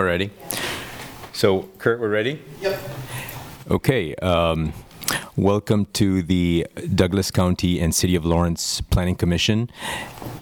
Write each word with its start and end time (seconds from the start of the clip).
We're? 0.00 0.30
So, 1.34 1.68
Kurt, 1.76 2.00
we're 2.00 2.08
ready? 2.08 2.42
Yep. 2.62 2.80
Okay. 3.70 4.14
Um, 4.16 4.72
welcome 5.36 5.84
to 5.92 6.22
the 6.22 6.66
Douglas 6.94 7.30
County 7.30 7.78
and 7.78 7.94
City 7.94 8.14
of 8.14 8.24
Lawrence 8.24 8.80
Planning 8.80 9.16
Commission. 9.16 9.70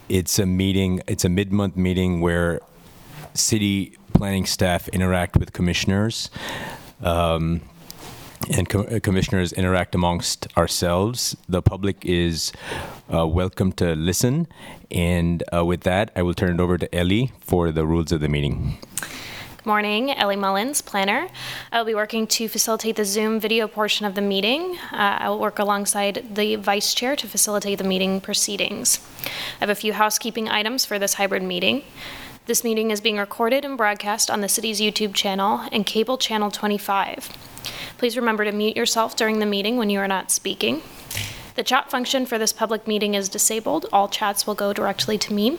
It's 0.09 0.39
a 0.39 0.47
meeting, 0.47 1.03
it's 1.09 1.25
a 1.25 1.29
mid 1.29 1.53
month 1.53 1.77
meeting 1.77 2.21
where 2.21 2.61
city 3.35 3.97
planning 4.13 4.47
staff 4.47 4.87
interact 4.91 5.37
with 5.37 5.53
commissioners. 5.53 6.31
Um, 7.03 7.63
and 8.49 8.69
co- 8.69 8.85
uh, 8.85 9.01
commissioners 9.01 9.53
interact 9.53 9.97
amongst 9.97 10.47
ourselves. 10.57 11.37
The 11.49 11.63
public 11.63 12.05
is 12.07 12.53
uh, 13.13 13.27
welcome 13.27 13.73
to 13.73 13.97
listen. 13.97 14.47
And 14.91 15.43
uh, 15.53 15.65
with 15.65 15.81
that, 15.81 16.13
I 16.15 16.23
will 16.23 16.35
turn 16.35 16.55
it 16.55 16.61
over 16.61 16.79
to 16.79 16.95
Ellie 16.95 17.33
for 17.41 17.73
the 17.73 17.85
rules 17.85 18.13
of 18.13 18.21
the 18.21 18.29
meeting. 18.29 18.79
Morning, 19.69 20.11
Ellie 20.13 20.35
Mullins, 20.35 20.81
planner. 20.81 21.29
I'll 21.71 21.85
be 21.85 21.95
working 21.95 22.27
to 22.29 22.49
facilitate 22.49 22.97
the 22.97 23.05
Zoom 23.05 23.39
video 23.39 23.69
portion 23.69 24.07
of 24.07 24.15
the 24.15 24.23
meeting. 24.23 24.79
Uh, 24.91 25.19
I 25.21 25.29
will 25.29 25.39
work 25.39 25.59
alongside 25.59 26.25
the 26.37 26.57
vice 26.57 26.95
chair 26.95 27.15
to 27.17 27.29
facilitate 27.29 27.77
the 27.77 27.85
meeting 27.85 28.23
proceedings. 28.23 28.99
I 29.27 29.59
have 29.61 29.69
a 29.69 29.75
few 29.75 29.93
housekeeping 29.93 30.49
items 30.49 30.87
for 30.87 30.99
this 30.99 31.13
hybrid 31.13 31.43
meeting. 31.43 31.83
This 32.47 32.65
meeting 32.65 32.91
is 32.91 33.03
being 33.03 33.19
recorded 33.19 33.63
and 33.63 33.77
broadcast 33.77 34.31
on 34.31 34.41
the 34.41 34.49
city's 34.49 34.81
YouTube 34.81 35.13
channel 35.13 35.69
and 35.71 35.85
cable 35.85 36.17
channel 36.17 36.51
25. 36.51 37.29
Please 37.99 38.17
remember 38.17 38.47
to 38.47 38.53
mute 38.53 38.75
yourself 38.75 39.17
during 39.17 39.39
the 39.39 39.45
meeting 39.45 39.77
when 39.77 39.91
you 39.91 39.99
are 39.99 40.09
not 40.09 40.31
speaking. 40.31 40.81
The 41.57 41.63
chat 41.63 41.91
function 41.91 42.25
for 42.25 42.39
this 42.39 42.55
public 42.55 42.87
meeting 42.87 43.13
is 43.13 43.29
disabled. 43.29 43.85
All 43.93 44.09
chats 44.09 44.47
will 44.47 44.55
go 44.55 44.73
directly 44.73 45.19
to 45.19 45.35
me. 45.35 45.59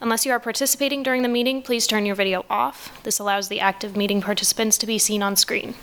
Unless 0.00 0.24
you 0.24 0.30
are 0.30 0.38
participating 0.38 1.02
during 1.02 1.22
the 1.22 1.28
meeting, 1.28 1.60
please 1.60 1.86
turn 1.86 2.06
your 2.06 2.14
video 2.14 2.44
off. 2.48 3.02
This 3.02 3.18
allows 3.18 3.48
the 3.48 3.58
active 3.58 3.96
meeting 3.96 4.20
participants 4.22 4.78
to 4.78 4.86
be 4.86 4.98
seen 4.98 5.22
on 5.22 5.34
screen. 5.34 5.74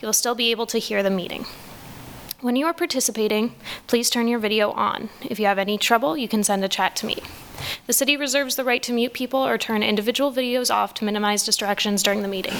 You 0.00 0.06
will 0.06 0.12
still 0.12 0.34
be 0.34 0.50
able 0.50 0.66
to 0.66 0.78
hear 0.78 1.02
the 1.02 1.10
meeting. 1.10 1.46
When 2.42 2.56
you 2.56 2.66
are 2.66 2.74
participating, 2.74 3.54
please 3.86 4.10
turn 4.10 4.28
your 4.28 4.40
video 4.40 4.72
on. 4.72 5.08
If 5.22 5.40
you 5.40 5.46
have 5.46 5.58
any 5.58 5.78
trouble, 5.78 6.18
you 6.18 6.28
can 6.28 6.44
send 6.44 6.64
a 6.64 6.68
chat 6.68 6.96
to 6.96 7.06
me. 7.06 7.16
The 7.86 7.92
city 7.94 8.16
reserves 8.16 8.56
the 8.56 8.64
right 8.64 8.82
to 8.82 8.92
mute 8.92 9.14
people 9.14 9.40
or 9.40 9.56
turn 9.56 9.82
individual 9.82 10.32
videos 10.32 10.74
off 10.74 10.92
to 10.94 11.04
minimize 11.04 11.44
distractions 11.44 12.02
during 12.02 12.20
the 12.20 12.28
meeting. 12.28 12.54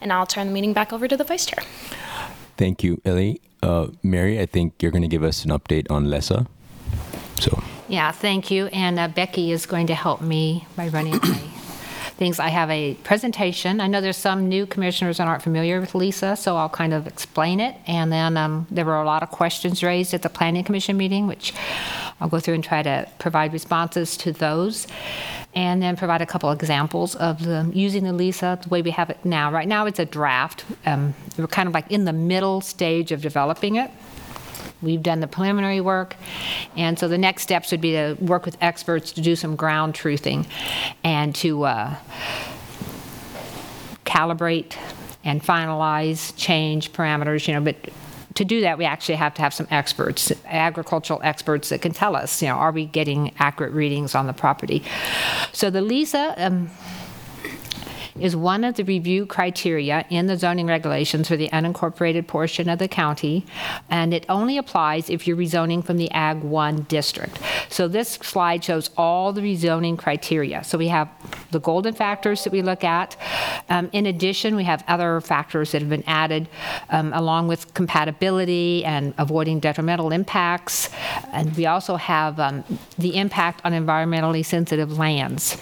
And 0.00 0.12
I'll 0.12 0.26
turn 0.26 0.46
the 0.46 0.52
meeting 0.52 0.72
back 0.72 0.92
over 0.92 1.06
to 1.06 1.16
the 1.16 1.24
vice 1.24 1.44
chair. 1.44 1.64
Thank 2.56 2.82
you, 2.82 3.02
Ellie. 3.04 3.40
Uh, 3.62 3.88
Mary, 4.02 4.40
I 4.40 4.46
think 4.46 4.80
you're 4.80 4.92
going 4.92 5.02
to 5.02 5.08
give 5.08 5.24
us 5.24 5.44
an 5.44 5.50
update 5.50 5.90
on 5.90 6.06
LESA. 6.06 6.46
So, 7.40 7.62
Yeah, 7.88 8.10
thank 8.10 8.50
you. 8.50 8.66
And 8.66 8.98
uh, 8.98 9.08
Becky 9.08 9.52
is 9.52 9.64
going 9.64 9.86
to 9.88 9.94
help 9.94 10.20
me 10.20 10.66
by 10.74 10.88
running 10.88 11.12
my 11.12 11.18
things. 12.16 12.40
I 12.40 12.48
have 12.48 12.68
a 12.68 12.94
presentation. 13.04 13.80
I 13.80 13.86
know 13.86 14.00
there's 14.00 14.16
some 14.16 14.48
new 14.48 14.66
commissioners 14.66 15.18
that 15.18 15.28
aren't 15.28 15.42
familiar 15.42 15.80
with 15.80 15.92
LESA, 15.92 16.36
so 16.36 16.56
I'll 16.56 16.68
kind 16.68 16.92
of 16.92 17.06
explain 17.06 17.60
it. 17.60 17.76
And 17.86 18.10
then 18.10 18.36
um, 18.36 18.66
there 18.72 18.84
were 18.84 19.00
a 19.00 19.04
lot 19.04 19.22
of 19.22 19.30
questions 19.30 19.84
raised 19.84 20.14
at 20.14 20.22
the 20.22 20.28
Planning 20.28 20.64
Commission 20.64 20.96
meeting, 20.96 21.28
which 21.28 21.54
I'll 22.20 22.28
go 22.28 22.40
through 22.40 22.54
and 22.54 22.64
try 22.64 22.82
to 22.82 23.08
provide 23.20 23.52
responses 23.52 24.16
to 24.18 24.32
those. 24.32 24.88
And 25.54 25.80
then 25.80 25.96
provide 25.96 26.20
a 26.20 26.26
couple 26.26 26.50
examples 26.50 27.14
of 27.16 27.42
the, 27.42 27.70
using 27.72 28.04
the 28.04 28.12
LESA 28.12 28.62
the 28.62 28.68
way 28.68 28.82
we 28.82 28.90
have 28.90 29.08
it 29.08 29.24
now. 29.24 29.50
Right 29.50 29.66
now, 29.66 29.86
it's 29.86 29.98
a 29.98 30.04
draft. 30.04 30.66
Um, 30.84 31.14
we're 31.38 31.46
kind 31.46 31.66
of 31.66 31.72
like 31.72 31.90
in 31.90 32.04
the 32.04 32.12
middle 32.12 32.60
stage 32.60 33.10
of 33.10 33.22
developing 33.22 33.76
it. 33.76 33.90
We've 34.82 35.02
done 35.02 35.20
the 35.20 35.26
preliminary 35.26 35.80
work, 35.80 36.16
and 36.76 36.98
so 36.98 37.08
the 37.08 37.18
next 37.18 37.42
steps 37.42 37.70
would 37.70 37.80
be 37.80 37.92
to 37.92 38.16
work 38.20 38.44
with 38.44 38.56
experts 38.60 39.12
to 39.12 39.20
do 39.20 39.34
some 39.34 39.56
ground 39.56 39.94
truthing 39.94 40.46
and 41.02 41.34
to 41.36 41.64
uh, 41.64 41.96
calibrate 44.04 44.76
and 45.24 45.42
finalize, 45.42 46.32
change 46.36 46.92
parameters, 46.92 47.48
you 47.48 47.54
know, 47.54 47.60
but 47.60 47.76
to 48.36 48.44
do 48.44 48.60
that, 48.60 48.78
we 48.78 48.84
actually 48.84 49.16
have 49.16 49.34
to 49.34 49.42
have 49.42 49.52
some 49.52 49.66
experts, 49.70 50.30
agricultural 50.46 51.20
experts 51.22 51.70
that 51.70 51.80
can 51.80 51.92
tell 51.92 52.14
us, 52.14 52.42
you 52.42 52.48
know, 52.48 52.54
are 52.54 52.70
we 52.70 52.84
getting 52.84 53.32
accurate 53.38 53.72
readings 53.72 54.14
on 54.14 54.26
the 54.26 54.32
property? 54.32 54.82
So 55.52 55.70
the 55.70 55.80
LESA 55.80 56.34
um, 56.36 56.70
is 58.20 58.34
one 58.36 58.64
of 58.64 58.74
the 58.76 58.84
review 58.84 59.26
criteria 59.26 60.04
in 60.10 60.26
the 60.26 60.36
zoning 60.36 60.66
regulations 60.66 61.28
for 61.28 61.36
the 61.36 61.48
unincorporated 61.48 62.26
portion 62.26 62.68
of 62.68 62.78
the 62.78 62.88
county, 62.88 63.44
and 63.90 64.14
it 64.14 64.24
only 64.28 64.58
applies 64.58 65.10
if 65.10 65.26
you're 65.26 65.36
rezoning 65.36 65.84
from 65.84 65.96
the 65.96 66.10
Ag 66.10 66.42
1 66.42 66.82
district. 66.82 67.38
So 67.68 67.88
this 67.88 68.14
slide 68.14 68.64
shows 68.64 68.90
all 68.96 69.32
the 69.32 69.40
rezoning 69.40 69.98
criteria. 69.98 70.64
So 70.64 70.78
we 70.78 70.88
have 70.88 71.08
the 71.50 71.60
golden 71.60 71.94
factors 71.94 72.44
that 72.44 72.52
we 72.52 72.62
look 72.62 72.84
at. 72.84 73.16
Um, 73.68 73.90
in 73.92 74.06
addition, 74.06 74.56
we 74.56 74.64
have 74.64 74.84
other 74.88 75.20
factors 75.20 75.72
that 75.72 75.82
have 75.82 75.90
been 75.90 76.04
added 76.06 76.48
um, 76.90 77.12
along 77.12 77.48
with 77.48 77.74
compatibility 77.74 78.84
and 78.84 79.14
avoiding 79.18 79.60
detrimental 79.60 80.12
impacts. 80.12 80.90
And 81.32 81.54
we 81.56 81.66
also 81.66 81.96
have 81.96 82.38
um, 82.40 82.64
the 82.98 83.16
impact 83.16 83.60
on 83.64 83.72
environmentally 83.72 84.44
sensitive 84.44 84.98
lands. 84.98 85.56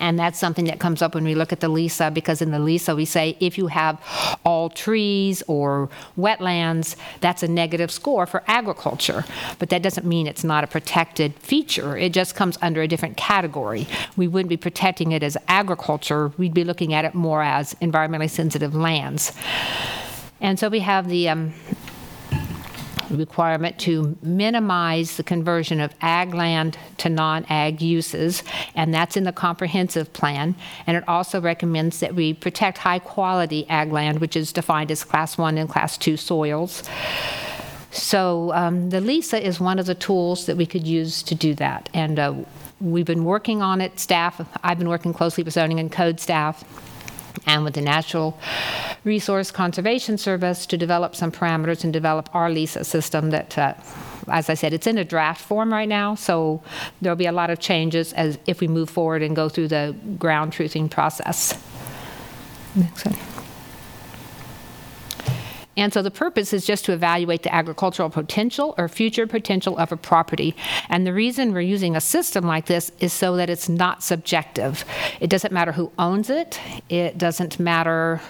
And 0.00 0.18
that's 0.18 0.38
something 0.38 0.66
that 0.66 0.78
comes 0.78 1.02
up 1.02 1.14
when 1.14 1.24
we 1.24 1.34
look 1.34 1.52
at 1.52 1.60
the 1.60 1.68
LESA, 1.68 2.12
because 2.12 2.42
in 2.42 2.50
the 2.50 2.58
LESA, 2.58 2.94
we 2.94 3.04
say 3.04 3.36
if 3.40 3.56
you 3.58 3.68
have 3.68 4.00
all 4.44 4.68
trees 4.68 5.42
or 5.46 5.88
wetlands, 6.18 6.96
that's 7.20 7.42
a 7.42 7.48
negative 7.48 7.90
score 7.90 8.26
for 8.26 8.42
agriculture. 8.46 9.24
But 9.58 9.70
that 9.70 9.82
doesn't 9.82 10.06
mean 10.06 10.26
it's 10.26 10.44
not 10.44 10.64
a 10.64 10.66
protected 10.66 11.34
feature. 11.34 11.96
It 11.96 12.12
just 12.12 12.34
comes 12.34 12.58
under 12.62 12.82
a 12.82 12.88
different 12.88 13.16
category. 13.16 13.86
We 14.16 14.28
wouldn't 14.28 14.50
be 14.50 14.56
protecting 14.56 15.12
it 15.12 15.22
as 15.22 15.36
agriculture, 15.48 16.32
we'd 16.36 16.54
be 16.54 16.64
looking 16.64 16.92
at 16.94 17.04
it 17.04 17.14
more 17.14 17.42
as 17.42 17.74
environmentally 17.74 18.30
sensitive 18.30 18.74
lands. 18.74 19.32
And 20.40 20.58
so 20.58 20.68
we 20.68 20.80
have 20.80 21.08
the 21.08 21.28
um, 21.28 21.54
requirement 23.10 23.78
to 23.80 24.16
minimize 24.22 25.16
the 25.16 25.22
conversion 25.22 25.80
of 25.80 25.94
ag 26.00 26.34
land 26.34 26.78
to 26.98 27.08
non-ag 27.08 27.80
uses, 27.80 28.42
and 28.74 28.92
that's 28.92 29.16
in 29.16 29.24
the 29.24 29.32
comprehensive 29.32 30.12
plan. 30.12 30.54
And 30.86 30.96
it 30.96 31.04
also 31.08 31.40
recommends 31.40 32.00
that 32.00 32.14
we 32.14 32.34
protect 32.34 32.78
high-quality 32.78 33.68
ag 33.68 33.92
land, 33.92 34.20
which 34.20 34.36
is 34.36 34.52
defined 34.52 34.90
as 34.90 35.04
Class 35.04 35.38
1 35.38 35.58
and 35.58 35.68
Class 35.68 35.96
2 35.98 36.16
soils. 36.16 36.82
So 37.90 38.52
um, 38.52 38.90
the 38.90 39.00
LESA 39.00 39.40
is 39.40 39.58
one 39.58 39.78
of 39.78 39.86
the 39.86 39.94
tools 39.94 40.46
that 40.46 40.56
we 40.56 40.66
could 40.66 40.86
use 40.86 41.22
to 41.24 41.34
do 41.34 41.54
that. 41.54 41.88
And 41.94 42.18
uh, 42.18 42.34
we've 42.80 43.06
been 43.06 43.24
working 43.24 43.62
on 43.62 43.80
it, 43.80 43.98
staff, 43.98 44.46
I've 44.62 44.78
been 44.78 44.88
working 44.88 45.14
closely 45.14 45.44
with 45.44 45.54
zoning 45.54 45.80
and 45.80 45.90
code 45.90 46.20
staff 46.20 46.64
and 47.46 47.64
with 47.64 47.74
the 47.74 47.80
Natural 47.80 48.38
Resource 49.04 49.50
Conservation 49.50 50.18
Service 50.18 50.66
to 50.66 50.76
develop 50.76 51.14
some 51.14 51.30
parameters 51.30 51.84
and 51.84 51.92
develop 51.92 52.28
our 52.34 52.48
LESA 52.48 52.84
system 52.84 53.30
that, 53.30 53.56
uh, 53.58 53.74
as 54.28 54.48
I 54.48 54.54
said, 54.54 54.72
it's 54.72 54.86
in 54.86 54.98
a 54.98 55.04
draft 55.04 55.40
form 55.40 55.72
right 55.72 55.88
now, 55.88 56.14
so 56.14 56.62
there'll 57.00 57.16
be 57.16 57.26
a 57.26 57.32
lot 57.32 57.50
of 57.50 57.60
changes 57.60 58.12
as 58.14 58.38
if 58.46 58.60
we 58.60 58.68
move 58.68 58.90
forward 58.90 59.22
and 59.22 59.36
go 59.36 59.48
through 59.48 59.68
the 59.68 59.94
ground 60.18 60.52
truthing 60.52 60.90
process. 60.90 61.58
Next 62.74 63.02
slide. 63.02 63.45
And 65.76 65.92
so 65.92 66.02
the 66.02 66.10
purpose 66.10 66.52
is 66.52 66.64
just 66.64 66.84
to 66.86 66.92
evaluate 66.92 67.42
the 67.42 67.54
agricultural 67.54 68.08
potential 68.08 68.74
or 68.78 68.88
future 68.88 69.26
potential 69.26 69.76
of 69.78 69.92
a 69.92 69.96
property. 69.96 70.56
And 70.88 71.06
the 71.06 71.12
reason 71.12 71.52
we're 71.52 71.60
using 71.60 71.96
a 71.96 72.00
system 72.00 72.46
like 72.46 72.66
this 72.66 72.90
is 73.00 73.12
so 73.12 73.36
that 73.36 73.50
it's 73.50 73.68
not 73.68 74.02
subjective. 74.02 74.84
It 75.20 75.28
doesn't 75.28 75.52
matter 75.52 75.72
who 75.72 75.92
owns 75.98 76.30
it, 76.30 76.58
it 76.88 77.18
doesn't 77.18 77.60
matter, 77.60 78.20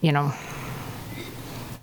you 0.00 0.12
know, 0.12 0.32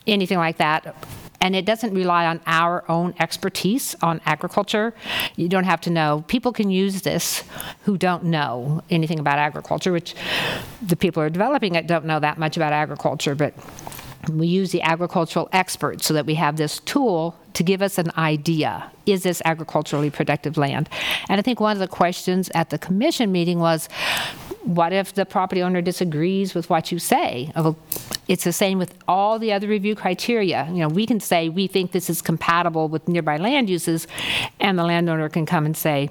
anything 0.07 0.37
like 0.37 0.57
that. 0.57 0.95
And 1.41 1.55
it 1.55 1.65
doesn't 1.65 1.93
rely 1.93 2.25
on 2.25 2.41
our 2.45 2.83
own 2.91 3.13
expertise 3.17 3.95
on 4.01 4.19
agriculture. 4.25 4.93
You 5.37 5.47
don't 5.47 5.63
have 5.63 5.79
to 5.81 5.89
know. 5.89 6.25
People 6.27 6.51
can 6.51 6.69
use 6.69 7.01
this 7.03 7.43
who 7.83 7.97
don't 7.97 8.25
know 8.25 8.83
anything 8.89 9.19
about 9.19 9.39
agriculture, 9.39 9.93
which 9.93 10.15
the 10.81 10.97
people 10.97 11.21
who 11.21 11.27
are 11.27 11.29
developing 11.29 11.75
it 11.75 11.87
don't 11.87 12.03
know 12.03 12.19
that 12.19 12.37
much 12.37 12.57
about 12.57 12.73
agriculture, 12.73 13.35
but 13.35 13.53
we 14.27 14.47
use 14.47 14.71
the 14.71 14.81
agricultural 14.81 15.49
experts 15.51 16.05
so 16.05 16.13
that 16.13 16.25
we 16.25 16.35
have 16.35 16.57
this 16.57 16.79
tool 16.79 17.37
to 17.53 17.63
give 17.63 17.81
us 17.81 17.97
an 17.97 18.11
idea. 18.17 18.91
Is 19.05 19.23
this 19.23 19.41
agriculturally 19.45 20.09
productive 20.09 20.57
land? 20.57 20.89
And 21.29 21.39
i 21.39 21.41
think 21.41 21.59
one 21.59 21.71
of 21.71 21.79
the 21.79 21.87
questions 21.87 22.49
at 22.53 22.69
the 22.69 22.77
commission 22.77 23.31
meeting 23.31 23.59
was 23.59 23.87
what 24.63 24.91
if 24.91 25.13
the 25.13 25.25
property 25.25 25.63
owner 25.63 25.81
disagrees 25.81 26.53
with 26.53 26.69
what 26.69 26.91
you 26.91 26.99
say? 26.99 27.51
It's 28.27 28.43
the 28.43 28.53
same 28.53 28.77
with 28.77 28.93
all 29.07 29.39
the 29.39 29.53
other 29.53 29.67
review 29.67 29.95
criteria. 29.95 30.67
You 30.69 30.79
know 30.79 30.89
we 30.89 31.05
can 31.05 31.19
say 31.19 31.49
we 31.49 31.67
think 31.67 31.91
this 31.91 32.09
is 32.09 32.21
compatible 32.21 32.87
with 32.87 33.07
nearby 33.07 33.37
land 33.37 33.69
uses 33.69 34.05
and 34.59 34.77
the 34.77 34.83
landowner 34.83 35.29
can 35.29 35.45
come 35.45 35.65
and 35.65 35.75
say 35.75 36.09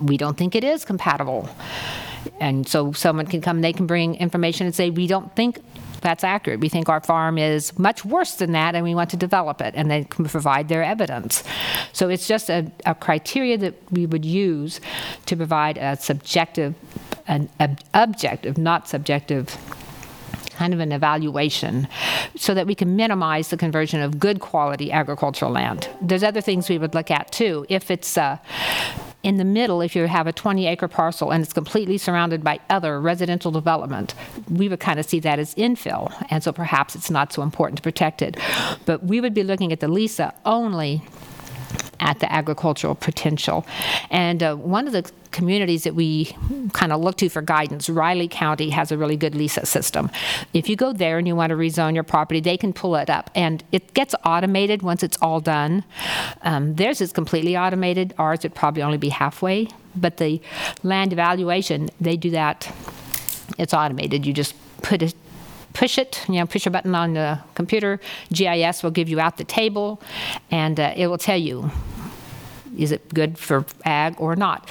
we 0.00 0.16
don't 0.16 0.36
think 0.36 0.54
it 0.54 0.64
is 0.64 0.84
compatible 0.84 1.48
and 2.40 2.68
so 2.68 2.92
someone 2.92 3.26
can 3.26 3.40
come 3.40 3.60
they 3.60 3.72
can 3.72 3.86
bring 3.86 4.14
information 4.16 4.66
and 4.66 4.74
say 4.74 4.90
we 4.90 5.06
don't 5.06 5.34
think 5.36 5.58
that's 6.00 6.24
accurate. 6.24 6.60
We 6.60 6.68
think 6.68 6.88
our 6.88 7.00
farm 7.00 7.38
is 7.38 7.78
much 7.78 8.04
worse 8.04 8.34
than 8.36 8.52
that 8.52 8.74
and 8.74 8.84
we 8.84 8.94
want 8.94 9.10
to 9.10 9.16
develop 9.16 9.60
it, 9.60 9.74
and 9.76 9.90
they 9.90 10.04
can 10.04 10.24
provide 10.24 10.68
their 10.68 10.82
evidence. 10.82 11.44
So 11.92 12.08
it's 12.08 12.26
just 12.26 12.48
a, 12.48 12.70
a 12.86 12.94
criteria 12.94 13.58
that 13.58 13.74
we 13.90 14.06
would 14.06 14.24
use 14.24 14.80
to 15.26 15.36
provide 15.36 15.76
a 15.76 15.96
subjective 15.96 16.74
an 17.26 17.48
ob- 17.60 17.80
objective, 17.94 18.58
not 18.58 18.88
subjective 18.88 19.56
kind 20.50 20.74
of 20.74 20.80
an 20.80 20.92
evaluation 20.92 21.88
so 22.36 22.52
that 22.52 22.66
we 22.66 22.74
can 22.74 22.94
minimize 22.96 23.48
the 23.48 23.56
conversion 23.56 24.02
of 24.02 24.18
good 24.18 24.40
quality 24.40 24.92
agricultural 24.92 25.50
land. 25.50 25.88
There's 26.02 26.22
other 26.22 26.42
things 26.42 26.68
we 26.68 26.76
would 26.76 26.94
look 26.94 27.10
at 27.10 27.32
too. 27.32 27.64
If 27.68 27.90
it's 27.90 28.18
uh, 28.18 28.36
in 29.22 29.36
the 29.36 29.44
middle, 29.44 29.80
if 29.82 29.94
you 29.94 30.06
have 30.06 30.26
a 30.26 30.32
20 30.32 30.66
acre 30.66 30.88
parcel 30.88 31.30
and 31.30 31.42
it's 31.42 31.52
completely 31.52 31.98
surrounded 31.98 32.42
by 32.42 32.58
other 32.70 33.00
residential 33.00 33.50
development, 33.50 34.14
we 34.48 34.68
would 34.68 34.80
kind 34.80 34.98
of 34.98 35.06
see 35.06 35.20
that 35.20 35.38
as 35.38 35.54
infill. 35.56 36.12
And 36.30 36.42
so 36.42 36.52
perhaps 36.52 36.94
it's 36.94 37.10
not 37.10 37.32
so 37.32 37.42
important 37.42 37.76
to 37.78 37.82
protect 37.82 38.22
it. 38.22 38.36
But 38.86 39.04
we 39.04 39.20
would 39.20 39.34
be 39.34 39.42
looking 39.42 39.72
at 39.72 39.80
the 39.80 39.88
LESA 39.88 40.32
only 40.46 41.02
at 42.00 42.18
the 42.20 42.32
agricultural 42.32 42.94
potential. 42.94 43.66
And 44.10 44.42
uh, 44.42 44.56
one 44.56 44.86
of 44.86 44.92
the 44.92 45.10
communities 45.30 45.84
that 45.84 45.94
we 45.94 46.36
kind 46.72 46.92
of 46.92 47.00
look 47.00 47.16
to 47.18 47.28
for 47.28 47.42
guidance, 47.42 47.88
Riley 47.88 48.28
County 48.28 48.70
has 48.70 48.90
a 48.90 48.98
really 48.98 49.16
good 49.16 49.34
LESA 49.34 49.66
system. 49.66 50.10
If 50.52 50.68
you 50.68 50.76
go 50.76 50.92
there 50.92 51.18
and 51.18 51.26
you 51.26 51.36
want 51.36 51.50
to 51.50 51.56
rezone 51.56 51.94
your 51.94 52.02
property, 52.02 52.40
they 52.40 52.56
can 52.56 52.72
pull 52.72 52.96
it 52.96 53.10
up. 53.10 53.30
And 53.34 53.62
it 53.72 53.94
gets 53.94 54.14
automated 54.24 54.82
once 54.82 55.02
it's 55.02 55.18
all 55.22 55.40
done. 55.40 55.84
Um, 56.42 56.74
theirs 56.74 57.00
is 57.00 57.12
completely 57.12 57.56
automated. 57.56 58.14
Ours 58.18 58.42
would 58.42 58.54
probably 58.54 58.82
only 58.82 58.98
be 58.98 59.10
halfway. 59.10 59.68
But 59.94 60.16
the 60.18 60.40
land 60.82 61.12
evaluation, 61.12 61.90
they 62.00 62.16
do 62.16 62.30
that. 62.30 62.72
It's 63.58 63.74
automated. 63.74 64.24
You 64.24 64.32
just 64.32 64.54
put 64.82 65.02
it 65.02 65.14
push 65.72 65.98
it, 65.98 66.24
you 66.28 66.34
know, 66.34 66.46
push 66.46 66.66
a 66.66 66.70
button 66.70 66.94
on 66.94 67.14
the 67.14 67.38
computer. 67.54 68.00
GIS 68.32 68.82
will 68.82 68.90
give 68.90 69.08
you 69.08 69.20
out 69.20 69.36
the 69.36 69.44
table, 69.44 70.00
and 70.50 70.78
uh, 70.78 70.92
it 70.96 71.06
will 71.06 71.18
tell 71.18 71.36
you 71.36 71.70
is 72.78 72.92
it 72.92 73.12
good 73.12 73.38
for 73.38 73.64
ag 73.84 74.14
or 74.18 74.36
not. 74.36 74.68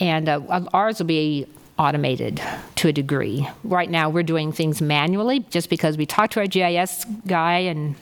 And 0.00 0.28
uh, 0.28 0.66
ours 0.72 0.98
will 0.98 1.06
be 1.06 1.46
automated 1.78 2.40
to 2.76 2.88
a 2.88 2.92
degree. 2.92 3.48
Right 3.64 3.90
now, 3.90 4.10
we're 4.10 4.22
doing 4.22 4.52
things 4.52 4.80
manually 4.80 5.40
just 5.50 5.70
because 5.70 5.96
we 5.96 6.06
talked 6.06 6.34
to 6.34 6.40
our 6.40 6.46
GIS 6.46 7.04
guy 7.26 7.58
and 7.60 7.96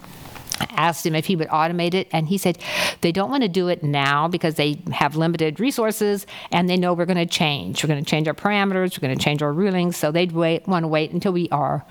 asked 0.70 1.04
him 1.06 1.14
if 1.14 1.26
he 1.26 1.36
would 1.36 1.48
automate 1.48 1.94
it, 1.94 2.08
and 2.12 2.28
he 2.28 2.38
said 2.38 2.58
they 3.00 3.12
don't 3.12 3.30
want 3.30 3.42
to 3.42 3.48
do 3.48 3.68
it 3.68 3.82
now 3.82 4.28
because 4.28 4.54
they 4.54 4.80
have 4.92 5.16
limited 5.16 5.60
resources 5.60 6.26
and 6.50 6.68
they 6.68 6.76
know 6.76 6.94
we're 6.94 7.06
going 7.06 7.16
to 7.16 7.26
change. 7.26 7.82
We're 7.82 7.88
going 7.88 8.04
to 8.04 8.10
change 8.10 8.28
our 8.28 8.34
parameters, 8.34 8.96
we're 8.96 9.06
going 9.06 9.18
to 9.18 9.24
change 9.24 9.42
our 9.42 9.52
rulings, 9.52 9.96
so 9.96 10.10
they'd 10.12 10.32
wait, 10.32 10.66
want 10.66 10.84
to 10.84 10.88
wait 10.88 11.12
until 11.12 11.32
we 11.32 11.48
are 11.50 11.84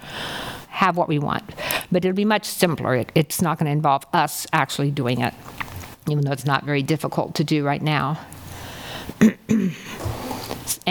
have 0.70 0.98
what 0.98 1.08
we 1.08 1.20
want. 1.20 1.44
But 1.92 2.04
it'll 2.04 2.16
be 2.16 2.26
much 2.26 2.46
simpler. 2.46 2.96
It, 2.96 3.12
it's 3.14 3.42
not 3.42 3.60
going 3.60 3.68
to 3.68 3.72
involve 3.72 4.06
us 4.14 4.48
actually 4.52 4.90
doing 4.90 5.22
it, 5.22 5.34
even 6.10 6.24
though 6.24 6.32
it's 6.32 6.46
not 6.46 6.64
very 6.64 6.82
difficult 6.82 7.36
to 7.36 7.44
do 7.44 7.64
right 7.64 7.82
now. 7.82 8.20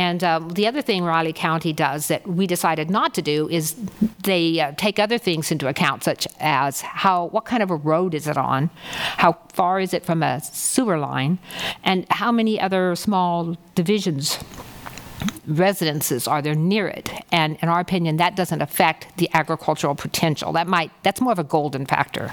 And 0.00 0.24
um, 0.24 0.48
the 0.48 0.66
other 0.66 0.80
thing 0.80 1.04
Riley 1.04 1.34
County 1.34 1.74
does 1.74 2.08
that 2.08 2.26
we 2.26 2.46
decided 2.46 2.88
not 2.88 3.12
to 3.16 3.22
do 3.22 3.50
is 3.50 3.76
they 4.22 4.58
uh, 4.58 4.72
take 4.78 4.98
other 4.98 5.18
things 5.18 5.52
into 5.52 5.68
account, 5.68 6.04
such 6.04 6.26
as 6.38 6.80
how 6.80 7.26
what 7.26 7.44
kind 7.44 7.62
of 7.62 7.70
a 7.70 7.76
road 7.76 8.14
is 8.14 8.26
it 8.26 8.38
on, 8.38 8.70
how 9.18 9.36
far 9.52 9.78
is 9.78 9.92
it 9.92 10.06
from 10.06 10.22
a 10.22 10.40
sewer 10.40 10.96
line, 10.96 11.38
and 11.84 12.06
how 12.08 12.32
many 12.32 12.58
other 12.58 12.96
small 12.96 13.58
divisions 13.74 14.38
residences 15.46 16.28
are 16.28 16.42
there 16.42 16.54
near 16.54 16.88
it? 16.88 17.10
And 17.32 17.58
in 17.62 17.68
our 17.68 17.80
opinion 17.80 18.16
that 18.16 18.36
doesn't 18.36 18.60
affect 18.60 19.16
the 19.16 19.28
agricultural 19.32 19.94
potential. 19.94 20.52
That 20.52 20.66
might 20.66 20.90
that's 21.02 21.20
more 21.20 21.32
of 21.32 21.38
a 21.38 21.44
golden 21.44 21.86
factor. 21.86 22.32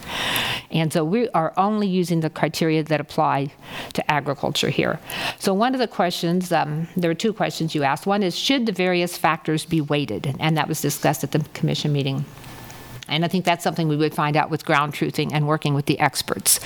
And 0.71 0.91
so 0.91 1.03
we 1.03 1.29
are 1.29 1.53
only 1.57 1.87
using 1.87 2.19
the 2.19 2.29
criteria 2.29 2.83
that 2.83 2.99
apply 2.99 3.51
to 3.93 4.11
agriculture 4.11 4.69
here. 4.69 4.99
So 5.39 5.53
one 5.53 5.73
of 5.73 5.79
the 5.79 5.87
questions 5.87 6.51
um, 6.51 6.87
there 6.95 7.09
were 7.09 7.15
two 7.15 7.33
questions 7.33 7.73
you 7.75 7.83
asked. 7.83 8.05
One 8.05 8.23
is 8.23 8.35
should 8.37 8.65
the 8.65 8.71
various 8.71 9.17
factors 9.17 9.65
be 9.65 9.81
weighted? 9.81 10.35
And 10.39 10.57
that 10.57 10.67
was 10.67 10.81
discussed 10.81 11.23
at 11.23 11.31
the 11.31 11.39
commission 11.53 11.93
meeting 11.93 12.25
and 13.09 13.23
I 13.23 13.27
think 13.27 13.45
that's 13.45 13.63
something 13.63 13.87
we 13.87 13.95
would 13.95 14.13
find 14.13 14.35
out 14.35 14.49
with 14.49 14.65
ground 14.65 14.93
truthing 14.93 15.31
and 15.33 15.47
working 15.47 15.73
with 15.73 15.85
the 15.85 15.99
experts. 15.99 16.59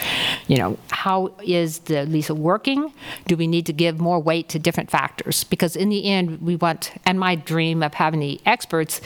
You 0.47 0.57
know, 0.57 0.77
how 0.89 1.33
is 1.43 1.79
the 1.79 2.05
LESA 2.05 2.35
working? 2.35 2.93
Do 3.27 3.38
we 3.38 3.47
need 3.47 3.65
to 3.67 3.73
give 3.73 3.99
more 3.99 4.19
weight 4.19 4.49
to 4.49 4.59
different 4.59 4.89
factors? 4.89 5.43
Because 5.43 5.75
in 5.75 5.89
the 5.89 6.05
end, 6.05 6.41
we 6.41 6.55
want, 6.55 6.91
and 7.05 7.19
my 7.19 7.35
dream 7.35 7.83
of 7.83 7.93
having 7.93 8.19
the 8.19 8.39
experts 8.45 9.01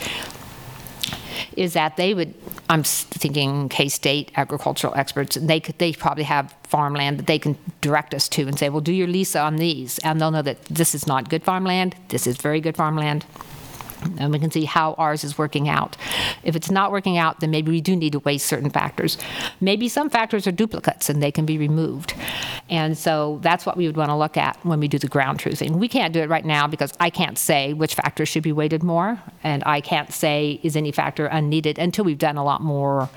is 1.56 1.74
that 1.74 1.98
they 1.98 2.14
would, 2.14 2.34
I'm 2.70 2.84
thinking 2.84 3.70
K-State 3.70 4.32
agricultural 4.36 4.94
experts, 4.96 5.38
and 5.38 5.50
they 5.50 5.60
could, 5.60 5.78
they 5.78 5.94
probably 5.94 6.24
have 6.24 6.54
farmland 6.64 7.20
that 7.20 7.28
they 7.28 7.40
can 7.40 7.58
direct 7.82 8.14
us 8.14 8.28
to 8.30 8.48
and 8.48 8.58
say, 8.58 8.70
well, 8.70 8.82
do 8.82 8.94
your 8.94 9.08
LESA 9.08 9.42
on 9.42 9.58
these. 9.58 10.00
And 10.00 10.20
they'll 10.20 10.32
know 10.32 10.42
that 10.42 10.64
this 10.66 10.96
is 10.96 11.08
not 11.08 11.30
good 11.30 11.44
farmland, 11.44 11.96
this 12.10 12.28
is 12.28 12.38
very 12.38 12.60
good 12.60 12.76
farmland 12.76 13.26
and 14.18 14.32
we 14.32 14.40
can 14.40 14.52
see 14.52 14.66
how 14.66 14.94
ours 14.94 15.24
is 15.24 15.38
working 15.38 15.70
out. 15.70 15.98
If 16.44 16.56
it's 16.56 16.72
not 16.72 16.92
working 16.92 17.18
out, 17.18 17.40
then 17.40 17.52
maybe 17.52 17.72
we 17.72 17.82
do 17.82 17.96
need 17.96 18.14
to 18.14 18.20
weigh 18.20 18.38
certain 18.38 18.70
factors. 18.70 19.18
Maybe 19.62 19.90
some 19.90 20.10
factors 20.10 20.48
are 20.48 20.52
duplicates 20.52 21.10
and 21.10 21.22
they 21.22 21.32
can 21.32 21.46
be 21.46 21.58
removed. 21.58 22.14
And 22.70 22.98
so 22.98 23.40
that's 23.42 23.66
what 23.66 23.78
we 23.78 23.86
would 23.88 23.98
want 23.98 24.10
to 24.10 24.16
look 24.16 24.38
at 24.38 24.58
when 24.66 24.80
we 24.80 24.88
do 24.88 24.98
the 24.98 25.08
ground 25.08 25.40
truthing. 25.40 25.78
We 25.78 25.88
can't 25.88 26.14
do 26.14 26.22
it 26.22 26.30
right 26.30 26.46
now 26.46 26.68
because 26.68 26.94
I 27.00 27.10
can't 27.10 27.38
say 27.38 27.74
which 27.74 27.96
factors 27.96 28.30
should 28.30 28.44
be 28.44 28.52
weighted 28.52 28.84
more, 28.84 29.22
and 29.44 29.64
I 29.66 29.82
can't 29.82 30.12
say 30.12 30.60
is 30.64 30.76
any 30.76 30.92
factor 30.92 31.28
unneeded 31.28 31.78
until 31.78 32.06
we've 32.06 32.18
done 32.18 32.38
a 32.38 32.44
lot 32.44 32.62
more 32.62 33.10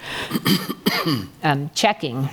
um, 1.43 1.71
checking 1.75 2.29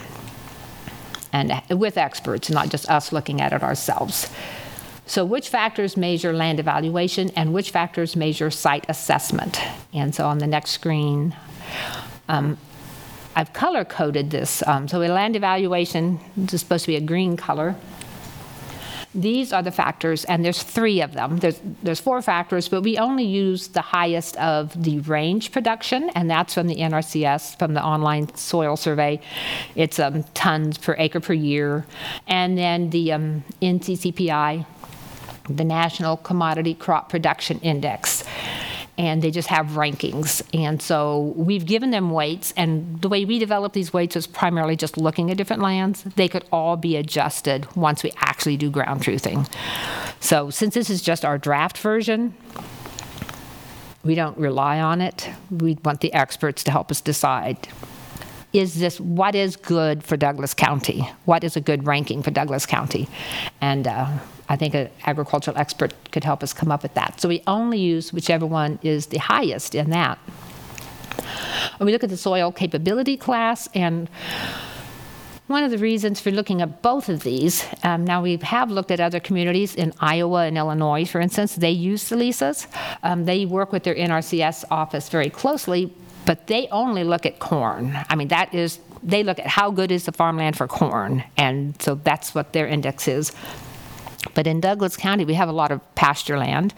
and 1.35 1.61
with 1.69 1.97
experts, 1.97 2.49
not 2.49 2.69
just 2.69 2.89
us 2.89 3.11
looking 3.11 3.41
at 3.41 3.51
it 3.51 3.61
ourselves. 3.61 4.29
So, 5.07 5.23
which 5.23 5.49
factors 5.49 5.95
measure 5.95 6.33
land 6.33 6.59
evaluation 6.59 7.29
and 7.35 7.53
which 7.53 7.69
factors 7.69 8.15
measure 8.15 8.49
site 8.49 8.85
assessment? 8.89 9.59
And 9.93 10.15
so, 10.15 10.25
on 10.25 10.39
the 10.39 10.47
next 10.47 10.71
screen, 10.71 11.35
um, 12.27 12.57
I've 13.35 13.53
color 13.53 13.85
coded 13.85 14.31
this. 14.31 14.63
Um, 14.65 14.87
so, 14.87 15.03
a 15.03 15.07
land 15.07 15.35
evaluation 15.35 16.19
is 16.37 16.59
supposed 16.59 16.85
to 16.85 16.91
be 16.91 16.95
a 16.95 17.01
green 17.01 17.37
color. 17.37 17.75
These 19.15 19.53
are 19.53 19.63
the 19.63 19.71
factors, 19.71 20.25
and 20.25 20.43
there's 20.43 20.61
three 20.61 20.99
of 21.01 21.13
them. 21.13 21.37
There's, 21.37 21.61
there's 21.81 22.01
four 22.01 22.21
factors, 22.21 22.67
but 22.67 22.81
we 22.81 22.97
only 22.97 23.23
use 23.23 23.69
the 23.69 23.81
highest 23.81 24.35
of 24.35 24.83
the 24.83 24.99
range 24.99 25.53
production, 25.53 26.09
and 26.15 26.29
that's 26.29 26.53
from 26.53 26.67
the 26.67 26.75
NRCS, 26.75 27.57
from 27.57 27.75
the 27.75 27.81
online 27.81 28.35
soil 28.35 28.75
survey. 28.75 29.21
It's 29.75 29.99
um, 29.99 30.23
tons 30.33 30.77
per 30.77 30.95
acre 30.97 31.21
per 31.21 31.31
year. 31.31 31.85
And 32.27 32.57
then 32.57 32.89
the 32.89 33.13
um, 33.13 33.45
NCCPI, 33.61 34.65
the 35.49 35.63
National 35.63 36.17
Commodity 36.17 36.73
Crop 36.73 37.09
Production 37.09 37.59
Index. 37.59 38.23
And 38.97 39.21
they 39.21 39.29
just 39.29 39.49
have 39.49 39.67
rankings. 39.71 40.41
And 40.53 40.81
so 40.81 41.33
we've 41.35 41.65
given 41.65 41.91
them 41.91 42.11
weights, 42.11 42.53
and 42.55 43.01
the 43.01 43.09
way 43.09 43.25
we 43.25 43.39
develop 43.39 43.73
these 43.73 43.91
weights 43.91 44.15
is 44.15 44.25
primarily 44.25 44.77
just 44.77 44.97
looking 44.97 45.29
at 45.31 45.37
different 45.37 45.61
lands. 45.61 46.03
They 46.03 46.29
could 46.29 46.45
all 46.49 46.77
be 46.77 46.95
adjusted 46.95 47.67
once 47.75 48.03
we 48.03 48.13
actually 48.17 48.55
do 48.55 48.69
ground 48.69 49.01
truthing. 49.01 49.51
So 50.21 50.49
since 50.49 50.75
this 50.75 50.89
is 50.89 51.01
just 51.01 51.25
our 51.25 51.37
draft 51.37 51.77
version, 51.77 52.35
we 54.05 54.15
don't 54.15 54.37
rely 54.37 54.79
on 54.79 55.01
it. 55.01 55.29
We 55.51 55.77
want 55.83 55.99
the 55.99 56.13
experts 56.13 56.63
to 56.63 56.71
help 56.71 56.89
us 56.89 57.01
decide 57.01 57.67
is 58.55 58.75
this 58.75 58.99
what 59.01 59.35
is 59.35 59.57
good 59.57 60.03
for 60.03 60.15
Douglas 60.15 60.53
County? 60.53 61.09
What 61.25 61.43
is 61.43 61.57
a 61.57 61.61
good 61.61 61.85
ranking 61.85 62.23
for 62.23 62.31
Douglas 62.31 62.65
County? 62.65 63.07
And 63.59 63.87
uh, 63.87 64.07
I 64.47 64.55
think 64.55 64.73
an 64.73 64.89
agricultural 65.05 65.57
expert 65.57 65.93
could 66.11 66.23
help 66.23 66.43
us 66.43 66.53
come 66.53 66.71
up 66.71 66.83
with 66.83 66.93
that. 66.93 67.19
So 67.19 67.27
we 67.29 67.41
only 67.47 67.79
use 67.79 68.13
whichever 68.13 68.45
one 68.45 68.79
is 68.83 69.07
the 69.07 69.17
highest 69.17 69.75
in 69.75 69.89
that. 69.89 70.17
When 71.77 71.85
we 71.85 71.91
look 71.91 72.03
at 72.03 72.09
the 72.09 72.17
soil 72.17 72.51
capability 72.51 73.17
class, 73.17 73.67
and 73.73 74.09
one 75.47 75.63
of 75.63 75.71
the 75.71 75.77
reasons 75.77 76.19
for 76.19 76.31
looking 76.31 76.61
at 76.61 76.81
both 76.81 77.09
of 77.09 77.23
these, 77.23 77.65
um, 77.83 78.03
now 78.03 78.21
we 78.21 78.37
have 78.37 78.71
looked 78.71 78.91
at 78.91 78.99
other 78.99 79.19
communities 79.19 79.75
in 79.75 79.93
Iowa 79.99 80.45
and 80.45 80.57
Illinois, 80.57 81.05
for 81.05 81.21
instance, 81.21 81.55
they 81.55 81.71
use 81.71 82.09
the 82.09 82.15
LESAs. 82.15 82.67
Um, 83.03 83.25
they 83.25 83.45
work 83.45 83.71
with 83.71 83.83
their 83.83 83.95
NRCS 83.95 84.65
office 84.71 85.09
very 85.09 85.29
closely, 85.29 85.93
but 86.25 86.47
they 86.47 86.67
only 86.69 87.03
look 87.03 87.25
at 87.25 87.39
corn. 87.39 87.97
I 88.09 88.15
mean, 88.15 88.29
that 88.29 88.53
is, 88.53 88.79
they 89.03 89.23
look 89.23 89.37
at 89.37 89.47
how 89.47 89.69
good 89.69 89.91
is 89.91 90.05
the 90.05 90.11
farmland 90.11 90.57
for 90.57 90.67
corn, 90.67 91.23
and 91.37 91.79
so 91.81 91.95
that's 91.95 92.33
what 92.33 92.53
their 92.53 92.67
index 92.67 93.07
is. 93.07 93.31
But 94.33 94.47
in 94.47 94.59
Douglas 94.59 94.97
County, 94.97 95.25
we 95.25 95.35
have 95.35 95.49
a 95.49 95.53
lot 95.53 95.71
of 95.71 95.95
pasture 95.95 96.37
land, 96.37 96.73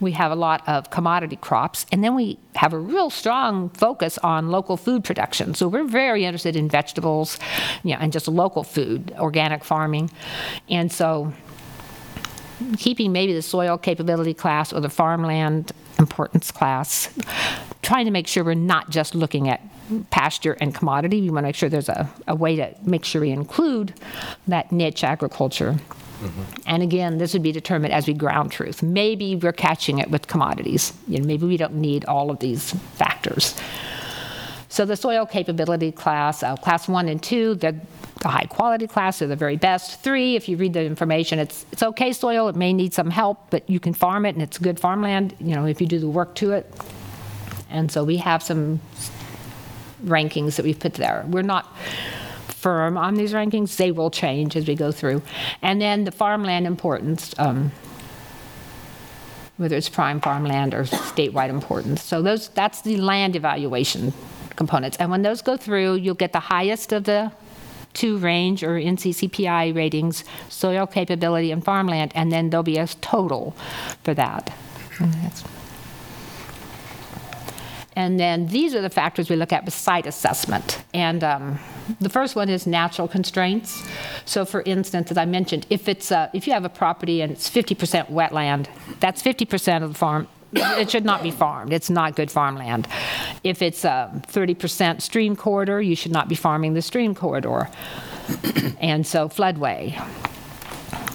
we 0.00 0.12
have 0.12 0.30
a 0.30 0.36
lot 0.36 0.66
of 0.68 0.90
commodity 0.90 1.36
crops, 1.36 1.86
and 1.90 2.04
then 2.04 2.14
we 2.14 2.38
have 2.56 2.72
a 2.72 2.78
real 2.78 3.10
strong 3.10 3.70
focus 3.70 4.18
on 4.18 4.50
local 4.50 4.76
food 4.76 5.04
production. 5.04 5.54
So 5.54 5.68
we're 5.68 5.84
very 5.84 6.24
interested 6.24 6.56
in 6.56 6.68
vegetables, 6.68 7.38
you 7.82 7.94
know, 7.94 8.00
and 8.00 8.12
just 8.12 8.28
local 8.28 8.62
food, 8.62 9.14
organic 9.18 9.64
farming. 9.64 10.10
And 10.68 10.92
so 10.92 11.32
keeping 12.78 13.12
maybe 13.12 13.32
the 13.32 13.42
soil 13.42 13.78
capability 13.78 14.34
class 14.34 14.72
or 14.72 14.80
the 14.80 14.90
farmland 14.90 15.72
importance 15.98 16.50
class, 16.50 17.08
trying 17.82 18.04
to 18.04 18.10
make 18.10 18.26
sure 18.26 18.44
we're 18.44 18.54
not 18.54 18.90
just 18.90 19.14
looking 19.14 19.48
at 19.48 19.60
pasture 20.10 20.56
and 20.60 20.74
commodity. 20.74 21.20
We 21.20 21.30
want 21.30 21.44
to 21.44 21.48
make 21.48 21.56
sure 21.56 21.68
there's 21.68 21.88
a, 21.88 22.08
a 22.28 22.34
way 22.34 22.56
to 22.56 22.74
make 22.82 23.04
sure 23.04 23.20
we 23.20 23.30
include 23.30 23.94
that 24.46 24.70
niche 24.72 25.04
agriculture 25.04 25.78
And 26.66 26.82
again, 26.82 27.18
this 27.18 27.32
would 27.32 27.42
be 27.42 27.52
determined 27.52 27.92
as 27.92 28.06
we 28.06 28.14
ground 28.14 28.52
truth. 28.52 28.82
Maybe 28.82 29.36
we're 29.36 29.52
catching 29.52 29.98
it 29.98 30.10
with 30.10 30.26
commodities. 30.26 30.92
You 31.08 31.18
know, 31.18 31.26
maybe 31.26 31.46
we 31.46 31.56
don't 31.56 31.74
need 31.74 32.04
all 32.04 32.30
of 32.30 32.38
these 32.40 32.72
factors. 32.94 33.54
So 34.68 34.84
the 34.84 34.96
soil 34.96 35.26
capability 35.26 35.90
class, 35.90 36.42
uh, 36.42 36.56
class 36.56 36.88
one 36.88 37.08
and 37.08 37.20
two, 37.22 37.56
they're 37.56 37.80
the 38.20 38.28
high 38.28 38.44
quality 38.44 38.86
class, 38.86 39.18
they're 39.18 39.28
the 39.28 39.34
very 39.34 39.56
best. 39.56 40.02
Three, 40.02 40.36
if 40.36 40.48
you 40.48 40.56
read 40.56 40.74
the 40.74 40.84
information, 40.84 41.38
it's 41.38 41.66
it's 41.72 41.82
okay 41.82 42.12
soil. 42.12 42.48
It 42.48 42.54
may 42.54 42.72
need 42.72 42.94
some 42.94 43.10
help, 43.10 43.50
but 43.50 43.68
you 43.68 43.80
can 43.80 43.94
farm 43.94 44.26
it, 44.26 44.34
and 44.34 44.42
it's 44.42 44.58
good 44.58 44.78
farmland. 44.78 45.34
You 45.40 45.56
know, 45.56 45.66
if 45.66 45.80
you 45.80 45.86
do 45.86 45.98
the 45.98 46.08
work 46.08 46.34
to 46.36 46.52
it. 46.52 46.72
And 47.70 47.90
so 47.90 48.04
we 48.04 48.18
have 48.18 48.42
some 48.42 48.80
rankings 50.04 50.56
that 50.56 50.64
we've 50.64 50.78
put 50.78 50.94
there. 50.94 51.24
We're 51.28 51.42
not 51.42 51.76
firm 52.60 52.96
on 52.96 53.14
these 53.14 53.32
rankings; 53.32 53.76
they 53.76 53.90
will 53.90 54.10
change 54.10 54.56
as 54.56 54.66
we 54.66 54.74
go 54.74 54.92
through. 54.92 55.22
And 55.62 55.80
then 55.80 56.04
the 56.04 56.12
farmland 56.12 56.66
importance. 56.66 57.34
Um, 57.38 57.72
whether 59.60 59.76
it's 59.76 59.90
prime 59.90 60.22
farmland 60.22 60.72
or 60.72 60.84
statewide 60.84 61.50
importance. 61.50 62.02
So 62.02 62.22
those, 62.22 62.48
that's 62.48 62.80
the 62.80 62.96
land 62.96 63.36
evaluation 63.36 64.14
components. 64.56 64.96
And 64.96 65.10
when 65.10 65.20
those 65.20 65.42
go 65.42 65.58
through, 65.58 65.96
you'll 65.96 66.14
get 66.14 66.32
the 66.32 66.40
highest 66.40 66.92
of 66.92 67.04
the 67.04 67.30
two 67.92 68.16
range 68.16 68.62
or 68.62 68.80
NCCPI 68.80 69.74
ratings, 69.74 70.24
soil 70.48 70.86
capability 70.86 71.50
and 71.50 71.62
farmland, 71.62 72.12
and 72.14 72.32
then 72.32 72.48
there'll 72.48 72.62
be 72.62 72.78
a 72.78 72.86
total 72.86 73.54
for 74.02 74.14
that. 74.14 74.50
And 77.96 78.18
then 78.18 78.46
these 78.46 78.74
are 78.74 78.80
the 78.80 78.90
factors 78.90 79.28
we 79.28 79.36
look 79.36 79.52
at 79.52 79.64
with 79.64 79.74
site 79.74 80.06
assessment. 80.06 80.82
And 80.94 81.22
um, 81.22 81.58
the 82.00 82.08
first 82.08 82.36
one 82.36 82.48
is 82.48 82.66
natural 82.66 83.08
constraints. 83.08 83.86
So 84.24 84.44
for 84.44 84.62
instance, 84.62 85.10
as 85.10 85.16
I 85.16 85.24
mentioned, 85.24 85.66
if 85.70 85.88
it's, 85.88 86.12
uh, 86.12 86.28
if 86.32 86.46
you 86.46 86.52
have 86.52 86.64
a 86.64 86.68
property 86.68 87.20
and 87.20 87.32
it's 87.32 87.48
50% 87.48 88.10
wetland, 88.10 88.68
that's 89.00 89.22
50% 89.22 89.82
of 89.82 89.92
the 89.92 89.98
farm, 89.98 90.28
it 90.52 90.90
should 90.90 91.04
not 91.04 91.22
be 91.22 91.30
farmed. 91.30 91.72
It's 91.72 91.90
not 91.90 92.16
good 92.16 92.30
farmland. 92.30 92.88
If 93.44 93.62
it's 93.62 93.84
a 93.84 94.10
30% 94.28 95.00
stream 95.00 95.36
corridor, 95.36 95.80
you 95.80 95.94
should 95.94 96.12
not 96.12 96.28
be 96.28 96.34
farming 96.34 96.74
the 96.74 96.82
stream 96.82 97.14
corridor. 97.14 97.68
And 98.80 99.06
so 99.06 99.28
floodway, 99.28 99.94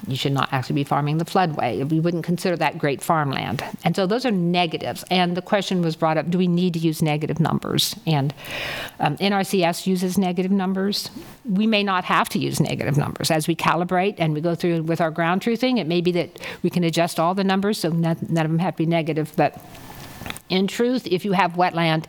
you 0.07 0.15
should 0.15 0.31
not 0.31 0.49
actually 0.51 0.75
be 0.75 0.83
farming 0.83 1.17
the 1.17 1.25
floodway. 1.25 1.87
We 1.89 1.99
wouldn't 1.99 2.23
consider 2.23 2.55
that 2.57 2.77
great 2.77 3.01
farmland. 3.01 3.63
And 3.83 3.95
so 3.95 4.05
those 4.05 4.25
are 4.25 4.31
negatives. 4.31 5.03
And 5.09 5.35
the 5.35 5.41
question 5.41 5.81
was 5.81 5.95
brought 5.95 6.17
up, 6.17 6.29
do 6.29 6.37
we 6.37 6.47
need 6.47 6.73
to 6.73 6.79
use 6.79 7.01
negative 7.01 7.39
numbers? 7.39 7.95
And 8.05 8.33
um, 8.99 9.17
NRCS 9.17 9.87
uses 9.87 10.17
negative 10.17 10.51
numbers. 10.51 11.09
We 11.43 11.67
may 11.67 11.83
not 11.83 12.03
have 12.05 12.29
to 12.29 12.39
use 12.39 12.59
negative 12.59 12.97
numbers. 12.97 13.31
As 13.31 13.47
we 13.47 13.55
calibrate 13.55 14.15
and 14.17 14.33
we 14.33 14.41
go 14.41 14.55
through 14.55 14.83
with 14.83 15.01
our 15.01 15.11
ground 15.11 15.41
truthing, 15.41 15.79
it 15.79 15.87
may 15.87 16.01
be 16.01 16.11
that 16.13 16.39
we 16.61 16.69
can 16.69 16.83
adjust 16.83 17.19
all 17.19 17.33
the 17.33 17.43
numbers 17.43 17.77
so 17.79 17.89
none, 17.89 18.17
none 18.29 18.45
of 18.45 18.51
them 18.51 18.59
have 18.59 18.75
to 18.75 18.83
be 18.83 18.85
negative. 18.85 19.33
But 19.35 19.59
in 20.49 20.67
truth, 20.67 21.07
if 21.07 21.25
you 21.25 21.31
have 21.31 21.53
wetland, 21.53 22.05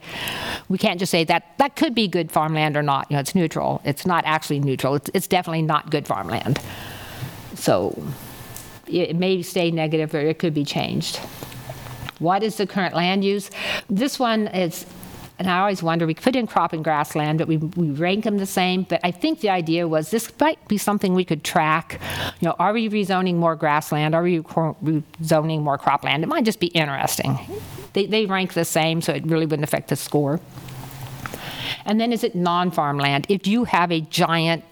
we 0.69 0.79
can't 0.79 0.99
just 0.99 1.11
say 1.11 1.25
that 1.25 1.57
that 1.59 1.77
could 1.77 1.95
be 1.95 2.09
good 2.09 2.31
farmland 2.31 2.77
or 2.77 2.83
not. 2.83 3.11
You 3.11 3.17
know, 3.17 3.21
it's 3.21 3.35
neutral. 3.35 3.81
It's 3.85 4.05
not 4.05 4.25
actually 4.27 4.61
neutral. 4.61 4.95
It's, 4.95 5.11
it's 5.15 5.27
definitely 5.27 5.63
not 5.63 5.91
good 5.91 6.07
farmland. 6.07 6.61
So 7.57 8.01
it 8.87 9.17
may 9.17 9.43
stay 9.43 9.71
negative 9.71 10.15
or 10.15 10.21
it 10.21 10.39
could 10.39 10.55
be 10.55 10.65
changed. 10.65 11.17
What 12.19 12.43
is 12.43 12.57
the 12.57 12.67
current 12.67 12.95
land 12.95 13.25
use? 13.25 13.51
This 13.91 14.19
one 14.19 14.47
is, 14.49 14.87
and 15.39 15.51
I 15.51 15.59
always 15.59 15.83
wonder, 15.83 16.07
we 16.07 16.15
put 16.15 16.35
in 16.35 16.47
crop 16.47 16.73
and 16.73 16.83
grassland, 16.83 17.39
but 17.39 17.49
we, 17.49 17.59
we 17.59 17.91
rank 17.91 18.25
them 18.25 18.39
the 18.39 18.47
same. 18.47 18.85
But 18.85 19.01
I 19.05 19.11
think 19.11 19.41
the 19.41 19.51
idea 19.51 19.87
was 19.87 20.11
this 20.11 20.33
might 20.41 20.67
be 20.69 20.79
something 20.79 21.15
we 21.15 21.25
could 21.25 21.45
track. 21.45 22.01
You 22.41 22.49
know, 22.49 22.57
are 22.59 22.73
we 22.73 22.89
rezoning 22.89 23.35
more 23.35 23.55
grassland? 23.55 24.15
Are 24.15 24.23
we 24.23 24.41
rezoning 24.41 25.61
more 25.61 25.77
cropland? 25.77 26.23
It 26.23 26.29
might 26.29 26.45
just 26.45 26.61
be 26.61 26.69
interesting. 26.69 27.39
They, 27.93 28.07
they 28.07 28.25
rank 28.25 28.55
the 28.55 28.65
same, 28.65 29.03
so 29.03 29.13
it 29.13 29.27
really 29.27 29.47
wouldn't 29.47 29.65
affect 29.65 29.89
the 29.89 29.97
score. 29.97 30.41
And 31.85 32.01
then 32.01 32.13
is 32.13 32.25
it 32.25 32.35
non 32.35 32.71
farmland? 32.71 33.27
If 33.29 33.47
you 33.47 33.65
have 33.65 33.93
a 33.93 34.01
giant 34.01 34.65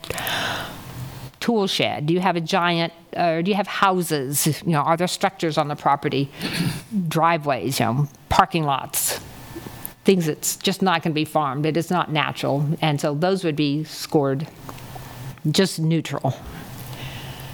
tool 1.45 1.67
shed? 1.67 2.07
Do 2.07 2.15
you 2.15 2.21
have 2.21 2.37
a 2.37 2.41
giant, 2.41 2.95
or 3.15 3.43
do 3.43 3.51
you 3.51 3.55
have 3.55 3.67
houses? 3.67 4.47
You 4.65 4.73
know, 4.73 4.81
are 4.81 4.97
there 4.97 5.07
structures 5.07 5.59
on 5.59 5.69
the 5.69 5.77
property? 5.77 6.31
Driveways, 7.07 7.79
you 7.79 7.85
know, 7.85 8.09
parking 8.31 8.65
lots, 8.65 9.21
things 10.07 10.25
that's 10.25 10.57
just 10.57 10.81
not 10.81 11.03
going 11.03 11.13
to 11.13 11.15
be 11.15 11.27
farmed. 11.27 11.67
It 11.67 11.77
is 11.77 11.91
not 11.91 12.11
natural. 12.11 12.67
And 12.81 12.99
so 12.99 13.15
those 13.15 13.45
would 13.45 13.57
be 13.57 13.85
scored 13.85 14.49
just 15.51 15.79
neutral. 15.79 16.35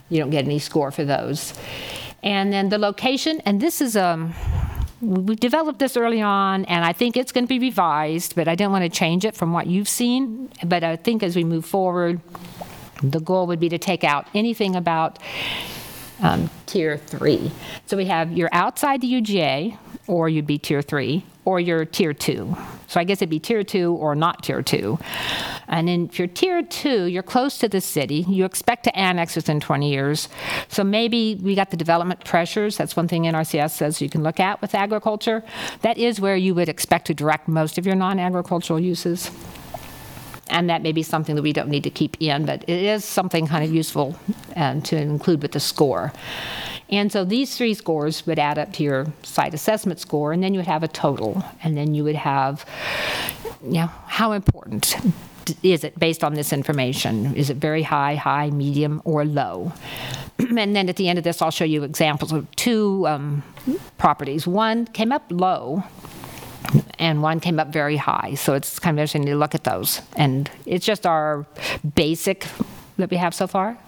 You 0.08 0.20
don't 0.20 0.30
get 0.30 0.44
any 0.44 0.60
score 0.60 0.92
for 0.92 1.04
those. 1.04 1.52
And 2.22 2.52
then 2.52 2.68
the 2.68 2.78
location, 2.78 3.40
and 3.44 3.60
this 3.60 3.80
is 3.80 3.96
um, 3.96 4.34
we 5.00 5.34
developed 5.34 5.80
this 5.80 5.96
early 5.96 6.22
on, 6.22 6.64
and 6.66 6.84
I 6.84 6.92
think 6.92 7.16
it's 7.16 7.32
going 7.32 7.44
to 7.44 7.48
be 7.48 7.58
revised, 7.58 8.36
but 8.36 8.46
I 8.46 8.54
didn't 8.54 8.70
want 8.70 8.84
to 8.84 8.90
change 8.90 9.24
it 9.24 9.34
from 9.34 9.52
what 9.52 9.66
you've 9.66 9.88
seen. 9.88 10.48
But 10.64 10.84
I 10.84 10.94
think 10.94 11.24
as 11.24 11.34
we 11.34 11.42
move 11.42 11.64
forward, 11.64 12.20
the 13.02 13.20
goal 13.20 13.46
would 13.46 13.60
be 13.60 13.68
to 13.68 13.78
take 13.78 14.04
out 14.04 14.26
anything 14.34 14.76
about 14.76 15.18
um, 16.22 16.50
tier 16.66 16.98
three. 16.98 17.50
So 17.86 17.96
we 17.96 18.06
have 18.06 18.32
you're 18.32 18.50
outside 18.52 19.00
the 19.00 19.12
UGA, 19.12 19.76
or 20.06 20.28
you'd 20.28 20.46
be 20.46 20.58
tier 20.58 20.82
three, 20.82 21.24
or 21.44 21.60
you're 21.60 21.84
tier 21.84 22.12
two. 22.12 22.56
So 22.88 23.00
I 23.00 23.04
guess 23.04 23.18
it'd 23.18 23.30
be 23.30 23.38
tier 23.38 23.62
two 23.62 23.94
or 23.94 24.14
not 24.14 24.42
tier 24.42 24.62
two. 24.62 24.98
And 25.68 25.88
then 25.88 26.06
if 26.06 26.18
you're 26.18 26.28
tier 26.28 26.62
two, 26.62 27.04
you're 27.04 27.22
close 27.22 27.58
to 27.58 27.68
the 27.68 27.80
city. 27.80 28.26
You 28.28 28.44
expect 28.44 28.84
to 28.84 28.98
annex 28.98 29.36
within 29.36 29.60
20 29.60 29.90
years. 29.90 30.28
So 30.68 30.82
maybe 30.82 31.36
we 31.36 31.54
got 31.54 31.70
the 31.70 31.76
development 31.76 32.24
pressures. 32.24 32.76
That's 32.76 32.96
one 32.96 33.08
thing 33.08 33.22
NRCS 33.22 33.70
says 33.70 34.02
you 34.02 34.10
can 34.10 34.22
look 34.22 34.40
at 34.40 34.60
with 34.60 34.74
agriculture. 34.74 35.44
That 35.82 35.96
is 35.96 36.20
where 36.20 36.36
you 36.36 36.54
would 36.56 36.68
expect 36.68 37.06
to 37.06 37.14
direct 37.14 37.46
most 37.46 37.78
of 37.78 37.86
your 37.86 37.94
non 37.94 38.18
agricultural 38.18 38.80
uses 38.80 39.30
and 40.50 40.68
that 40.68 40.82
may 40.82 40.92
be 40.92 41.02
something 41.02 41.36
that 41.36 41.42
we 41.42 41.52
don't 41.52 41.68
need 41.68 41.84
to 41.84 41.90
keep 41.90 42.16
in, 42.20 42.44
but 42.44 42.62
it 42.64 42.84
is 42.84 43.04
something 43.04 43.46
kind 43.46 43.64
of 43.64 43.72
useful 43.72 44.16
um, 44.56 44.82
to 44.82 44.96
include 44.96 45.42
with 45.42 45.52
the 45.52 45.60
score. 45.60 46.12
And 46.90 47.12
so 47.12 47.24
these 47.24 47.56
three 47.56 47.74
scores 47.74 48.26
would 48.26 48.38
add 48.38 48.58
up 48.58 48.72
to 48.74 48.82
your 48.82 49.06
site 49.22 49.54
assessment 49.54 50.00
score, 50.00 50.32
and 50.32 50.42
then 50.42 50.52
you 50.52 50.58
would 50.58 50.66
have 50.66 50.82
a 50.82 50.88
total, 50.88 51.44
and 51.62 51.76
then 51.76 51.94
you 51.94 52.02
would 52.04 52.16
have, 52.16 52.66
you 53.62 53.74
know, 53.74 53.90
how 54.06 54.32
important 54.32 54.96
is 55.62 55.84
it 55.84 55.98
based 55.98 56.22
on 56.22 56.34
this 56.34 56.52
information? 56.52 57.34
Is 57.34 57.48
it 57.48 57.56
very 57.56 57.82
high, 57.82 58.16
high, 58.16 58.50
medium, 58.50 59.00
or 59.04 59.24
low? 59.24 59.72
and 60.38 60.76
then 60.76 60.88
at 60.88 60.96
the 60.96 61.08
end 61.08 61.18
of 61.18 61.24
this, 61.24 61.40
I'll 61.40 61.50
show 61.50 61.64
you 61.64 61.84
examples 61.84 62.32
of 62.32 62.50
two 62.56 63.06
um, 63.06 63.42
properties. 63.98 64.46
One 64.46 64.86
came 64.86 65.12
up 65.12 65.24
low, 65.30 65.84
and 66.98 67.22
one 67.22 67.40
came 67.40 67.58
up 67.58 67.68
very 67.68 67.96
high. 67.96 68.34
So 68.34 68.54
it's 68.54 68.78
kind 68.78 68.96
of 68.96 69.00
interesting 69.00 69.26
to 69.26 69.36
look 69.36 69.54
at 69.54 69.64
those. 69.64 70.00
And 70.16 70.50
it's 70.66 70.84
just 70.84 71.06
our 71.06 71.46
basic 71.94 72.46
that 72.98 73.10
we 73.10 73.16
have 73.16 73.34
so 73.34 73.46
far. 73.46 73.78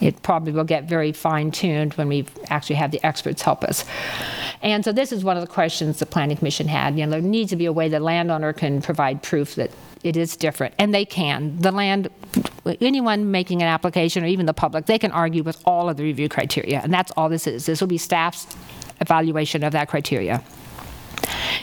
It 0.00 0.22
probably 0.22 0.52
will 0.52 0.64
get 0.64 0.84
very 0.84 1.12
fine 1.12 1.50
tuned 1.50 1.94
when 1.94 2.08
we 2.08 2.26
actually 2.48 2.76
have 2.76 2.90
the 2.90 3.04
experts 3.04 3.42
help 3.42 3.64
us. 3.64 3.84
And 4.62 4.84
so 4.84 4.92
this 4.92 5.12
is 5.12 5.24
one 5.24 5.36
of 5.36 5.42
the 5.42 5.46
questions 5.46 5.98
the 5.98 6.06
Planning 6.06 6.36
Commission 6.36 6.68
had. 6.68 6.98
You 6.98 7.06
know, 7.06 7.12
there 7.12 7.20
needs 7.20 7.50
to 7.50 7.56
be 7.56 7.66
a 7.66 7.72
way 7.72 7.88
the 7.88 8.00
landowner 8.00 8.52
can 8.52 8.82
provide 8.82 9.22
proof 9.22 9.54
that 9.54 9.70
it 10.02 10.16
is 10.16 10.36
different, 10.36 10.74
and 10.78 10.94
they 10.94 11.04
can. 11.04 11.58
The 11.58 11.72
land, 11.72 12.08
anyone 12.80 13.30
making 13.30 13.60
an 13.62 13.68
application, 13.68 14.24
or 14.24 14.26
even 14.26 14.46
the 14.46 14.54
public, 14.54 14.86
they 14.86 14.98
can 14.98 15.12
argue 15.12 15.42
with 15.42 15.60
all 15.66 15.90
of 15.90 15.96
the 15.96 16.02
review 16.02 16.28
criteria, 16.28 16.80
and 16.80 16.92
that's 16.92 17.10
all 17.12 17.28
this 17.28 17.46
is. 17.46 17.66
This 17.66 17.80
will 17.80 17.88
be 17.88 17.98
staff's 17.98 18.46
evaluation 19.00 19.62
of 19.62 19.72
that 19.72 19.88
criteria. 19.88 20.42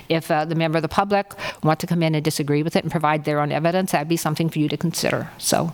If 0.10 0.32
uh, 0.32 0.46
the 0.46 0.56
member 0.56 0.78
of 0.78 0.82
the 0.82 0.88
public 0.90 1.34
want 1.64 1.80
to 1.82 1.88
come 1.88 2.02
in 2.04 2.16
and 2.16 2.24
disagree 2.24 2.64
with 2.64 2.76
it 2.76 2.84
and 2.84 2.92
provide 2.92 3.26
their 3.26 3.40
own 3.40 3.52
evidence, 3.52 3.92
that'd 3.92 4.08
be 4.08 4.18
something 4.18 4.50
for 4.50 4.60
you 4.60 4.70
to 4.70 4.78
consider. 4.78 5.30
So 5.38 5.74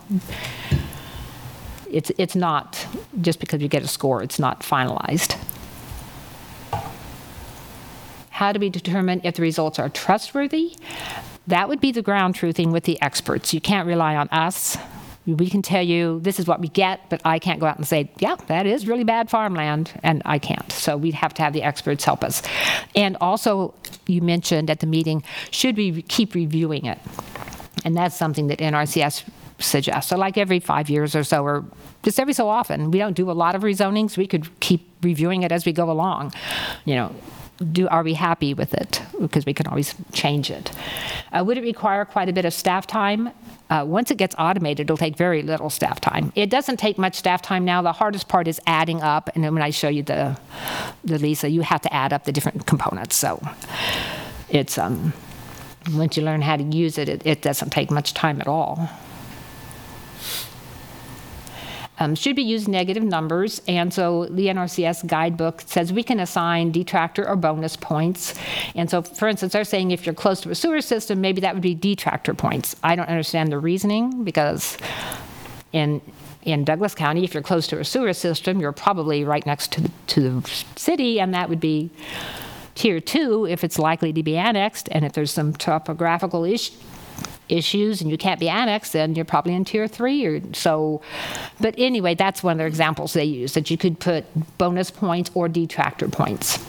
it's, 1.89 2.11
it's 2.17 2.35
not, 2.35 2.87
just 3.21 3.39
because 3.39 3.61
you 3.61 3.67
get 3.67 3.83
a 3.83 3.87
score, 3.87 4.23
it's 4.23 4.39
not 4.39 4.61
finalized. 4.61 5.37
How 8.31 8.51
do 8.51 8.59
we 8.59 8.69
determine 8.69 9.21
if 9.23 9.35
the 9.35 9.43
results 9.43 9.77
are 9.77 9.89
trustworthy? 9.89 10.75
That 11.45 11.69
would 11.69 11.79
be 11.79 11.91
the 11.91 12.01
ground 12.01 12.35
truthing 12.35 12.71
with 12.71 12.85
the 12.85 12.99
experts. 13.01 13.53
You 13.53 13.61
can't 13.61 13.87
rely 13.87 14.15
on 14.15 14.27
us. 14.29 14.77
We 15.25 15.50
can 15.50 15.62
tell 15.62 15.82
you 15.82 16.20
this 16.22 16.39
is 16.39 16.48
what 16.48 16.60
we 16.60 16.68
get, 16.68 17.10
but 17.10 17.22
I 17.24 17.39
can't 17.39 17.60
go 17.60 17.65
out 17.65 17.77
and 17.77 17.88
say, 17.88 18.12
yeah, 18.20 18.36
that 18.48 18.65
is 18.65 18.88
really 18.88 19.06
bad 19.06 19.30
farmland, 19.30 19.92
and 20.03 20.22
I 20.25 20.38
can't. 20.38 20.70
So 20.72 20.98
we'd 20.98 21.13
have 21.13 21.34
to 21.36 21.42
have 21.42 21.53
the 21.53 21.63
experts 21.63 22.03
help 22.03 22.24
us. 22.24 22.42
And 22.96 23.15
also, 23.22 23.74
you 24.06 24.22
mentioned 24.22 24.70
at 24.70 24.82
the 24.82 24.88
meeting, 24.88 25.24
should 25.50 25.77
we 25.77 26.01
keep 26.03 26.36
reviewing 26.36 26.86
it? 26.86 27.00
And 27.86 27.96
that's 27.96 28.18
something 28.18 28.48
that 28.48 28.60
NRCS 28.60 29.24
suggests. 29.60 30.10
So, 30.10 30.18
like 30.18 30.38
every 30.38 30.60
five 30.60 30.89
years 30.89 31.15
or 31.15 31.24
so, 31.24 31.44
or 31.44 31.65
just 32.03 32.20
every 32.20 32.34
so 32.34 32.50
often, 32.50 32.92
we 32.92 33.00
don't 33.00 33.15
do 33.15 33.32
a 33.32 33.34
lot 33.34 33.56
of 33.56 33.62
rezonings. 33.62 34.18
We 34.18 34.27
could 34.27 34.60
keep 34.60 34.89
reviewing 35.01 35.44
it 35.44 35.51
as 35.51 35.65
we 35.65 35.72
go 35.72 35.89
along. 35.89 36.34
You 36.86 36.96
know, 36.96 37.15
do 37.63 37.88
are 37.88 38.03
we 38.03 38.13
happy 38.13 38.53
with 38.53 38.74
it? 38.74 39.01
Because 39.20 39.46
we 39.46 39.53
can 39.53 39.67
always 39.67 39.96
change 40.12 40.50
it. 40.50 40.72
Uh, 41.32 41.43
would 41.46 41.58
it 41.58 41.62
require 41.62 42.05
quite 42.05 42.29
a 42.29 42.34
bit 42.34 42.46
of 42.46 42.53
staff 42.53 42.86
time? 42.88 43.29
Uh, 43.70 43.84
once 43.88 44.12
it 44.12 44.17
gets 44.17 44.36
automated, 44.38 44.86
it'll 44.86 44.98
take 44.98 45.17
very 45.17 45.41
little 45.41 45.70
staff 45.70 46.00
time. 46.00 46.32
It 46.36 46.50
doesn't 46.50 46.77
take 46.77 46.98
much 46.98 47.15
staff 47.15 47.41
time 47.41 47.65
now. 47.65 47.82
The 47.82 47.93
hardest 47.93 48.27
part 48.27 48.48
is 48.48 48.60
adding 48.67 49.01
up, 49.01 49.29
and 49.34 49.43
when 49.43 49.63
I 49.63 49.72
show 49.72 49.88
you 49.88 50.03
the, 50.03 50.38
the 51.03 51.17
LESA, 51.17 51.51
you 51.51 51.62
have 51.62 51.82
to 51.82 51.93
add 51.93 52.13
up 52.13 52.25
the 52.25 52.32
different 52.32 52.67
components. 52.67 53.15
So 53.15 53.41
it's 54.50 54.77
um, 54.77 55.13
once 55.91 56.17
you 56.17 56.24
learn 56.24 56.41
how 56.41 56.58
to 56.58 56.63
use 56.63 56.98
it, 56.98 57.10
it, 57.10 57.25
it 57.25 57.41
doesn't 57.41 57.72
take 57.72 57.89
much 57.89 58.13
time 58.13 58.41
at 58.41 58.48
all. 58.48 58.89
Um, 62.00 62.15
should 62.15 62.35
be 62.35 62.41
used 62.41 62.67
negative 62.67 63.03
numbers, 63.03 63.62
and 63.67 63.93
so 63.93 64.25
the 64.25 64.47
NRCS 64.47 65.05
guidebook 65.05 65.62
says 65.67 65.93
we 65.93 66.01
can 66.01 66.19
assign 66.19 66.71
detractor 66.71 67.27
or 67.27 67.35
bonus 67.35 67.75
points. 67.75 68.33
And 68.73 68.89
so, 68.89 69.03
for 69.03 69.27
instance, 69.27 69.53
they're 69.53 69.63
saying 69.63 69.91
if 69.91 70.05
you're 70.05 70.15
close 70.15 70.41
to 70.41 70.50
a 70.50 70.55
sewer 70.55 70.81
system, 70.81 71.21
maybe 71.21 71.41
that 71.41 71.53
would 71.53 71.62
be 71.62 71.75
detractor 71.75 72.33
points. 72.33 72.75
I 72.83 72.95
don't 72.95 73.09
understand 73.09 73.51
the 73.51 73.59
reasoning 73.59 74.23
because 74.23 74.77
in 75.71 76.01
in 76.41 76.65
Douglas 76.65 76.93
County, 76.95 77.23
if 77.23 77.33
you're 77.33 77.43
close 77.43 77.67
to 77.67 77.79
a 77.79 77.85
sewer 77.85 78.13
system, 78.13 78.59
you're 78.59 78.73
probably 78.73 79.23
right 79.23 79.45
next 79.45 79.71
to 79.73 79.81
the, 79.81 79.91
to 80.07 80.41
the 80.41 80.50
city, 80.75 81.19
and 81.19 81.33
that 81.33 81.47
would 81.47 81.59
be 81.59 81.89
tier 82.75 83.00
two 83.00 83.45
if 83.45 83.63
it's 83.63 83.79
likely 83.79 84.12
to 84.12 84.23
be 84.23 84.35
annexed, 84.35 84.89
and 84.91 85.05
if 85.05 85.13
there's 85.13 85.31
some 85.31 85.53
topographical 85.53 86.43
issue 86.43 86.73
issues 87.50 88.01
and 88.01 88.09
you 88.09 88.17
can't 88.17 88.39
be 88.39 88.50
annexed, 88.50 88.93
then 88.93 89.15
you're 89.15 89.25
probably 89.25 89.53
in 89.53 89.65
tier 89.65 89.88
three 89.88 90.25
or 90.25 90.41
so. 90.53 91.01
But 91.59 91.75
anyway, 91.77 92.15
that's 92.15 92.43
one 92.43 92.53
of 92.53 92.57
the 92.59 92.65
examples 92.65 93.13
they 93.13 93.25
use 93.25 93.53
that 93.53 93.69
you 93.69 93.77
could 93.77 94.00
put 94.00 94.25
bonus 94.57 94.91
points 94.91 95.31
or 95.33 95.47
detractor 95.47 96.07
points. 96.07 96.59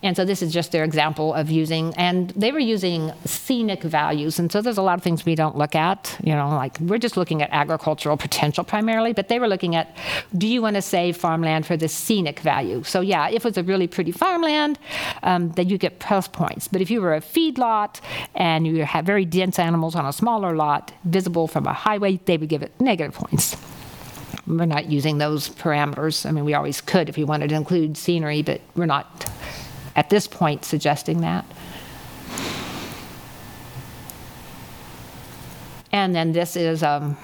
And 0.00 0.16
so 0.16 0.24
this 0.24 0.42
is 0.42 0.52
just 0.52 0.70
their 0.70 0.84
example 0.84 1.34
of 1.34 1.50
using, 1.50 1.92
and 1.96 2.30
they 2.30 2.52
were 2.52 2.60
using 2.60 3.12
scenic 3.24 3.82
values. 3.82 4.38
And 4.38 4.50
so 4.50 4.62
there's 4.62 4.78
a 4.78 4.82
lot 4.82 4.96
of 4.96 5.02
things 5.02 5.24
we 5.24 5.34
don't 5.34 5.56
look 5.56 5.74
at, 5.74 6.16
you 6.22 6.34
know, 6.34 6.48
like 6.50 6.78
we're 6.78 6.98
just 6.98 7.16
looking 7.16 7.42
at 7.42 7.50
agricultural 7.50 8.16
potential 8.16 8.62
primarily, 8.62 9.12
but 9.12 9.28
they 9.28 9.40
were 9.40 9.48
looking 9.48 9.74
at 9.74 9.96
do 10.36 10.46
you 10.46 10.62
want 10.62 10.76
to 10.76 10.82
save 10.82 11.16
farmland 11.16 11.66
for 11.66 11.76
the 11.76 11.88
scenic 11.88 12.38
value? 12.40 12.84
So 12.84 13.00
yeah, 13.00 13.28
if 13.28 13.44
it's 13.44 13.58
a 13.58 13.62
really 13.64 13.88
pretty 13.88 14.12
farmland, 14.12 14.78
um, 15.24 15.50
then 15.52 15.68
you 15.68 15.78
get 15.78 15.98
plus 15.98 16.28
points. 16.28 16.68
But 16.68 16.80
if 16.80 16.90
you 16.92 17.00
were 17.00 17.14
a 17.14 17.20
feedlot 17.20 18.00
and 18.36 18.68
you 18.68 18.84
have 18.84 19.04
very 19.04 19.24
dense 19.24 19.58
animals 19.58 19.96
on 19.96 20.06
a 20.06 20.12
smaller 20.12 20.54
lot, 20.54 20.92
visible 21.04 21.48
from 21.48 21.66
a 21.66 21.72
highway, 21.72 22.20
they 22.24 22.36
would 22.36 22.48
give 22.48 22.62
it 22.62 22.72
negative 22.80 23.14
points 23.14 23.56
we're 24.46 24.64
not 24.64 24.86
using 24.86 25.18
those 25.18 25.50
parameters. 25.50 26.24
I 26.24 26.30
mean, 26.30 26.44
we 26.44 26.54
always 26.54 26.80
could 26.80 27.10
if 27.10 27.16
we 27.16 27.24
wanted 27.24 27.48
to 27.50 27.54
include 27.54 27.98
scenery, 27.98 28.40
but 28.40 28.62
we're 28.74 28.86
not 28.86 29.30
at 29.98 30.10
this 30.10 30.28
point 30.28 30.64
suggesting 30.64 31.22
that. 31.22 31.44
And 35.90 36.14
then 36.14 36.30
this 36.32 36.54
is 36.54 36.84
um, 36.84 37.16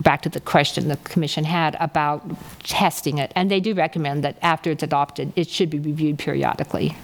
back 0.00 0.22
to 0.22 0.30
the 0.30 0.40
question 0.40 0.88
the 0.88 0.96
commission 0.96 1.44
had 1.44 1.76
about 1.78 2.22
testing 2.60 3.18
it. 3.18 3.32
And 3.36 3.50
they 3.50 3.60
do 3.60 3.74
recommend 3.74 4.24
that 4.24 4.38
after 4.40 4.70
it's 4.70 4.82
adopted, 4.82 5.34
it 5.36 5.46
should 5.46 5.68
be 5.68 5.78
reviewed 5.78 6.18
periodically. 6.18 6.96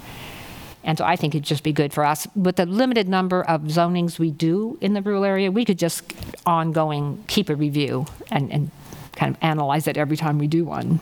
And 0.83 0.97
so 0.97 1.05
I 1.05 1.15
think 1.15 1.35
it'd 1.35 1.45
just 1.45 1.61
be 1.61 1.73
good 1.73 1.93
for 1.93 2.03
us. 2.03 2.27
With 2.35 2.55
the 2.55 2.65
limited 2.65 3.07
number 3.07 3.43
of 3.43 3.61
zonings 3.63 4.17
we 4.17 4.31
do 4.31 4.79
in 4.81 4.93
the 4.93 5.01
rural 5.03 5.25
area, 5.25 5.51
we 5.51 5.63
could 5.63 5.77
just 5.77 6.11
ongoing 6.47 7.23
keep 7.27 7.49
a 7.49 7.55
review 7.55 8.07
and, 8.31 8.51
and 8.51 8.71
kind 9.15 9.35
of 9.35 9.43
analyze 9.43 9.87
it 9.87 9.95
every 9.95 10.17
time 10.17 10.39
we 10.39 10.47
do 10.47 10.65
one. 10.65 10.99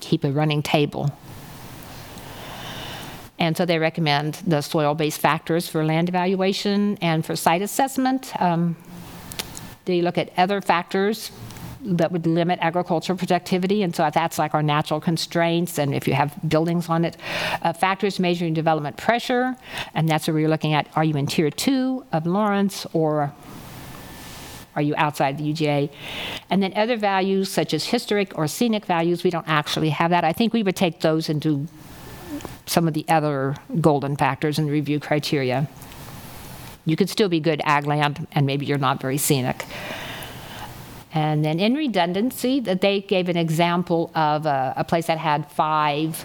Keep 0.00 0.24
a 0.24 0.32
running 0.32 0.62
table. 0.62 1.12
And 3.40 3.56
so 3.56 3.64
they 3.64 3.78
recommend 3.78 4.34
the 4.46 4.60
soil-based 4.60 5.18
factors 5.18 5.66
for 5.66 5.82
land 5.84 6.10
evaluation 6.10 6.98
and 7.00 7.24
for 7.24 7.34
site 7.34 7.62
assessment. 7.62 8.32
Um, 8.40 8.76
they 9.86 10.02
look 10.02 10.18
at 10.18 10.30
other 10.36 10.60
factors 10.60 11.32
that 11.82 12.12
would 12.12 12.26
limit 12.26 12.58
agricultural 12.60 13.16
productivity, 13.16 13.82
and 13.82 13.96
so 13.96 14.08
that's 14.12 14.38
like 14.38 14.52
our 14.52 14.62
natural 14.62 15.00
constraints, 15.00 15.78
and 15.78 15.94
if 15.94 16.06
you 16.06 16.12
have 16.12 16.36
buildings 16.46 16.90
on 16.90 17.06
it. 17.06 17.16
Uh, 17.62 17.72
factors 17.72 18.18
measuring 18.18 18.52
development 18.52 18.98
pressure, 18.98 19.56
and 19.94 20.06
that's 20.06 20.28
where 20.28 20.34
we're 20.34 20.48
looking 20.48 20.74
at, 20.74 20.86
are 20.94 21.04
you 21.04 21.16
in 21.16 21.26
tier 21.26 21.50
two 21.50 22.04
of 22.12 22.26
Lawrence, 22.26 22.86
or 22.92 23.32
are 24.76 24.82
you 24.82 24.94
outside 24.98 25.38
the 25.38 25.52
UGA? 25.52 25.90
And 26.50 26.62
then 26.62 26.74
other 26.76 26.98
values 26.98 27.50
such 27.50 27.72
as 27.72 27.86
historic 27.86 28.36
or 28.36 28.46
scenic 28.46 28.84
values, 28.84 29.24
we 29.24 29.30
don't 29.30 29.48
actually 29.48 29.88
have 29.88 30.10
that. 30.10 30.22
I 30.22 30.34
think 30.34 30.52
we 30.52 30.62
would 30.62 30.76
take 30.76 31.00
those 31.00 31.30
into 31.30 31.66
some 32.70 32.86
of 32.86 32.94
the 32.94 33.04
other 33.08 33.56
golden 33.80 34.14
factors 34.16 34.56
the 34.66 34.70
review 34.70 35.00
criteria. 35.00 35.68
You 36.84 36.94
could 36.94 37.10
still 37.10 37.28
be 37.28 37.40
good 37.40 37.60
ag 37.64 37.84
land, 37.84 38.28
and 38.30 38.46
maybe 38.46 38.64
you're 38.64 38.78
not 38.78 39.00
very 39.00 39.18
scenic. 39.18 39.64
And 41.12 41.44
then 41.44 41.58
in 41.58 41.74
redundancy, 41.74 42.60
that 42.60 42.80
they 42.80 43.00
gave 43.00 43.28
an 43.28 43.36
example 43.36 44.12
of 44.14 44.46
a, 44.46 44.74
a 44.76 44.84
place 44.84 45.06
that 45.08 45.18
had 45.18 45.50
five 45.50 46.24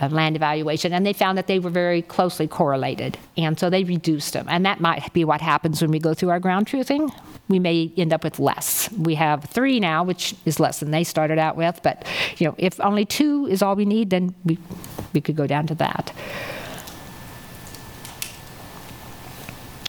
uh, 0.00 0.08
land 0.08 0.36
evaluation, 0.36 0.92
and 0.92 1.04
they 1.06 1.12
found 1.12 1.38
that 1.38 1.46
they 1.46 1.58
were 1.58 1.70
very 1.70 2.02
closely 2.02 2.48
correlated, 2.48 3.18
and 3.36 3.58
so 3.58 3.70
they 3.70 3.84
reduced 3.84 4.32
them. 4.32 4.46
And 4.48 4.64
that 4.66 4.80
might 4.80 5.12
be 5.12 5.24
what 5.24 5.40
happens 5.40 5.80
when 5.80 5.90
we 5.90 5.98
go 5.98 6.14
through 6.14 6.30
our 6.30 6.40
ground 6.40 6.66
truthing. 6.66 7.12
We 7.48 7.58
may 7.58 7.92
end 7.96 8.12
up 8.12 8.24
with 8.24 8.38
less. 8.38 8.90
We 8.92 9.14
have 9.16 9.44
three 9.44 9.78
now, 9.78 10.02
which 10.02 10.34
is 10.44 10.58
less 10.58 10.80
than 10.80 10.90
they 10.90 11.04
started 11.04 11.38
out 11.38 11.56
with. 11.56 11.80
But 11.82 12.06
you 12.38 12.46
know, 12.46 12.54
if 12.58 12.80
only 12.80 13.04
two 13.04 13.46
is 13.46 13.62
all 13.62 13.76
we 13.76 13.84
need, 13.84 14.10
then 14.10 14.34
we 14.44 14.58
we 15.12 15.20
could 15.20 15.36
go 15.36 15.46
down 15.46 15.66
to 15.68 15.74
that. 15.76 16.12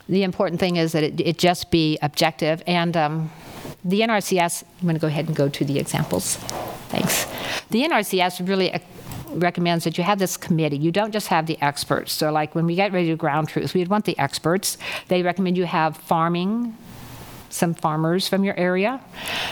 The 0.08 0.22
important 0.22 0.60
thing 0.60 0.76
is 0.76 0.91
that 0.91 1.04
it, 1.04 1.20
it 1.20 1.38
just 1.38 1.72
be 1.72 1.98
objective 2.02 2.63
and. 2.68 2.96
Um, 2.96 3.32
the 3.84 4.02
NRCS, 4.02 4.63
I'm 4.63 4.84
going 4.84 4.96
to 4.96 5.00
go 5.00 5.08
ahead 5.08 5.28
and 5.28 5.36
go 5.36 5.48
to 5.48 5.63
the 5.63 5.78
examples. 5.78 6.38
Thanks. 6.89 7.26
The 7.70 7.84
NRCS 7.84 8.48
really 8.48 8.72
recommends 9.36 9.84
that 9.84 9.98
you 9.98 10.04
have 10.04 10.19
this 10.19 10.38
committee. 10.38 10.78
You 10.78 10.91
don't 10.91 11.12
just 11.12 11.28
have 11.28 11.45
the 11.45 11.58
experts. 11.62 12.13
So, 12.13 12.32
like 12.32 12.56
when 12.56 12.65
we 12.65 12.76
get 12.76 12.91
ready 12.91 13.10
to 13.10 13.15
ground 13.15 13.50
truth, 13.50 13.74
we'd 13.74 13.88
want 13.88 14.06
the 14.06 14.17
experts. 14.17 14.78
They 15.08 15.24
recommend 15.24 15.58
you 15.58 15.65
have 15.65 15.98
farming, 15.98 16.76
some 17.50 17.74
farmers 17.74 18.28
from 18.28 18.43
your 18.43 18.58
area 18.58 19.00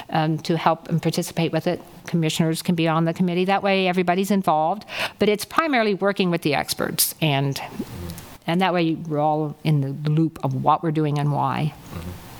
um, 0.09 0.37
to 0.39 0.57
help 0.57 0.89
and 0.89 1.01
participate 1.01 1.51
with 1.51 1.67
it. 1.67 1.81
Commissioners 2.07 2.61
can 2.61 2.75
be 2.75 2.87
on 2.87 3.05
the 3.05 3.13
committee. 3.13 3.45
That 3.45 3.63
way, 3.63 3.87
everybody's 3.87 4.31
involved. 4.31 4.85
But 5.19 5.29
it's 5.29 5.45
primarily 5.45 5.93
working 5.93 6.31
with 6.31 6.41
the 6.41 6.55
experts, 6.55 7.15
and 7.21 7.59
and 8.45 8.61
that 8.61 8.73
way 8.73 8.95
we're 8.95 9.19
all 9.19 9.55
in 9.63 9.81
the 9.81 10.09
loop 10.09 10.39
of 10.43 10.63
what 10.63 10.83
we're 10.83 10.91
doing 10.91 11.19
and 11.19 11.31
why. 11.31 11.73
Mm-hmm. 11.93 12.32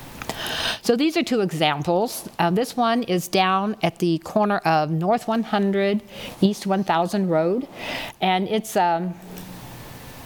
So 0.82 0.96
these 0.96 1.16
are 1.16 1.24
two 1.24 1.42
examples. 1.42 2.30
Uh, 2.40 2.50
this 2.50 2.76
one 2.76 3.04
is 3.04 3.28
down 3.28 3.76
at 3.82 4.00
the 4.00 4.18
corner 4.20 4.58
of 4.60 4.92
North 4.92 5.28
100, 5.28 6.02
East 6.42 6.68
1000 6.68 7.30
Road, 7.30 7.68
and 8.22 8.48
it's 8.48 8.76
um, 8.76 9.14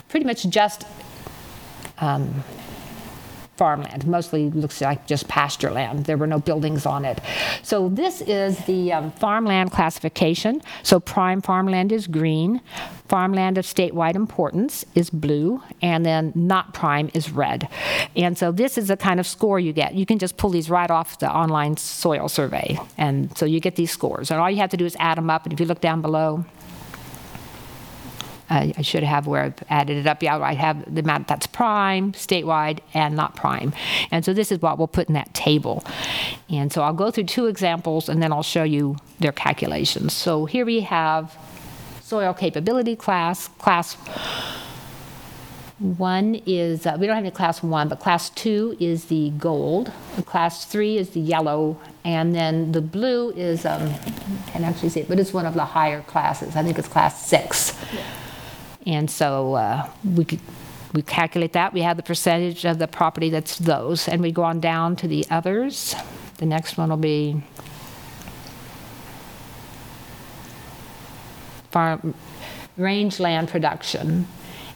pretty 0.10 0.26
much 0.26 0.48
just 0.50 0.86
um, 2.00 2.44
farmland. 3.58 4.06
Mostly 4.08 4.50
looks 4.52 4.80
like 4.82 5.08
just 5.08 5.28
pasture 5.28 5.72
land. 5.72 6.06
There 6.06 6.18
were 6.18 6.28
no 6.28 6.40
buildings 6.40 6.86
on 6.86 7.06
it. 7.06 7.20
So 7.64 7.90
this 7.90 8.22
is 8.22 8.58
the 8.66 8.94
um, 8.94 9.12
farmland 9.12 9.72
classification. 9.72 10.62
So 10.84 11.00
prime 11.00 11.42
farmland 11.42 11.92
is 11.92 12.08
green, 12.08 12.62
farmland 13.08 13.58
of 13.58 13.66
statewide 13.66 14.16
importance 14.16 14.86
is 14.96 15.10
blue, 15.10 15.62
and 15.82 16.06
then 16.06 16.32
not 16.36 16.74
prime 16.74 17.10
is 17.14 17.32
red. 17.32 17.68
And 18.16 18.38
so 18.38 18.52
this 18.52 18.78
is 18.78 18.88
the 18.88 18.98
kind 18.98 19.20
of 19.20 19.28
score 19.28 19.60
you 19.60 19.74
get. 19.74 19.96
You 19.96 20.06
can 20.06 20.20
just 20.20 20.38
pull 20.38 20.52
these 20.52 20.70
right 20.70 20.92
off 20.92 21.20
the 21.20 21.32
online 21.32 21.78
soil 21.78 22.30
survey. 22.30 22.80
And 22.98 23.36
so 23.38 23.46
you 23.46 23.60
get 23.60 23.76
these 23.76 23.92
scores. 23.92 24.32
And 24.32 24.40
all 24.40 24.50
you 24.50 24.58
have 24.58 24.70
to 24.72 24.78
do 24.78 24.86
is 24.86 24.96
add 25.00 25.18
them 25.18 25.30
up. 25.30 25.44
And 25.46 25.54
if 25.54 25.60
you 25.60 25.66
look 25.66 25.82
down 25.82 26.02
below, 26.02 26.46
I 28.50 28.82
should 28.82 29.04
have 29.04 29.28
where 29.28 29.44
I've 29.44 29.64
added 29.70 29.98
it 29.98 30.08
up. 30.08 30.24
Yeah, 30.24 30.40
I 30.40 30.54
have 30.54 30.94
the 30.94 31.02
amount 31.02 31.28
that's 31.28 31.48
prime, 31.48 32.14
statewide, 32.14 32.80
and 32.94 33.16
not 33.16 33.36
prime. 33.36 33.74
And 34.10 34.24
so 34.24 34.34
this 34.34 34.52
is 34.52 34.62
what 34.62 34.78
we'll 34.78 34.88
put 34.88 35.08
in 35.10 35.14
that 35.16 35.34
table. 35.34 35.84
And 36.50 36.72
so 36.72 36.82
I'll 36.82 36.94
go 36.94 37.12
through 37.12 37.26
two 37.26 37.48
examples 37.48 38.08
and 38.08 38.24
then 38.24 38.32
I'll 38.32 38.44
show 38.44 38.64
you 38.64 38.98
their 39.20 39.34
calculations. 39.34 40.14
So 40.14 40.46
here 40.46 40.66
we 40.66 40.82
have 40.82 41.38
soil 42.02 42.34
capability 42.34 42.96
class. 42.96 43.50
Class 43.60 43.98
one 45.80 46.42
is, 46.48 46.88
uh, 46.88 46.98
we 47.00 47.06
don't 47.06 47.16
have 47.16 47.24
any 47.26 47.32
class 47.32 47.62
one, 47.62 47.88
but 47.90 48.00
class 48.00 48.30
two 48.32 48.76
is 48.80 49.06
the 49.06 49.30
gold. 49.32 49.92
Class 50.26 50.66
three 50.66 50.98
is 50.98 51.12
the 51.12 51.20
yellow. 51.20 51.78
And 52.04 52.34
then 52.34 52.72
the 52.72 52.82
blue 52.82 53.32
is, 53.32 53.66
um, 53.66 53.84
I 53.84 54.52
can't 54.52 54.64
actually 54.64 54.90
see 54.90 55.02
it, 55.02 55.10
but 55.10 55.20
it's 55.20 55.34
one 55.34 55.46
of 55.46 55.54
the 55.54 55.66
higher 55.66 56.02
classes. 56.04 56.56
I 56.56 56.64
think 56.64 56.80
it's 56.80 56.88
class 56.88 57.28
six. 57.28 57.78
Yeah. 57.94 58.02
And 58.88 59.12
so 59.12 59.56
uh, 59.56 59.90
we 60.16 60.24
could, 60.24 60.40
we 60.94 61.02
calculate 61.02 61.52
that. 61.54 61.74
We 61.74 61.82
have 61.82 61.98
the 61.98 62.04
percentage 62.04 62.66
of 62.66 62.80
the 62.80 62.88
property 62.88 63.30
that's 63.30 63.58
those, 63.58 64.08
and 64.08 64.22
we 64.22 64.32
go 64.32 64.44
on 64.44 64.62
down 64.62 64.96
to 64.98 65.10
the 65.10 65.26
others. 65.30 65.94
The 66.38 66.46
next 66.46 66.78
one 66.78 66.90
will 66.90 66.96
be 66.96 67.44
farm, 71.70 72.16
rangeland 72.78 73.50
production. 73.50 74.26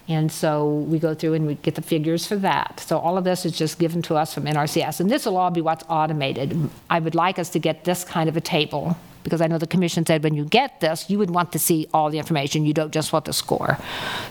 And 0.10 0.30
so 0.30 0.67
we 0.67 1.00
go 1.00 1.13
through 1.13 1.36
and 1.36 1.47
we 1.47 1.56
get 1.56 1.76
the 1.76 1.82
figures 1.82 2.28
for 2.28 2.36
that. 2.38 2.82
So 2.82 2.97
all 2.97 3.17
of 3.17 3.24
this 3.24 3.45
is 3.45 3.58
just 3.58 3.80
given 3.80 4.02
to 4.04 4.15
us 4.15 4.34
from 4.34 4.43
NRCS. 4.43 5.00
And 5.00 5.10
this 5.10 5.26
will 5.26 5.38
all 5.38 5.52
be 5.52 5.62
what's 5.62 5.86
automated. 5.88 6.69
I 6.89 7.00
would 7.00 7.15
like 7.15 7.39
us 7.39 7.50
to 7.52 7.60
get 7.60 7.86
this 7.86 8.04
kind 8.04 8.28
of 8.28 8.36
a 8.36 8.41
table 8.41 8.97
because 9.23 9.41
I 9.41 9.47
know 9.47 9.57
the 9.57 9.67
commission 9.67 10.05
said 10.05 10.23
when 10.23 10.36
you 10.36 10.45
get 10.45 10.79
this, 10.79 11.10
you 11.10 11.17
would 11.19 11.29
want 11.29 11.51
to 11.51 11.60
see 11.60 11.88
all 11.93 12.10
the 12.10 12.17
information. 12.17 12.65
You 12.65 12.73
don't 12.73 12.91
just 12.91 13.13
want 13.13 13.25
the 13.25 13.34
score. 13.34 13.77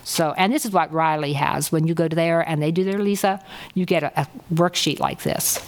So, 0.04 0.34
and 0.36 0.52
this 0.52 0.64
is 0.64 0.72
what 0.72 0.92
Riley 0.92 1.34
has. 1.34 1.70
When 1.70 1.86
you 1.86 1.94
go 1.94 2.08
to 2.08 2.16
there 2.16 2.40
and 2.40 2.62
they 2.62 2.70
do 2.70 2.84
their 2.84 2.98
LESA, 2.98 3.42
you 3.74 3.86
get 3.86 4.02
a, 4.02 4.20
a 4.20 4.26
worksheet 4.52 5.00
like 5.00 5.22
this. 5.22 5.58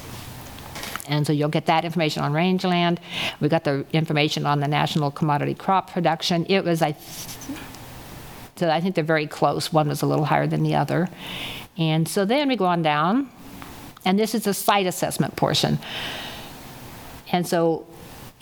And 1.08 1.26
so 1.26 1.32
you'll 1.32 1.48
get 1.48 1.66
that 1.66 1.85
information 1.85 2.22
on 2.22 2.32
rangeland. 2.32 3.00
We 3.40 3.48
got 3.48 3.64
the 3.64 3.85
information 3.92 4.46
on 4.46 4.61
the 4.61 4.68
national 4.68 5.11
commodity 5.11 5.54
crop 5.54 5.90
production. 5.90 6.46
It 6.48 6.64
was, 6.64 6.80
I, 6.80 6.96
so 8.56 8.70
I 8.70 8.80
think 8.80 8.94
they're 8.94 9.04
very 9.04 9.26
close. 9.26 9.72
One 9.72 9.88
was 9.88 10.02
a 10.02 10.06
little 10.06 10.24
higher 10.24 10.46
than 10.46 10.62
the 10.62 10.76
other. 10.76 11.08
And 11.76 12.08
so 12.08 12.24
then 12.24 12.48
we 12.48 12.56
go 12.56 12.66
on 12.66 12.82
down, 12.82 13.30
and 14.04 14.18
this 14.18 14.35
is 14.35 14.44
the 14.44 14.54
site 14.54 14.87
assessment 14.87 15.37
portion. 15.37 15.78
And 17.32 17.46
so 17.46 17.87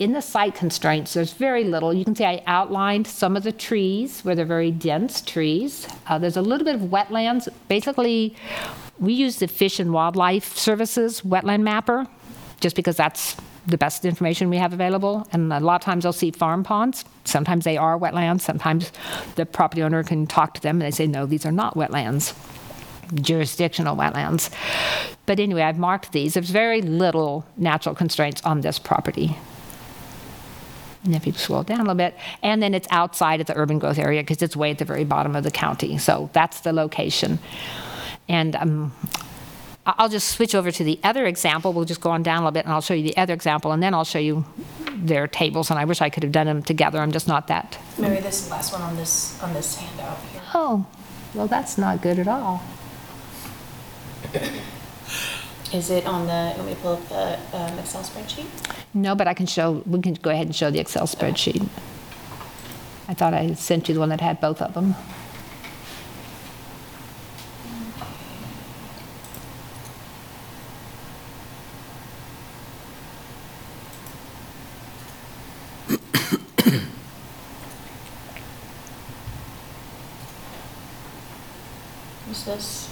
in 0.01 0.13
the 0.13 0.21
site 0.21 0.55
constraints, 0.55 1.13
there's 1.13 1.33
very 1.33 1.63
little. 1.63 1.93
You 1.93 2.03
can 2.03 2.15
see 2.15 2.25
I 2.25 2.41
outlined 2.47 3.05
some 3.05 3.37
of 3.37 3.43
the 3.43 3.51
trees 3.51 4.21
where 4.21 4.33
they're 4.33 4.45
very 4.45 4.71
dense 4.71 5.21
trees. 5.21 5.87
Uh, 6.07 6.17
there's 6.17 6.37
a 6.37 6.41
little 6.41 6.65
bit 6.65 6.73
of 6.73 6.81
wetlands. 6.81 7.47
Basically, 7.67 8.35
we 8.97 9.13
use 9.13 9.35
the 9.35 9.47
Fish 9.47 9.79
and 9.79 9.93
Wildlife 9.93 10.57
Services 10.57 11.21
wetland 11.21 11.61
mapper 11.61 12.07
just 12.61 12.75
because 12.75 12.97
that's 12.97 13.37
the 13.67 13.77
best 13.77 14.03
information 14.03 14.49
we 14.49 14.57
have 14.57 14.73
available. 14.73 15.27
And 15.33 15.53
a 15.53 15.59
lot 15.59 15.75
of 15.75 15.81
times 15.81 16.01
they'll 16.01 16.13
see 16.13 16.31
farm 16.31 16.63
ponds. 16.63 17.05
Sometimes 17.25 17.63
they 17.63 17.77
are 17.77 17.95
wetlands. 17.99 18.41
Sometimes 18.41 18.91
the 19.35 19.45
property 19.45 19.83
owner 19.83 20.03
can 20.03 20.25
talk 20.25 20.55
to 20.55 20.61
them 20.61 20.77
and 20.77 20.81
they 20.81 20.95
say, 20.95 21.05
no, 21.05 21.27
these 21.27 21.45
are 21.45 21.51
not 21.51 21.75
wetlands 21.75 22.33
jurisdictional 23.13 23.97
wetlands. 23.97 24.49
But 25.25 25.41
anyway, 25.41 25.63
I've 25.63 25.77
marked 25.77 26.13
these. 26.13 26.35
There's 26.35 26.49
very 26.49 26.81
little 26.81 27.45
natural 27.57 27.93
constraints 27.93 28.41
on 28.43 28.61
this 28.61 28.79
property. 28.79 29.35
And 31.03 31.15
if 31.15 31.25
you 31.25 31.33
scroll 31.33 31.63
down 31.63 31.79
a 31.79 31.83
little 31.83 31.95
bit, 31.95 32.15
and 32.43 32.61
then 32.61 32.73
it's 32.73 32.87
outside 32.91 33.41
of 33.41 33.47
the 33.47 33.57
urban 33.57 33.79
growth 33.79 33.97
area 33.97 34.21
because 34.21 34.41
it's 34.41 34.55
way 34.55 34.71
at 34.71 34.77
the 34.77 34.85
very 34.85 35.03
bottom 35.03 35.35
of 35.35 35.43
the 35.43 35.51
county. 35.51 35.97
So 35.97 36.29
that's 36.33 36.61
the 36.61 36.73
location. 36.73 37.39
And 38.29 38.55
um, 38.55 38.93
I'll 39.85 40.09
just 40.09 40.29
switch 40.29 40.53
over 40.53 40.71
to 40.71 40.83
the 40.83 40.99
other 41.03 41.25
example. 41.25 41.73
We'll 41.73 41.85
just 41.85 42.01
go 42.01 42.11
on 42.11 42.21
down 42.21 42.37
a 42.37 42.39
little 42.41 42.51
bit 42.51 42.65
and 42.65 42.73
I'll 42.73 42.81
show 42.81 42.93
you 42.93 43.03
the 43.03 43.17
other 43.17 43.33
example 43.33 43.71
and 43.71 43.81
then 43.81 43.93
I'll 43.95 44.05
show 44.05 44.19
you 44.19 44.45
their 44.93 45.27
tables. 45.27 45.71
And 45.71 45.79
I 45.79 45.85
wish 45.85 46.01
I 46.01 46.09
could 46.09 46.21
have 46.23 46.31
done 46.31 46.45
them 46.45 46.61
together. 46.61 46.99
I'm 46.99 47.11
just 47.11 47.27
not 47.27 47.47
that. 47.47 47.79
Maybe 47.97 48.21
this 48.21 48.49
last 48.51 48.71
one 48.71 48.83
on 48.83 48.95
this, 48.95 49.41
on 49.41 49.53
this 49.53 49.77
handout 49.77 50.19
here. 50.31 50.41
Oh, 50.53 50.85
well, 51.33 51.47
that's 51.47 51.77
not 51.77 52.01
good 52.01 52.19
at 52.19 52.27
all. 52.27 52.61
Is 55.73 55.89
it 55.89 56.05
on 56.05 56.27
the, 56.27 56.51
you 56.51 56.57
want 56.57 56.65
me 56.65 56.73
to 56.75 56.81
pull 56.81 56.93
up 56.93 57.07
the 57.07 57.39
um, 57.57 57.79
Excel 57.79 58.01
spreadsheet? 58.01 58.45
No, 58.93 59.15
but 59.15 59.27
I 59.27 59.33
can 59.33 59.45
show, 59.45 59.81
we 59.85 60.01
can 60.01 60.15
go 60.15 60.29
ahead 60.29 60.45
and 60.45 60.55
show 60.55 60.69
the 60.69 60.79
Excel 60.79 61.07
spreadsheet. 61.07 61.65
I 63.07 63.13
thought 63.13 63.33
I 63.33 63.53
sent 63.53 63.87
you 63.87 63.93
the 63.93 64.01
one 64.01 64.09
that 64.09 64.19
had 64.19 64.41
both 64.41 64.61
of 64.61 64.73
them. 64.73 64.95
Is 82.29 82.45
this? 82.45 82.90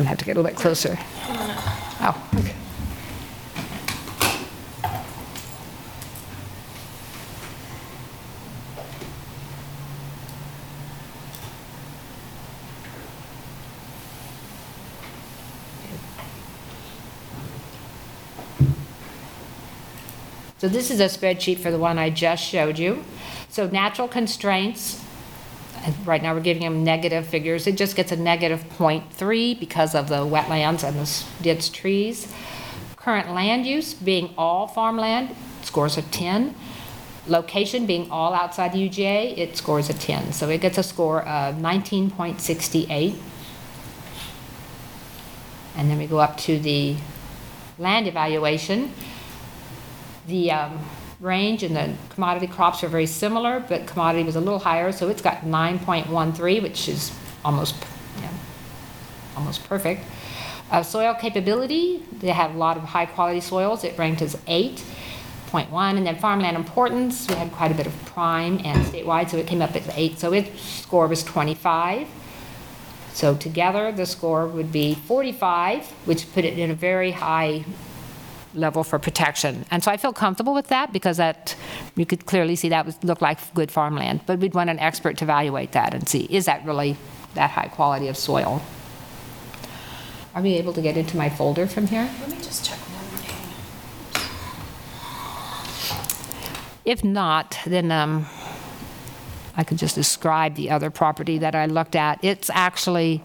Gonna 0.00 0.08
have 0.08 0.18
to 0.18 0.24
get 0.24 0.36
a 0.36 0.40
little 0.40 0.50
bit 0.50 0.58
closer. 0.58 0.98
Oh, 2.02 2.30
okay. 2.36 2.54
So 20.58 20.68
this 20.68 20.90
is 20.90 21.00
a 21.00 21.06
spreadsheet 21.06 21.58
for 21.58 21.70
the 21.70 21.78
one 21.78 21.98
I 21.98 22.10
just 22.10 22.42
showed 22.42 22.78
you. 22.78 23.04
So 23.48 23.66
natural 23.68 24.08
constraints, 24.08 25.02
Right 26.04 26.22
now, 26.22 26.34
we're 26.34 26.40
giving 26.40 26.62
them 26.62 26.82
negative 26.82 27.26
figures. 27.26 27.66
It 27.66 27.76
just 27.76 27.94
gets 27.94 28.10
a 28.10 28.16
negative 28.16 28.64
0.3 28.78 29.60
because 29.60 29.94
of 29.94 30.08
the 30.08 30.18
wetlands 30.18 30.82
and 30.82 30.96
the 30.96 31.24
dense 31.42 31.68
trees. 31.68 32.32
Current 32.96 33.32
land 33.32 33.66
use 33.66 33.92
being 33.92 34.32
all 34.38 34.66
farmland, 34.66 35.34
scores 35.62 35.98
a 35.98 36.02
10. 36.02 36.54
Location 37.26 37.86
being 37.86 38.10
all 38.10 38.32
outside 38.32 38.72
the 38.72 38.88
UGA, 38.88 39.36
it 39.36 39.56
scores 39.56 39.90
a 39.90 39.94
10. 39.94 40.32
So 40.32 40.48
it 40.48 40.60
gets 40.60 40.78
a 40.78 40.82
score 40.82 41.22
of 41.22 41.56
19.68. 41.56 43.18
And 45.76 45.90
then 45.90 45.98
we 45.98 46.06
go 46.06 46.18
up 46.18 46.36
to 46.38 46.58
the 46.58 46.96
land 47.78 48.06
evaluation. 48.06 48.92
The 50.26 50.52
um, 50.52 50.78
range 51.20 51.62
and 51.62 51.76
the 51.76 51.94
commodity 52.10 52.46
crops 52.46 52.82
are 52.82 52.88
very 52.88 53.06
similar, 53.06 53.60
but 53.60 53.86
commodity 53.86 54.24
was 54.24 54.36
a 54.36 54.40
little 54.40 54.58
higher, 54.58 54.90
so 54.92 55.08
it's 55.08 55.22
got 55.22 55.42
9.13, 55.42 56.62
which 56.62 56.88
is 56.88 57.12
almost, 57.44 57.74
you 58.16 58.22
know, 58.22 58.30
almost 59.36 59.64
perfect. 59.64 60.04
Uh, 60.70 60.82
Soil 60.82 61.14
capability, 61.14 62.02
they 62.20 62.28
have 62.28 62.54
a 62.54 62.58
lot 62.58 62.76
of 62.76 62.84
high-quality 62.84 63.40
soils. 63.40 63.82
It 63.82 63.98
ranked 63.98 64.22
as 64.22 64.36
8.1. 64.46 65.96
And 65.96 66.06
then 66.06 66.16
farmland 66.16 66.56
importance, 66.56 67.28
we 67.28 67.34
had 67.34 67.50
quite 67.50 67.72
a 67.72 67.74
bit 67.74 67.86
of 67.86 68.04
prime 68.04 68.60
and 68.64 68.84
statewide, 68.86 69.30
so 69.30 69.36
it 69.36 69.48
came 69.48 69.60
up 69.60 69.74
as 69.74 69.88
8. 69.88 70.18
So 70.18 70.32
its 70.32 70.60
score 70.60 71.08
was 71.08 71.24
25. 71.24 72.06
So 73.12 73.34
together, 73.34 73.90
the 73.90 74.06
score 74.06 74.46
would 74.46 74.70
be 74.70 74.94
45, 74.94 75.86
which 76.06 76.32
put 76.32 76.44
it 76.44 76.56
in 76.56 76.70
a 76.70 76.74
very 76.74 77.10
high 77.10 77.64
level 78.54 78.84
for 78.84 78.98
protection. 78.98 79.64
And 79.70 79.82
so 79.82 79.90
I 79.90 79.96
feel 79.96 80.12
comfortable 80.12 80.54
with 80.54 80.68
that 80.68 80.92
because 80.92 81.16
that, 81.18 81.54
you 81.96 82.06
could 82.06 82.26
clearly 82.26 82.56
see 82.56 82.68
that 82.70 82.86
was, 82.86 83.02
looked 83.04 83.22
like 83.22 83.38
good 83.54 83.70
farmland. 83.70 84.20
But 84.26 84.38
we'd 84.38 84.54
want 84.54 84.70
an 84.70 84.78
expert 84.78 85.18
to 85.18 85.24
evaluate 85.24 85.72
that 85.72 85.94
and 85.94 86.08
see, 86.08 86.26
is 86.30 86.46
that 86.46 86.64
really 86.64 86.96
that 87.34 87.50
high 87.50 87.68
quality 87.68 88.08
of 88.08 88.16
soil? 88.16 88.62
Are 90.34 90.42
we 90.42 90.54
able 90.54 90.72
to 90.72 90.82
get 90.82 90.96
into 90.96 91.16
my 91.16 91.28
folder 91.28 91.66
from 91.66 91.86
here? 91.88 92.08
Let 92.20 92.30
me 92.30 92.36
just 92.36 92.64
check 92.64 92.78
one 92.78 93.04
thing. 93.18 93.36
If 96.84 97.04
not, 97.04 97.58
then 97.66 97.90
um, 97.90 98.26
I 99.56 99.64
could 99.64 99.78
just 99.78 99.94
describe 99.94 100.54
the 100.54 100.70
other 100.70 100.90
property 100.90 101.38
that 101.38 101.54
I 101.54 101.66
looked 101.66 101.96
at. 101.96 102.18
It's 102.22 102.50
actually 102.50 103.22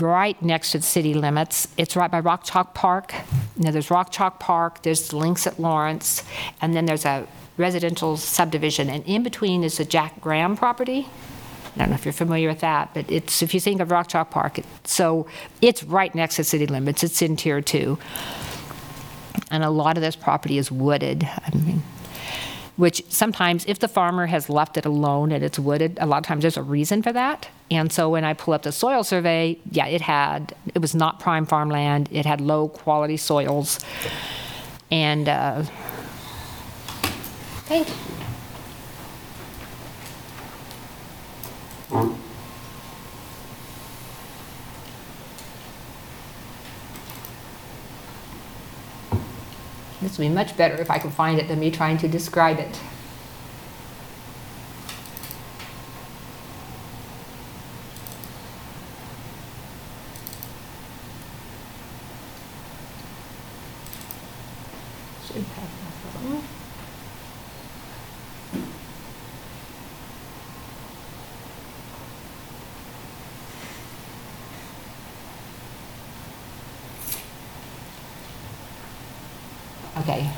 right 0.00 0.40
next 0.42 0.72
to 0.72 0.78
the 0.78 0.84
city 0.84 1.14
limits. 1.14 1.68
It's 1.76 1.96
right 1.96 2.10
by 2.10 2.20
Rock 2.20 2.44
Chalk 2.44 2.74
Park. 2.74 3.14
Now, 3.56 3.70
there's 3.70 3.90
Rock 3.90 4.10
Chalk 4.10 4.40
Park, 4.40 4.82
there's 4.82 5.08
the 5.08 5.16
Links 5.16 5.46
at 5.46 5.58
Lawrence, 5.60 6.22
and 6.60 6.74
then 6.74 6.86
there's 6.86 7.04
a 7.04 7.26
residential 7.56 8.16
subdivision, 8.16 8.90
and 8.90 9.04
in 9.06 9.22
between 9.22 9.62
is 9.62 9.76
the 9.78 9.84
Jack 9.84 10.20
Graham 10.20 10.56
property. 10.56 11.06
I 11.74 11.78
don't 11.78 11.90
know 11.90 11.94
if 11.94 12.04
you're 12.04 12.12
familiar 12.12 12.48
with 12.48 12.60
that, 12.60 12.94
but 12.94 13.10
it's, 13.10 13.42
if 13.42 13.52
you 13.54 13.60
think 13.60 13.80
of 13.80 13.90
Rock 13.90 14.08
Chalk 14.08 14.30
Park, 14.30 14.58
it- 14.58 14.66
so 14.84 15.26
it's 15.60 15.82
right 15.84 16.14
next 16.14 16.36
to 16.36 16.44
city 16.44 16.66
limits. 16.66 17.02
It's 17.04 17.20
in 17.22 17.36
Tier 17.36 17.60
2. 17.60 17.98
And 19.50 19.64
a 19.64 19.70
lot 19.70 19.96
of 19.96 20.02
this 20.02 20.16
property 20.16 20.58
is 20.58 20.70
wooded. 20.70 21.24
I 21.24 21.54
mean, 21.56 21.82
which 22.76 23.04
sometimes 23.08 23.64
if 23.66 23.78
the 23.78 23.88
farmer 23.88 24.26
has 24.26 24.48
left 24.48 24.76
it 24.76 24.84
alone 24.84 25.30
and 25.32 25.44
it's 25.44 25.58
wooded, 25.58 25.96
a 26.00 26.06
lot 26.06 26.18
of 26.18 26.24
times 26.24 26.42
there's 26.42 26.56
a 26.56 26.62
reason 26.62 27.02
for 27.02 27.12
that. 27.12 27.48
And 27.70 27.92
so 27.92 28.08
when 28.10 28.24
I 28.24 28.34
pull 28.34 28.54
up 28.54 28.62
the 28.62 28.72
soil 28.72 29.04
survey, 29.04 29.58
yeah, 29.70 29.86
it 29.86 30.00
had, 30.00 30.54
it 30.74 30.80
was 30.80 30.94
not 30.94 31.20
prime 31.20 31.46
farmland, 31.46 32.08
it 32.10 32.26
had 32.26 32.40
low 32.40 32.68
quality 32.68 33.16
soils. 33.16 33.78
And, 34.90 35.28
uh, 35.28 35.64
thank 37.66 37.88
you. 41.90 42.16
This 50.04 50.18
would 50.18 50.24
be 50.24 50.28
much 50.28 50.54
better 50.58 50.74
if 50.74 50.90
I 50.90 50.98
could 50.98 51.14
find 51.14 51.40
it 51.40 51.48
than 51.48 51.58
me 51.58 51.70
trying 51.70 51.96
to 51.96 52.08
describe 52.08 52.58
it. 52.58 52.78
Should 65.26 65.36
have 65.36 65.54
that 65.56 66.20
one. 66.20 66.44
Okay. 79.96 80.28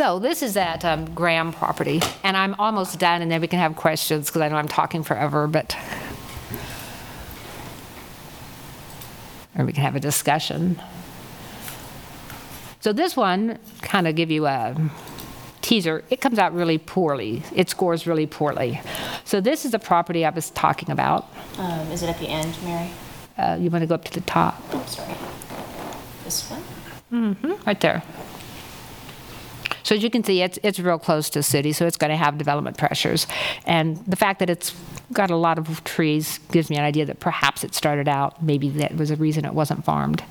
So 0.00 0.18
this 0.18 0.42
is 0.42 0.56
at 0.56 0.82
um, 0.82 1.14
Graham 1.14 1.52
property, 1.52 2.00
and 2.24 2.34
I'm 2.34 2.54
almost 2.54 2.98
done, 2.98 3.20
and 3.20 3.30
then 3.30 3.42
we 3.42 3.46
can 3.46 3.58
have 3.58 3.76
questions, 3.76 4.28
because 4.28 4.40
I 4.40 4.48
know 4.48 4.56
I'm 4.56 4.66
talking 4.66 5.02
forever, 5.02 5.46
but, 5.46 5.76
or 9.58 9.66
we 9.66 9.74
can 9.74 9.82
have 9.82 9.96
a 9.96 10.00
discussion. 10.00 10.80
So 12.80 12.94
this 12.94 13.14
one, 13.14 13.58
kind 13.82 14.08
of 14.08 14.14
give 14.14 14.30
you 14.30 14.46
a 14.46 14.74
teaser, 15.60 16.02
it 16.08 16.22
comes 16.22 16.38
out 16.38 16.54
really 16.54 16.78
poorly. 16.78 17.42
It 17.54 17.68
scores 17.68 18.06
really 18.06 18.26
poorly. 18.26 18.80
So 19.26 19.42
this 19.42 19.66
is 19.66 19.72
the 19.72 19.78
property 19.78 20.24
I 20.24 20.30
was 20.30 20.48
talking 20.48 20.90
about. 20.90 21.28
Um, 21.58 21.92
is 21.92 22.02
it 22.02 22.08
at 22.08 22.18
the 22.18 22.28
end, 22.28 22.56
Mary? 22.64 22.90
Uh, 23.36 23.58
You 23.60 23.68
want 23.68 23.82
to 23.82 23.86
go 23.86 23.96
up 23.96 24.04
to 24.04 24.14
the 24.14 24.22
top, 24.22 24.62
Oh, 24.72 24.82
sorry. 24.86 25.14
This 26.24 26.48
one? 26.48 26.62
Mm-hmm, 27.12 27.52
right 27.66 27.80
there. 27.82 28.02
So 29.90 29.96
as 29.96 30.04
you 30.04 30.10
can 30.10 30.22
see, 30.22 30.40
it's, 30.40 30.56
it's 30.62 30.78
real 30.78 31.00
close 31.00 31.28
to 31.30 31.40
the 31.40 31.42
city, 31.42 31.72
so 31.72 31.84
it's 31.84 31.96
going 31.96 32.12
to 32.12 32.16
have 32.16 32.38
development 32.38 32.78
pressures. 32.78 33.26
And 33.66 33.96
the 34.06 34.14
fact 34.14 34.38
that 34.38 34.48
it's 34.48 34.72
got 35.12 35.32
a 35.32 35.36
lot 35.36 35.58
of 35.58 35.82
trees 35.82 36.38
gives 36.52 36.70
me 36.70 36.76
an 36.76 36.84
idea 36.84 37.04
that 37.06 37.18
perhaps 37.18 37.64
it 37.64 37.74
started 37.74 38.06
out, 38.06 38.40
maybe 38.40 38.68
that 38.68 38.94
was 38.94 39.10
a 39.10 39.16
reason 39.16 39.44
it 39.44 39.52
wasn't 39.52 39.84
farmed. 39.84 40.22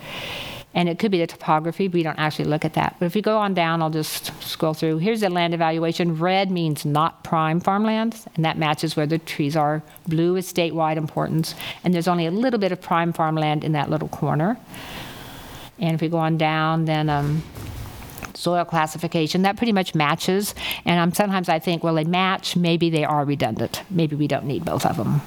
And 0.74 0.88
it 0.88 0.98
could 0.98 1.12
be 1.12 1.18
the 1.18 1.28
topography, 1.28 1.90
but 1.90 1.96
we 1.96 2.04
don't 2.04 2.18
actually 2.18 2.46
look 2.46 2.64
at 2.64 2.76
that. 2.76 2.96
But 3.00 3.08
if 3.08 3.18
you 3.18 3.22
go 3.22 3.38
on 3.38 3.54
down, 3.54 3.82
I'll 3.82 3.90
just 3.90 4.32
scroll 4.42 4.74
through. 4.74 5.00
Here's 5.00 5.20
the 5.20 5.30
land 5.30 5.54
evaluation. 5.54 6.18
Red 6.18 6.52
means 6.52 6.86
not 6.86 7.26
prime 7.26 7.60
farmland, 7.60 8.16
and 8.36 8.46
that 8.46 8.58
matches 8.58 8.96
where 8.96 9.08
the 9.08 9.18
trees 9.18 9.58
are. 9.58 9.84
Blue 10.08 10.38
is 10.38 10.50
statewide 10.50 10.96
importance, 10.96 11.54
and 11.84 11.94
there's 11.94 12.08
only 12.08 12.28
a 12.28 12.32
little 12.32 12.62
bit 12.62 12.72
of 12.72 12.80
prime 12.80 13.12
farmland 13.12 13.66
in 13.66 13.74
that 13.74 13.90
little 13.90 14.08
corner. 14.08 14.58
And 15.80 15.96
if 15.96 16.00
we 16.00 16.08
go 16.08 16.18
on 16.18 16.38
down, 16.38 16.86
then 16.86 17.10
um, 17.10 17.44
soil 18.40 18.64
classification, 18.66 19.42
that 19.42 19.58
pretty 19.58 19.74
much 19.74 19.94
matches. 19.94 20.56
And 20.86 21.00
um, 21.00 21.14
sometimes 21.14 21.50
I 21.50 21.60
think, 21.60 21.84
well, 21.84 21.96
they 21.96 22.06
match, 22.06 22.56
maybe 22.56 22.90
they 22.90 23.04
are 23.04 23.26
redundant. 23.26 23.84
Maybe 23.90 24.16
we 24.16 24.28
don't 24.28 24.46
need 24.46 24.64
both 24.64 24.86
of 24.86 24.98
them. 24.98 25.22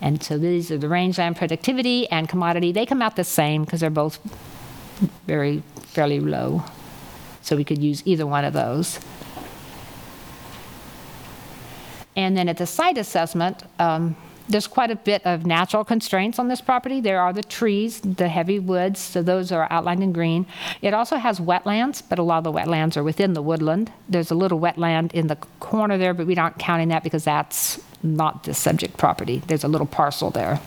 And 0.00 0.22
so 0.22 0.38
these 0.38 0.70
are 0.70 0.78
the 0.78 0.88
rangeland 0.88 1.36
productivity 1.36 2.08
and 2.10 2.28
commodity. 2.28 2.72
They 2.72 2.86
come 2.86 3.02
out 3.02 3.16
the 3.16 3.24
same 3.24 3.64
because 3.64 3.80
they're 3.80 3.90
both 3.90 4.18
very 5.26 5.62
fairly 5.82 6.20
low. 6.20 6.64
So 7.42 7.56
we 7.56 7.64
could 7.64 7.82
use 7.82 8.02
either 8.04 8.26
one 8.26 8.44
of 8.44 8.52
those. 8.52 8.98
And 12.16 12.36
then 12.36 12.48
at 12.48 12.58
the 12.58 12.66
site 12.66 12.98
assessment, 12.98 13.62
um, 13.78 14.16
there's 14.50 14.66
quite 14.66 14.90
a 14.90 14.96
bit 14.96 15.24
of 15.24 15.46
natural 15.46 15.84
constraints 15.84 16.38
on 16.38 16.48
this 16.48 16.60
property. 16.60 17.00
There 17.00 17.20
are 17.20 17.32
the 17.32 17.42
trees, 17.42 18.00
the 18.00 18.28
heavy 18.28 18.58
woods, 18.58 19.00
so 19.00 19.22
those 19.22 19.52
are 19.52 19.66
outlined 19.70 20.02
in 20.02 20.12
green. 20.12 20.46
It 20.82 20.92
also 20.92 21.16
has 21.16 21.40
wetlands, 21.40 22.02
but 22.06 22.18
a 22.18 22.22
lot 22.22 22.38
of 22.38 22.44
the 22.44 22.52
wetlands 22.52 22.96
are 22.96 23.04
within 23.04 23.34
the 23.34 23.42
woodland. 23.42 23.92
There's 24.08 24.30
a 24.30 24.34
little 24.34 24.60
wetland 24.60 25.12
in 25.12 25.28
the 25.28 25.36
corner 25.60 25.96
there, 25.96 26.14
but 26.14 26.26
we 26.26 26.36
aren't 26.36 26.58
counting 26.58 26.88
that 26.88 27.02
because 27.02 27.24
that's 27.24 27.80
not 28.02 28.44
the 28.44 28.54
subject 28.54 28.96
property. 28.96 29.42
There's 29.46 29.64
a 29.64 29.68
little 29.68 29.86
parcel 29.86 30.30
there. 30.30 30.60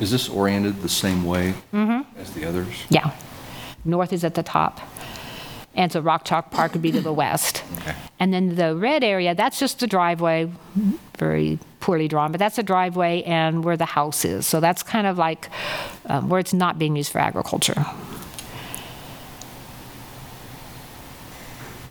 Is 0.00 0.10
this 0.10 0.28
oriented 0.28 0.82
the 0.82 0.88
same 0.88 1.24
way 1.24 1.54
mm-hmm. 1.72 2.18
as 2.18 2.32
the 2.32 2.46
others? 2.46 2.68
Yeah. 2.88 3.12
North 3.84 4.12
is 4.12 4.24
at 4.24 4.34
the 4.34 4.42
top. 4.42 4.80
And 5.74 5.92
so 5.92 6.00
Rock 6.00 6.24
Chalk 6.24 6.50
Park 6.50 6.72
would 6.72 6.82
be 6.82 6.92
to 6.92 7.00
the 7.00 7.12
west. 7.12 7.62
Okay. 7.80 7.94
And 8.18 8.34
then 8.34 8.56
the 8.56 8.76
red 8.76 9.02
area, 9.02 9.34
that's 9.34 9.58
just 9.58 9.80
the 9.80 9.86
driveway, 9.86 10.52
very 11.16 11.58
poorly 11.80 12.08
drawn, 12.08 12.30
but 12.30 12.38
that's 12.38 12.56
the 12.56 12.62
driveway 12.62 13.22
and 13.22 13.64
where 13.64 13.78
the 13.78 13.86
house 13.86 14.22
is. 14.22 14.46
So 14.46 14.60
that's 14.60 14.82
kind 14.82 15.06
of 15.06 15.16
like 15.16 15.48
um, 16.04 16.28
where 16.28 16.38
it's 16.38 16.52
not 16.52 16.78
being 16.78 16.94
used 16.94 17.10
for 17.10 17.20
agriculture. 17.20 17.86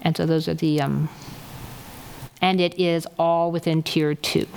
And 0.04 0.16
so 0.16 0.28
those 0.28 0.48
are 0.48 0.54
the, 0.54 0.82
um, 0.82 1.10
and 2.40 2.62
it 2.62 2.80
is 2.80 3.08
all 3.18 3.52
within 3.52 3.82
tier 3.82 4.14
two. 4.14 4.48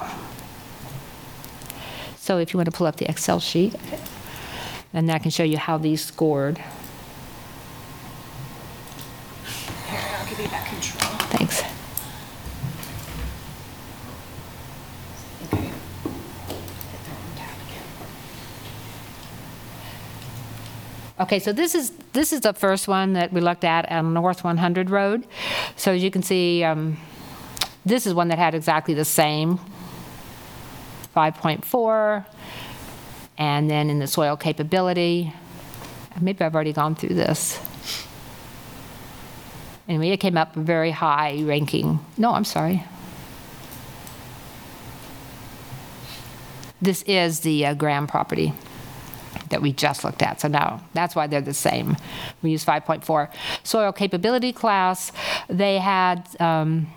So 2.16 2.38
if 2.38 2.52
you 2.52 2.58
want 2.58 2.66
to 2.66 2.76
pull 2.76 2.86
up 2.86 2.96
the 2.96 3.08
Excel 3.10 3.40
sheet, 3.40 3.74
and 4.92 5.10
I 5.10 5.18
can 5.18 5.30
show 5.30 5.42
you 5.42 5.58
how 5.58 5.78
these 5.78 6.04
scored. 6.04 6.62
I'll 9.88 10.28
give 10.28 10.38
you 10.38 10.48
that 10.48 10.66
control. 10.68 11.21
Thanks. 11.32 11.62
Okay. 21.18 21.38
So 21.38 21.52
this 21.52 21.74
is, 21.74 21.92
this 22.12 22.34
is 22.34 22.42
the 22.42 22.52
first 22.52 22.86
one 22.86 23.14
that 23.14 23.32
we 23.32 23.40
looked 23.40 23.64
at 23.64 23.90
on 23.90 24.12
North 24.12 24.44
100 24.44 24.90
Road. 24.90 25.26
So 25.76 25.92
as 25.92 26.02
you 26.02 26.10
can 26.10 26.22
see, 26.22 26.62
um, 26.64 26.98
this 27.86 28.06
is 28.06 28.12
one 28.12 28.28
that 28.28 28.38
had 28.38 28.54
exactly 28.54 28.92
the 28.92 29.04
same, 29.06 29.58
5.4, 31.16 32.26
and 33.38 33.70
then 33.70 33.88
in 33.88 34.00
the 34.00 34.06
soil 34.06 34.36
capability, 34.36 35.32
maybe 36.20 36.44
I've 36.44 36.54
already 36.54 36.74
gone 36.74 36.94
through 36.94 37.14
this. 37.14 37.58
Anyway, 39.88 40.10
it 40.10 40.18
came 40.18 40.36
up 40.36 40.54
very 40.54 40.90
high 40.90 41.42
ranking. 41.42 41.98
No, 42.16 42.32
I'm 42.32 42.44
sorry. 42.44 42.84
This 46.80 47.02
is 47.02 47.40
the 47.40 47.66
uh, 47.66 47.74
Graham 47.74 48.06
property 48.06 48.52
that 49.50 49.62
we 49.62 49.72
just 49.72 50.02
looked 50.02 50.22
at. 50.22 50.40
So 50.40 50.48
now 50.48 50.82
that's 50.94 51.14
why 51.14 51.26
they're 51.26 51.40
the 51.40 51.54
same. 51.54 51.96
We 52.42 52.50
use 52.50 52.64
5.4. 52.64 53.32
Soil 53.62 53.92
capability 53.92 54.52
class, 54.52 55.12
they 55.48 55.78
had 55.78 56.28
um, 56.40 56.88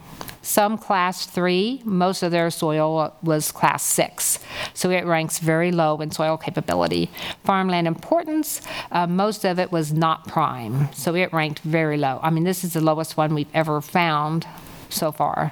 some 0.45 0.77
class 0.77 1.25
three. 1.25 1.81
Most 1.84 2.21
of 2.21 2.31
their 2.31 2.51
soil 2.51 3.15
was 3.23 3.51
class 3.51 3.84
six. 3.84 4.39
So 4.73 4.91
it 4.91 5.05
ranks 5.05 5.39
very 5.39 5.71
low 5.71 5.99
in 6.01 6.12
soil 6.12 6.38
capability. 6.38 7.10
Farmland 7.43 7.88
importance, 7.88 8.62
uh, 8.91 9.08
most 9.08 9.43
of 9.43 9.58
it 9.60 9.71
was 9.71 9.91
not 9.91 10.27
prime. 10.27 10.93
So 10.93 11.15
it 11.15 11.34
ranked 11.34 11.60
very 11.60 11.97
low. 11.97 12.19
I 12.21 12.29
mean, 12.29 12.43
this 12.43 12.63
is 12.63 12.73
the 12.73 12.81
lowest 12.81 13.17
one 13.17 13.34
we've 13.34 13.53
ever 13.53 13.81
found 13.81 14.45
so 14.89 15.12
far. 15.12 15.51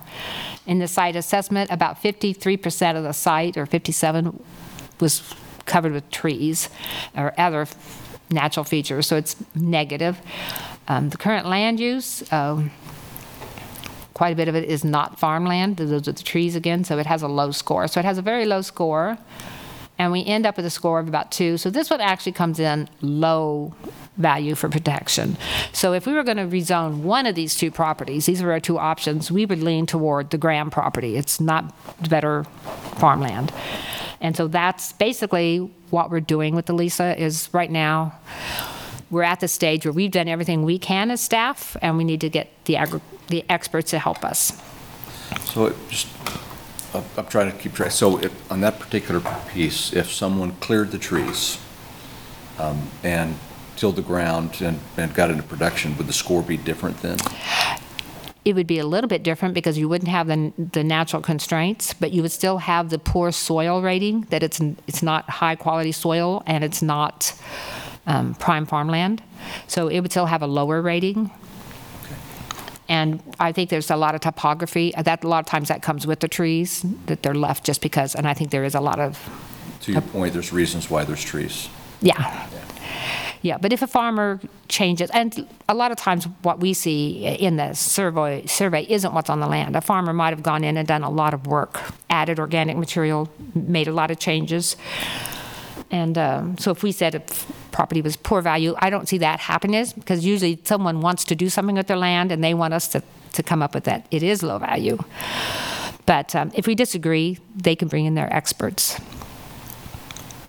In 0.68 0.78
the 0.78 0.88
site 0.88 1.16
assessment, 1.16 1.72
about 1.72 2.02
53% 2.02 2.96
of 2.96 3.04
the 3.04 3.14
site, 3.14 3.58
or 3.58 3.66
57, 3.66 4.44
was 5.00 5.34
covered 5.66 5.92
with 5.92 6.10
trees 6.12 6.70
or 7.18 7.34
other 7.38 7.68
natural 8.30 8.64
features, 8.64 9.08
so 9.08 9.18
it's 9.18 9.36
negative. 9.56 10.20
Um, 10.88 11.10
the 11.10 11.18
current 11.18 11.48
land 11.48 11.80
use, 11.80 12.32
um, 12.32 12.72
quite 14.14 14.34
a 14.34 14.36
bit 14.36 14.48
of 14.48 14.56
it 14.56 14.66
is 14.66 14.84
not 14.84 15.20
farmland. 15.20 15.78
Those 15.78 16.08
are 16.08 16.12
the 16.12 16.24
trees 16.24 16.56
again, 16.56 16.84
so 16.84 16.98
it 17.00 17.06
has 17.06 17.22
a 17.22 17.28
low 17.28 17.52
score. 17.52 17.88
So 17.88 18.00
it 18.00 18.06
has 18.06 18.18
a 18.18 18.22
very 18.22 18.46
low 18.46 18.62
score, 18.62 19.18
and 19.98 20.12
we 20.12 20.24
end 20.26 20.46
up 20.46 20.58
with 20.58 20.66
a 20.66 20.70
score 20.70 21.00
of 21.00 21.08
about 21.08 21.32
two. 21.32 21.58
So 21.58 21.70
this 21.70 21.90
one 21.90 22.02
actually 22.02 22.34
comes 22.34 22.60
in 22.60 22.90
low 23.02 23.74
value 24.18 24.54
for 24.54 24.70
protection. 24.70 25.38
So 25.72 25.94
if 25.94 26.06
we 26.06 26.14
were 26.14 26.24
going 26.24 26.38
to 26.38 26.46
rezone 26.46 26.98
one 26.98 27.26
of 27.26 27.34
these 27.36 27.56
two 27.56 27.72
properties, 27.72 28.28
these 28.28 28.42
are 28.42 28.52
our 28.52 28.60
two 28.60 28.78
options, 28.78 29.32
we 29.32 29.46
would 29.46 29.64
lean 29.64 29.88
toward 29.88 30.30
the 30.30 30.38
Graham 30.38 30.70
property. 30.70 31.16
It's 31.16 31.40
not 31.40 31.74
better 32.10 32.44
farmland. 32.98 33.52
And 34.22 34.38
so 34.38 34.48
that's 34.48 34.94
basically 34.94 35.72
what 35.90 36.10
we're 36.10 36.22
doing 36.22 36.56
with 36.56 36.68
the 36.68 36.74
LESA 36.74 37.18
is 37.18 37.50
right 37.52 37.72
now, 37.72 38.14
we're 39.10 39.24
at 39.24 39.42
the 39.42 39.48
stage 39.48 39.86
where 39.86 39.92
we've 39.92 40.12
done 40.12 40.28
everything 40.28 40.64
we 40.64 40.80
can 40.80 41.12
as 41.12 41.22
staff, 41.22 41.76
and 41.82 41.98
we 41.98 42.04
need 42.04 42.22
to 42.22 42.30
get 42.30 42.50
the, 42.66 42.78
agri- 42.78 43.02
the 43.28 43.44
experts 43.50 43.92
to 43.92 44.00
help 44.00 44.24
us. 44.24 44.62
So 45.46 45.68
it 45.68 45.76
just, 45.90 46.08
I'm- 46.94 47.04
I'm 47.18 47.26
trying 47.28 47.52
to 47.52 47.58
keep 47.58 47.74
track. 47.74 47.92
So 47.92 48.18
if, 48.18 48.52
on 48.52 48.62
that 48.62 48.80
particular 48.80 49.22
piece, 49.50 49.94
if 49.94 50.12
someone 50.12 50.52
cleared 50.60 50.92
the 50.92 51.00
trees 51.00 51.58
um, 52.60 52.90
and 53.04 53.36
tilled 53.76 53.96
the 53.96 54.02
ground 54.04 54.62
and, 54.62 54.80
and 54.98 55.14
got 55.14 55.32
into 55.32 55.44
production, 55.44 55.98
would 55.98 56.08
the 56.08 56.14
score 56.14 56.44
be 56.44 56.58
different 56.58 57.02
then? 57.02 57.18
It 58.46 58.56
would 58.56 58.68
be 58.68 58.78
a 58.78 58.86
little 58.86 59.08
bit 59.08 59.24
different 59.24 59.54
because 59.56 59.78
you 59.78 59.88
wouldn't 59.88 60.10
have 60.10 60.28
the, 60.28 60.52
the 60.58 60.84
natural 60.84 61.22
constraints, 61.22 61.94
but 61.94 62.12
you 62.12 62.22
would 62.22 62.32
still 62.32 62.58
have 62.58 62.90
the 62.90 63.00
poor 63.00 63.32
soil 63.32 63.82
rating, 63.82 64.22
that 64.30 64.44
it's, 64.44 64.60
it's 64.86 65.02
not 65.02 65.30
high-quality 65.30 65.94
soil 65.94 66.44
and 66.46 66.64
it's 66.64 66.82
not 66.82 67.34
um, 68.06 68.36
prime 68.36 68.66
farmland. 68.66 69.24
So 69.68 69.88
it 69.88 70.02
would 70.02 70.12
still 70.12 70.26
have 70.26 70.42
a 70.42 70.48
lower 70.48 70.82
rating. 70.82 71.32
And 72.90 73.22
I 73.40 73.52
think 73.52 73.70
there's 73.70 73.90
a 73.90 73.96
lot 73.96 74.16
of 74.16 74.22
topography, 74.22 74.94
that, 74.98 75.24
a 75.24 75.28
lot 75.28 75.40
of 75.40 75.46
times 75.46 75.70
that 75.70 75.82
comes 75.82 76.06
with 76.06 76.20
the 76.20 76.28
trees, 76.28 76.86
that 77.06 77.24
they're 77.24 77.34
left 77.34 77.66
just 77.66 77.82
because, 77.82 78.14
and 78.16 78.28
I 78.28 78.34
think 78.34 78.52
there 78.52 78.64
is 78.64 78.76
a 78.76 78.82
lot 78.82 79.00
of 79.00 79.20
To 79.82 79.92
your 79.92 80.02
point, 80.02 80.34
there's 80.34 80.52
reasons 80.52 80.90
why 80.90 81.04
there's 81.06 81.24
trees. 81.24 81.70
Yeah. 82.02 82.48
Yeah, 83.42 83.58
but 83.58 83.74
if 83.74 83.82
a 83.82 83.88
farmer 83.88 84.40
changes, 84.70 85.10
and 85.12 85.46
a 85.68 85.74
lot 85.74 85.92
of 85.92 85.98
times 85.98 86.30
what 86.44 86.62
we 86.62 86.74
see 86.74 87.26
in 87.26 87.58
the 87.58 87.74
survey, 87.74 88.46
survey 88.46 88.86
isn't 88.90 89.14
what's 89.14 89.30
on 89.30 89.42
the 89.42 89.48
land. 89.48 89.76
A 89.76 89.82
farmer 89.82 90.14
might 90.14 90.30
have 90.30 90.44
gone 90.44 90.64
in 90.64 90.78
and 90.78 90.88
done 90.88 91.04
a 91.04 91.10
lot 91.10 91.34
of 91.34 91.46
work, 91.46 91.82
added 92.10 92.40
organic 92.40 92.78
material, 92.78 93.30
made 93.54 93.90
a 93.90 93.92
lot 93.92 94.12
of 94.12 94.20
changes. 94.20 94.78
And 95.94 96.18
um, 96.18 96.58
so 96.58 96.72
if 96.72 96.82
we 96.82 96.92
said, 96.92 97.14
if 97.14 97.46
property 97.74 98.02
was 98.02 98.16
poor 98.16 98.42
value. 98.42 98.76
I 98.80 98.90
don't 98.90 99.10
see 99.10 99.18
that 99.18 99.42
happening 99.42 99.86
because 99.96 100.26
usually 100.26 100.60
someone 100.64 101.02
wants 101.02 101.26
to 101.26 101.36
do 101.36 101.50
something 101.50 101.76
with 101.76 101.88
their 101.88 101.98
land 101.98 102.32
and 102.32 102.42
they 102.42 102.54
want 102.54 102.74
us 102.74 102.88
to, 102.90 103.04
to 103.34 103.44
come 103.44 103.62
up 103.62 103.74
with 103.74 103.84
that 103.84 104.08
it 104.12 104.24
is 104.24 104.42
low 104.42 104.60
value. 104.60 104.98
But 106.06 106.36
um, 106.36 106.52
if 106.54 106.68
we 106.68 106.76
disagree, 106.76 107.40
they 107.56 107.76
can 107.76 107.90
bring 107.90 108.06
in 108.06 108.16
their 108.16 108.32
experts. 108.34 109.00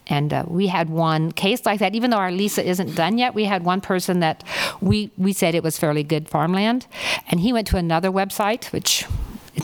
And 0.06 0.32
uh, 0.32 0.44
we 0.46 0.66
had 0.66 0.90
one 0.90 1.32
case 1.32 1.64
like 1.64 1.80
that, 1.80 1.94
even 1.94 2.10
though 2.10 2.18
our 2.18 2.30
LESA 2.30 2.62
isn't 2.62 2.94
done 2.94 3.16
yet, 3.16 3.34
we 3.34 3.44
had 3.44 3.64
one 3.64 3.80
person 3.80 4.20
that 4.20 4.44
we, 4.80 5.10
we 5.16 5.32
said 5.32 5.54
it 5.54 5.62
was 5.62 5.78
fairly 5.78 6.02
good 6.02 6.28
farmland. 6.28 6.86
And 7.28 7.40
he 7.40 7.52
went 7.52 7.66
to 7.68 7.76
another 7.76 8.10
website, 8.10 8.66
which 8.66 9.06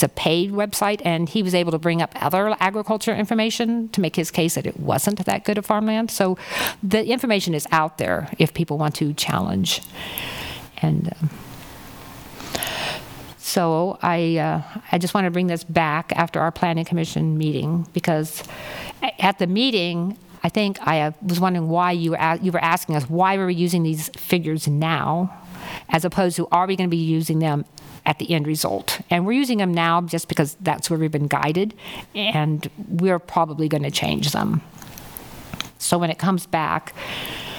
it's 0.00 0.04
a 0.04 0.08
paid 0.08 0.50
website, 0.50 1.02
and 1.04 1.28
he 1.28 1.42
was 1.42 1.54
able 1.54 1.72
to 1.72 1.78
bring 1.78 2.00
up 2.00 2.10
other 2.14 2.56
agriculture 2.58 3.14
information 3.14 3.90
to 3.90 4.00
make 4.00 4.16
his 4.16 4.30
case 4.30 4.54
that 4.54 4.66
it 4.66 4.80
wasn't 4.80 5.22
that 5.26 5.44
good 5.44 5.58
of 5.58 5.66
farmland. 5.66 6.10
So 6.10 6.38
the 6.82 7.06
information 7.06 7.54
is 7.54 7.66
out 7.70 7.98
there 7.98 8.30
if 8.38 8.54
people 8.54 8.78
want 8.78 8.94
to 8.94 9.12
challenge. 9.12 9.82
And 10.80 11.12
um, 11.20 11.30
so 13.36 13.98
I, 14.00 14.38
uh, 14.38 14.62
I 14.90 14.96
just 14.96 15.12
want 15.12 15.26
to 15.26 15.30
bring 15.30 15.48
this 15.48 15.64
back 15.64 16.14
after 16.16 16.40
our 16.40 16.50
planning 16.50 16.86
commission 16.86 17.36
meeting 17.36 17.86
because 17.92 18.42
at 19.18 19.38
the 19.38 19.46
meeting, 19.46 20.16
I 20.42 20.48
think 20.48 20.78
I 20.80 21.02
uh, 21.02 21.12
was 21.20 21.38
wondering 21.40 21.68
why 21.68 21.92
you 21.92 22.12
were, 22.12 22.38
you 22.40 22.52
were 22.52 22.64
asking 22.64 22.96
us 22.96 23.04
why 23.10 23.36
were 23.36 23.46
we 23.46 23.54
using 23.54 23.82
these 23.82 24.08
figures 24.16 24.66
now, 24.66 25.36
as 25.90 26.06
opposed 26.06 26.36
to 26.36 26.48
are 26.50 26.66
we 26.66 26.74
going 26.74 26.88
to 26.88 26.96
be 26.96 26.96
using 26.96 27.40
them 27.40 27.66
at 28.06 28.18
the 28.18 28.30
end 28.30 28.46
result? 28.46 29.00
And 29.10 29.26
we're 29.26 29.32
using 29.32 29.58
them 29.58 29.72
now 29.72 30.00
just 30.02 30.28
because 30.28 30.56
that's 30.60 30.90
where 30.90 30.98
we've 30.98 31.10
been 31.10 31.28
guided, 31.28 31.74
and 32.14 32.68
we're 32.88 33.18
probably 33.18 33.68
going 33.68 33.82
to 33.82 33.90
change 33.90 34.32
them. 34.32 34.62
So 35.78 35.98
when 35.98 36.10
it 36.10 36.18
comes 36.18 36.46
back, 36.46 36.94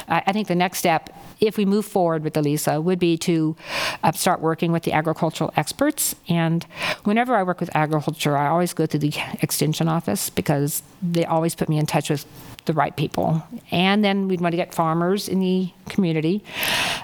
I 0.08 0.23
I 0.27 0.34
think 0.34 0.47
the 0.47 0.56
next 0.56 0.77
step, 0.80 1.10
if 1.39 1.58
we 1.58 1.65
move 1.65 1.86
forward 1.86 2.23
with 2.23 2.34
the 2.34 2.41
LESA, 2.41 2.84
would 2.84 2.99
be 2.99 3.17
to 3.17 3.56
uh, 4.04 4.12
start 4.12 4.41
working 4.41 4.71
with 4.71 4.84
the 4.84 4.91
agricultural 4.91 5.51
experts. 5.56 6.15
And 6.27 6.65
whenever 7.04 7.36
I 7.36 7.43
work 7.43 7.60
with 7.60 7.75
agriculture, 7.75 8.38
I 8.38 8.47
always 8.47 8.73
go 8.73 8.86
to 8.86 8.99
the 8.99 9.13
extension 9.41 9.88
office 9.88 10.30
because 10.30 10.84
they 11.01 11.25
always 11.25 11.56
put 11.56 11.69
me 11.69 11.77
in 11.77 11.86
touch 11.86 12.10
with 12.10 12.25
the 12.65 12.73
right 12.73 12.95
people. 12.95 13.43
And 13.71 14.04
then 14.04 14.27
we'd 14.27 14.41
want 14.41 14.54
to 14.54 14.58
get 14.58 14.73
farmers 14.73 15.27
in 15.27 15.39
the 15.39 15.71
community. 15.89 16.43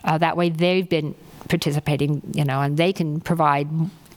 Uh, 0.03 0.17
that 0.19 0.37
way, 0.37 0.49
they've 0.49 0.87
been 0.87 1.15
participating, 1.49 2.21
you 2.33 2.43
know, 2.43 2.61
and 2.61 2.77
they 2.77 2.93
can 2.93 3.21
provide. 3.21 3.67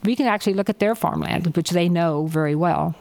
We 0.03 0.17
can 0.17 0.27
actually 0.27 0.55
look 0.55 0.71
at 0.71 0.79
their 0.79 0.95
farmland, 0.95 1.55
which 1.57 1.71
they 1.71 1.89
know 1.89 2.27
very 2.27 2.55
well 2.55 2.95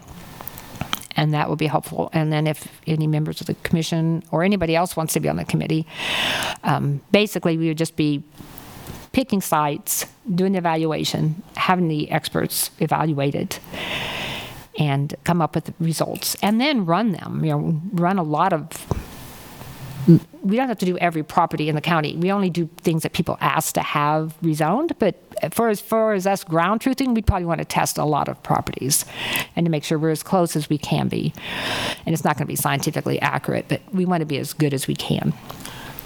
and 1.19 1.34
that 1.34 1.49
would 1.49 1.60
be 1.60 1.67
helpful. 1.67 2.10
And 2.13 2.32
then 2.32 2.47
if 2.47 2.69
any 2.88 3.05
members 3.05 3.41
of 3.41 3.47
the 3.47 3.55
commission 3.55 4.23
or 4.32 4.41
anybody 4.41 4.73
else 4.73 4.95
wants 4.95 5.12
to 5.13 5.19
be 5.19 5.27
on 5.27 5.36
the 5.36 5.43
committee, 5.43 5.86
um, 6.63 7.01
basically 7.12 7.58
we 7.58 7.67
would 7.67 7.77
just 7.77 7.97
be 7.97 8.23
picking 9.12 9.41
sites, 9.41 10.05
doing 10.34 10.53
the 10.53 10.60
evaluation, 10.60 11.43
having 11.58 11.89
the 11.89 12.10
experts 12.10 12.71
evaluate 12.79 13.36
it, 13.36 13.60
and 14.77 15.13
come 15.25 15.41
up 15.41 15.55
with 15.55 15.73
results, 15.79 16.38
and 16.41 16.62
then 16.62 16.86
run 16.86 17.12
them. 17.12 17.43
You 17.43 17.51
know, 17.51 17.82
run 17.91 18.17
a 18.17 18.23
lot 18.23 18.53
of. 18.53 18.69
We 20.41 20.56
don't 20.58 20.67
have 20.67 20.80
to 20.80 20.86
do 20.86 20.98
every 20.98 21.24
property 21.24 21.69
in 21.69 21.76
the 21.76 21.82
county. 21.82 22.15
We 22.15 22.32
only 22.32 22.50
do 22.50 22.67
things 22.78 23.04
that 23.04 23.13
people 23.13 23.38
ask 23.41 23.74
to 23.76 23.82
have 23.82 24.36
rezoned. 24.41 24.93
But 24.98 25.15
for 25.54 25.69
as 25.69 25.80
far 25.80 26.13
as 26.13 26.26
us 26.26 26.43
ground 26.43 26.82
truthing, 26.82 27.13
we'd 27.13 27.28
probably 27.28 27.45
want 27.45 27.60
to 27.60 27.65
test 27.65 27.98
a 27.98 28.06
lot 28.06 28.28
of 28.28 28.41
properties 28.41 29.06
and 29.56 29.65
to 29.65 29.69
make 29.69 29.84
sure 29.84 30.00
we're 30.00 30.10
as 30.10 30.24
close 30.24 30.56
as 30.56 30.69
we 30.69 30.78
can 30.78 31.08
be. 31.10 31.34
And 32.06 32.13
it's 32.13 32.24
not 32.24 32.38
going 32.38 32.45
to 32.45 32.52
be 32.52 32.56
scientifically 32.56 33.22
accurate, 33.22 33.65
but 33.67 33.82
we 33.93 34.06
want 34.06 34.22
to 34.22 34.26
be 34.26 34.38
as 34.38 34.54
good 34.54 34.74
as 34.74 34.88
we 34.88 34.95
can. 34.95 35.34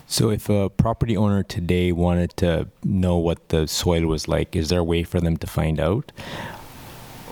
So, 0.05 0.29
if 0.29 0.49
a 0.49 0.69
property 0.69 1.15
owner 1.15 1.43
today 1.43 1.91
wanted 1.91 2.35
to 2.37 2.67
know 2.83 3.17
what 3.17 3.49
the 3.49 3.67
soil 3.67 4.05
was 4.05 4.27
like, 4.27 4.55
is 4.55 4.69
there 4.69 4.79
a 4.79 4.83
way 4.83 5.03
for 5.03 5.19
them 5.19 5.37
to 5.37 5.47
find 5.47 5.79
out? 5.79 6.11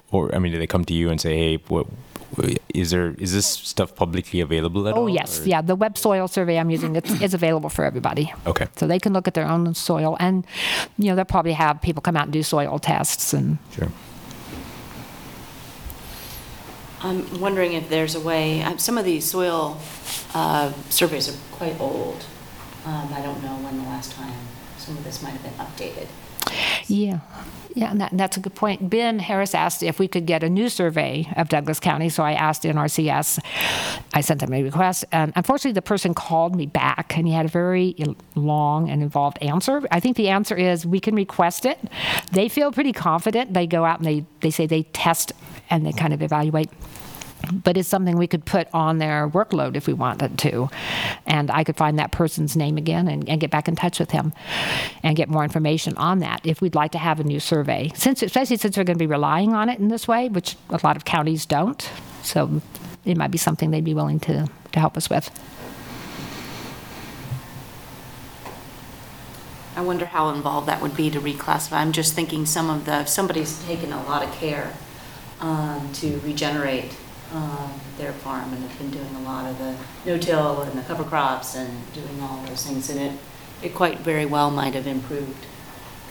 Or, 0.10 0.34
I 0.34 0.40
mean, 0.40 0.52
do 0.52 0.58
they 0.58 0.68
come 0.68 0.86
to 0.86 0.94
you 0.94 1.10
and 1.10 1.20
say, 1.20 1.38
"Hey, 1.38 1.58
what 1.68 1.88
is 2.74 2.92
there? 2.92 3.16
Is 3.18 3.34
this 3.34 3.46
stuff 3.46 3.96
publicly 3.96 4.42
available 4.42 4.88
at 4.88 4.94
all?" 4.96 5.04
Oh, 5.04 5.08
yes. 5.08 5.40
or- 5.42 5.48
Yeah, 5.50 5.62
the 5.62 5.76
web 5.76 5.98
soil 5.98 6.28
survey 6.28 6.58
I'm 6.60 6.70
using 6.70 6.96
it's, 6.96 7.10
is 7.22 7.34
available 7.34 7.70
for 7.70 7.84
everybody. 7.86 8.34
Okay. 8.48 8.68
So 8.76 8.88
they 8.88 9.00
can 9.00 9.14
look 9.14 9.28
at 9.28 9.34
their 9.34 9.48
own 9.48 9.74
soil, 9.74 10.18
and 10.20 10.46
you 10.98 11.10
know 11.10 11.16
they'll 11.16 11.26
probably 11.26 11.54
have 11.54 11.82
people 11.82 12.02
come 12.02 12.16
out 12.18 12.24
and 12.24 12.34
do 12.34 12.44
soil 12.44 12.80
tests 12.80 13.34
and 13.34 13.58
Sure. 13.76 13.90
I'm 17.04 17.40
wondering 17.42 17.74
if 17.74 17.90
there's 17.90 18.14
a 18.14 18.20
way, 18.20 18.62
um, 18.62 18.78
some 18.78 18.96
of 18.98 19.06
these 19.06 19.26
soil 19.30 19.80
uh, 20.36 20.72
surveys 20.90 21.28
are 21.30 21.38
quite 21.52 21.80
old. 21.82 22.24
Um, 22.86 23.10
I 23.14 23.22
don't 23.22 23.42
know 23.44 23.56
when 23.64 23.78
the 23.78 23.84
last 23.90 24.12
time 24.12 24.34
some 24.78 24.96
of 24.98 25.04
this 25.04 25.22
might 25.24 25.32
have 25.32 25.44
been 25.44 25.54
updated. 25.66 26.08
Yeah, 26.88 27.20
yeah, 27.76 27.92
and 27.92 28.02
that, 28.02 28.12
that's 28.14 28.38
a 28.38 28.40
good 28.40 28.56
point. 28.56 28.90
Ben 28.90 29.20
Harris 29.20 29.56
asked 29.56 29.84
if 29.84 30.00
we 30.00 30.08
could 30.08 30.26
get 30.26 30.44
a 30.44 30.50
new 30.50 30.70
survey 30.70 31.28
of 31.38 31.50
Douglas 31.50 31.80
County, 31.80 32.10
so 32.10 32.24
I 32.24 32.34
asked 32.34 32.64
NRCS. 32.64 33.40
I 34.14 34.22
sent 34.22 34.42
them 34.42 34.54
a 34.54 34.64
request, 34.64 35.06
and 35.12 35.32
unfortunately, 35.36 35.74
the 35.74 35.82
person 35.82 36.14
called 36.14 36.56
me 36.56 36.66
back, 36.66 37.18
and 37.18 37.26
he 37.28 37.34
had 37.34 37.46
a 37.46 37.50
very 37.50 37.96
long 38.36 38.90
and 38.90 39.02
involved 39.02 39.38
answer. 39.42 39.82
I 39.92 40.00
think 40.00 40.18
the 40.18 40.30
answer 40.30 40.56
is 40.56 40.86
we 40.86 41.00
can 41.00 41.16
request 41.16 41.66
it. 41.66 41.80
They 42.32 42.50
feel 42.50 42.72
pretty 42.72 42.94
confident. 42.94 43.54
They 43.54 43.68
go 43.68 43.86
out 43.86 44.00
and 44.00 44.06
they 44.06 44.26
they 44.42 44.52
say 44.52 44.66
they 44.66 44.84
test 44.84 45.32
and 45.70 45.86
they 45.86 45.92
kind 45.94 46.14
of 46.14 46.22
evaluate 46.22 46.70
but 47.52 47.78
it's 47.78 47.90
something 47.90 48.18
we 48.18 48.28
could 48.28 48.46
put 48.46 48.68
on 48.74 48.98
their 48.98 49.28
workload 49.30 49.76
if 49.76 49.88
we 49.88 49.94
wanted 49.94 50.38
to. 50.40 50.70
And 51.26 51.50
I 51.52 51.64
could 51.64 51.78
find 51.78 52.00
that 52.00 52.12
person's 52.12 52.56
name 52.56 52.78
again 52.78 53.08
and, 53.08 53.28
and 53.30 53.40
get 53.40 53.52
back 53.52 53.68
in 53.68 53.76
touch 53.76 54.00
with 54.00 54.12
him 54.12 54.34
and 55.04 55.16
get 55.16 55.30
more 55.30 55.44
information 55.44 55.96
on 55.98 56.20
that 56.20 56.42
if 56.46 56.62
we'd 56.62 56.76
like 56.76 56.92
to 56.92 56.98
have 56.98 57.20
a 57.20 57.24
new 57.24 57.40
survey. 57.40 57.92
Since, 57.96 58.22
especially 58.22 58.58
since 58.58 58.78
we're 58.78 58.84
going 58.84 58.98
to 58.98 59.04
be 59.04 59.08
relying 59.08 59.54
on 59.54 59.70
it 59.70 59.80
in 59.80 59.88
this 59.88 60.08
way, 60.08 60.30
which 60.30 60.56
a 60.70 60.80
lot 60.84 60.96
of 60.96 61.06
counties 61.06 61.46
don't. 61.46 61.90
So 62.24 62.62
it 63.06 63.18
might 63.18 63.32
be 63.32 63.38
something 63.38 63.72
they'd 63.72 63.84
be 63.84 63.94
willing 63.94 64.20
to, 64.22 64.48
to 64.72 64.80
help 64.80 64.98
us 64.98 65.10
with. 65.10 65.30
I 69.76 69.82
wonder 69.82 70.06
how 70.06 70.30
involved 70.30 70.68
that 70.68 70.82
would 70.82 70.96
be 70.96 71.10
to 71.12 71.20
reclassify. 71.20 71.74
I'm 71.74 71.94
just 71.94 72.14
thinking 72.14 72.46
some 72.46 72.70
of 72.70 72.86
the, 72.86 73.06
somebody's 73.06 73.64
taken 73.64 73.94
a 73.94 74.04
lot 74.04 74.22
of 74.22 74.32
care 74.34 74.74
um, 75.40 75.90
to 75.94 76.20
regenerate 76.20 76.96
um, 77.34 77.72
their 77.98 78.12
farm 78.12 78.52
and 78.54 78.64
have 78.64 78.78
been 78.78 78.92
doing 78.92 79.16
a 79.16 79.22
lot 79.22 79.50
of 79.50 79.58
the 79.58 79.76
no-till 80.06 80.62
and 80.62 80.78
the 80.78 80.84
cover 80.84 81.04
crops 81.04 81.56
and 81.56 81.94
doing 81.94 82.22
all 82.22 82.44
those 82.46 82.66
things, 82.66 82.90
and 82.90 83.00
it, 83.00 83.20
it 83.64 83.76
quite 83.76 84.00
very 84.00 84.26
well 84.26 84.52
might 84.52 84.74
have 84.74 84.88
improved 84.88 85.46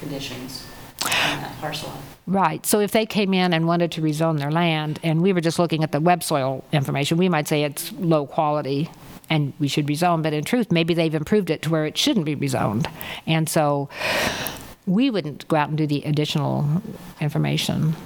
conditions 0.00 0.66
on 1.02 1.40
that 1.40 1.58
parcel. 1.60 1.92
Right. 2.26 2.64
So 2.64 2.80
if 2.80 2.92
they 2.92 3.06
came 3.06 3.34
in 3.34 3.52
and 3.52 3.66
wanted 3.66 3.90
to 3.92 4.00
rezone 4.00 4.38
their 4.38 4.50
land 4.52 5.00
and 5.02 5.20
we 5.20 5.32
were 5.32 5.40
just 5.40 5.58
looking 5.58 5.82
at 5.82 5.92
the 5.92 6.00
web 6.00 6.22
soil 6.22 6.64
information, 6.72 7.18
we 7.18 7.28
might 7.28 7.48
say 7.48 7.64
it's 7.64 7.92
low 7.92 8.26
quality 8.26 8.90
and 9.28 9.52
we 9.58 9.68
should 9.68 9.86
rezone. 9.86 10.22
But 10.22 10.32
in 10.32 10.44
truth, 10.44 10.70
maybe 10.70 10.94
they've 10.94 11.14
improved 11.14 11.50
it 11.50 11.62
to 11.62 11.70
where 11.70 11.86
it 11.86 11.96
shouldn't 11.96 12.26
be 12.26 12.36
rezoned. 12.36 12.90
And 13.26 13.48
so 13.48 13.88
we 14.86 15.10
wouldn't 15.10 15.48
go 15.48 15.56
out 15.56 15.68
and 15.70 15.78
do 15.78 15.86
the 15.86 16.02
additional 16.02 16.82
information. 17.20 17.96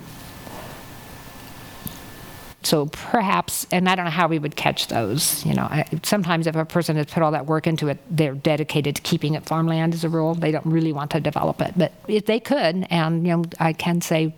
So 2.65 2.87
perhaps, 2.87 3.67
and 3.71 3.91
I 3.91 3.95
don't 3.95 4.07
know 4.07 4.11
how 4.11 4.27
we 4.27 4.39
would 4.39 4.57
catch 4.57 4.89
those. 4.89 5.45
You 5.45 5.53
know, 5.53 5.65
I, 5.65 5.85
sometimes 6.03 6.47
if 6.47 6.57
a 6.57 6.65
person 6.65 6.97
has 6.97 7.07
put 7.07 7.23
all 7.23 7.33
that 7.33 7.45
work 7.45 7.67
into 7.67 7.89
it, 7.89 7.99
they're 8.11 8.35
dedicated 8.35 8.97
to 8.97 9.03
keeping 9.03 9.35
it 9.35 9.45
farmland 9.45 9.93
as 9.93 10.03
a 10.03 10.09
rule. 10.09 10.35
They 10.35 10.51
don't 10.51 10.65
really 10.65 10.93
want 10.93 11.11
to 11.11 11.21
develop 11.21 11.61
it, 11.61 11.75
but 11.77 11.93
if 12.09 12.25
they 12.25 12.41
could, 12.41 12.87
and 12.89 13.27
you 13.27 13.37
know, 13.37 13.45
I 13.61 13.75
can 13.75 14.01
say 14.01 14.35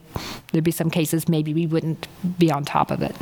there'd 0.50 0.64
be 0.64 0.72
some 0.72 0.90
cases 0.90 1.28
maybe 1.28 1.54
we 1.54 1.68
wouldn't 1.68 2.08
be 2.36 2.50
on 2.50 2.64
top 2.64 2.90
of 2.90 3.00
it. 3.00 3.14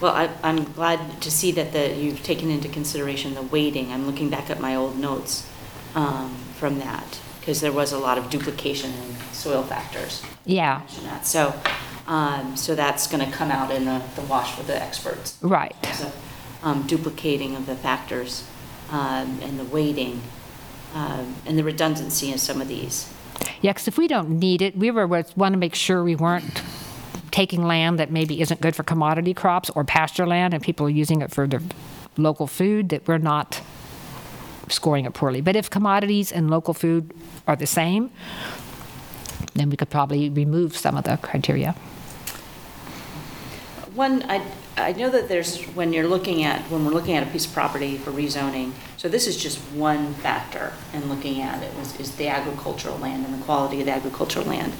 Well, 0.00 0.14
I, 0.14 0.30
I'm 0.42 0.64
glad 0.72 1.20
to 1.20 1.30
see 1.30 1.52
that 1.52 1.72
the, 1.72 1.94
you've 1.94 2.22
taken 2.22 2.50
into 2.50 2.68
consideration 2.68 3.34
the 3.34 3.42
weighting. 3.42 3.92
I'm 3.92 4.06
looking 4.06 4.30
back 4.30 4.48
at 4.48 4.58
my 4.60 4.74
old 4.74 4.98
notes 4.98 5.46
um, 5.94 6.34
from 6.56 6.78
that, 6.78 7.20
because 7.40 7.60
there 7.60 7.72
was 7.72 7.92
a 7.92 7.98
lot 7.98 8.16
of 8.16 8.30
duplication 8.30 8.90
in 8.92 9.16
soil 9.32 9.62
factors. 9.62 10.22
Yeah, 10.46 10.82
that. 11.02 11.26
So, 11.26 11.54
um, 12.06 12.56
so 12.56 12.74
that's 12.74 13.06
going 13.06 13.24
to 13.24 13.30
come 13.30 13.50
out 13.50 13.70
in 13.70 13.84
the, 13.84 14.02
the 14.14 14.22
wash 14.22 14.56
with 14.56 14.68
the 14.68 14.80
experts. 14.80 15.36
right. 15.42 15.74
So, 15.94 16.12
um, 16.62 16.86
duplicating 16.86 17.54
of 17.56 17.66
the 17.66 17.76
factors 17.76 18.48
um, 18.90 19.40
and 19.42 19.58
the 19.58 19.64
weighting 19.64 20.22
um, 20.94 21.34
and 21.44 21.58
the 21.58 21.64
redundancy 21.64 22.30
in 22.30 22.38
some 22.38 22.60
of 22.60 22.68
these. 22.68 23.12
Yeah, 23.60 23.72
because 23.72 23.88
if 23.88 23.98
we 23.98 24.08
don't 24.08 24.38
need 24.38 24.62
it, 24.62 24.76
we 24.76 24.90
were 24.90 25.06
want 25.06 25.52
to 25.52 25.58
make 25.58 25.74
sure 25.74 26.02
we 26.02 26.16
weren't 26.16 26.62
taking 27.30 27.62
land 27.66 27.98
that 27.98 28.10
maybe 28.10 28.40
isn't 28.40 28.60
good 28.60 28.74
for 28.74 28.82
commodity 28.82 29.34
crops 29.34 29.68
or 29.70 29.84
pasture 29.84 30.26
land, 30.26 30.54
and 30.54 30.62
people 30.62 30.86
are 30.86 30.90
using 30.90 31.20
it 31.20 31.30
for 31.30 31.46
their 31.46 31.60
local 32.16 32.46
food. 32.46 32.88
That 32.88 33.06
we're 33.06 33.18
not 33.18 33.60
scoring 34.68 35.04
it 35.04 35.14
poorly. 35.14 35.40
But 35.40 35.56
if 35.56 35.70
commodities 35.70 36.32
and 36.32 36.50
local 36.50 36.74
food 36.74 37.12
are 37.46 37.56
the 37.56 37.66
same, 37.66 38.10
then 39.54 39.70
we 39.70 39.76
could 39.76 39.90
probably 39.90 40.28
remove 40.28 40.76
some 40.76 40.96
of 40.96 41.04
the 41.04 41.16
criteria. 41.16 41.74
One, 43.94 44.24
I, 44.28 44.42
I 44.76 44.92
know 44.92 45.08
that 45.08 45.28
there's, 45.28 45.64
when 45.74 45.94
you're 45.94 46.06
looking 46.06 46.44
at, 46.44 46.60
when 46.70 46.84
we're 46.84 46.92
looking 46.92 47.16
at 47.16 47.26
a 47.26 47.30
piece 47.30 47.46
of 47.46 47.54
property 47.54 47.96
for 47.96 48.10
rezoning, 48.10 48.72
so 48.98 49.08
this 49.08 49.26
is 49.26 49.36
just 49.36 49.58
one 49.72 50.12
factor 50.14 50.74
in 50.92 51.08
looking 51.08 51.40
at 51.40 51.62
it, 51.62 51.72
is, 51.80 51.98
is 51.98 52.16
the 52.16 52.28
agricultural 52.28 52.98
land 52.98 53.24
and 53.24 53.32
the 53.32 53.44
quality 53.44 53.80
of 53.80 53.86
the 53.86 53.92
agricultural 53.92 54.44
land. 54.44 54.74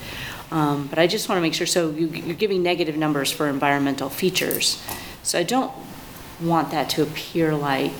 Um, 0.51 0.87
But 0.87 0.99
I 0.99 1.07
just 1.07 1.29
want 1.29 1.39
to 1.39 1.43
make 1.43 1.55
sure, 1.55 1.67
so 1.67 1.91
you, 1.91 2.09
you're 2.09 2.37
giving 2.37 2.63
negative 2.63 2.97
numbers 2.97 3.33
for 3.33 3.49
environmental 3.49 4.11
features. 4.11 4.83
So 5.23 5.39
I 5.39 5.43
don't 5.43 5.73
want 6.41 6.71
that 6.71 6.91
to 6.91 7.03
appear 7.03 7.55
like, 7.55 7.95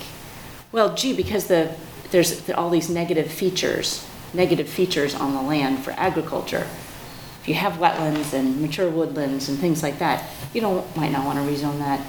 well, 0.73 0.95
gee, 0.95 1.15
because 1.15 1.47
the, 1.47 1.75
there's 2.11 2.49
all 2.51 2.69
these 2.69 2.91
negative 2.91 3.31
features, 3.31 4.07
negative 4.35 4.69
features 4.69 5.15
on 5.15 5.35
the 5.35 5.43
land 5.43 5.79
for 5.85 5.93
agriculture. 5.93 6.67
If 7.43 7.49
you 7.49 7.55
have 7.55 7.75
wetlands 7.75 8.33
and 8.33 8.61
mature 8.61 8.91
woodlands 8.91 9.49
and 9.49 9.59
things 9.59 9.83
like 9.83 9.99
that, 10.01 10.29
you 10.53 10.61
don't, 10.61 10.97
might 10.97 11.13
not 11.13 11.25
want 11.25 11.39
to 11.39 11.45
rezone 11.45 11.79
that. 11.79 12.01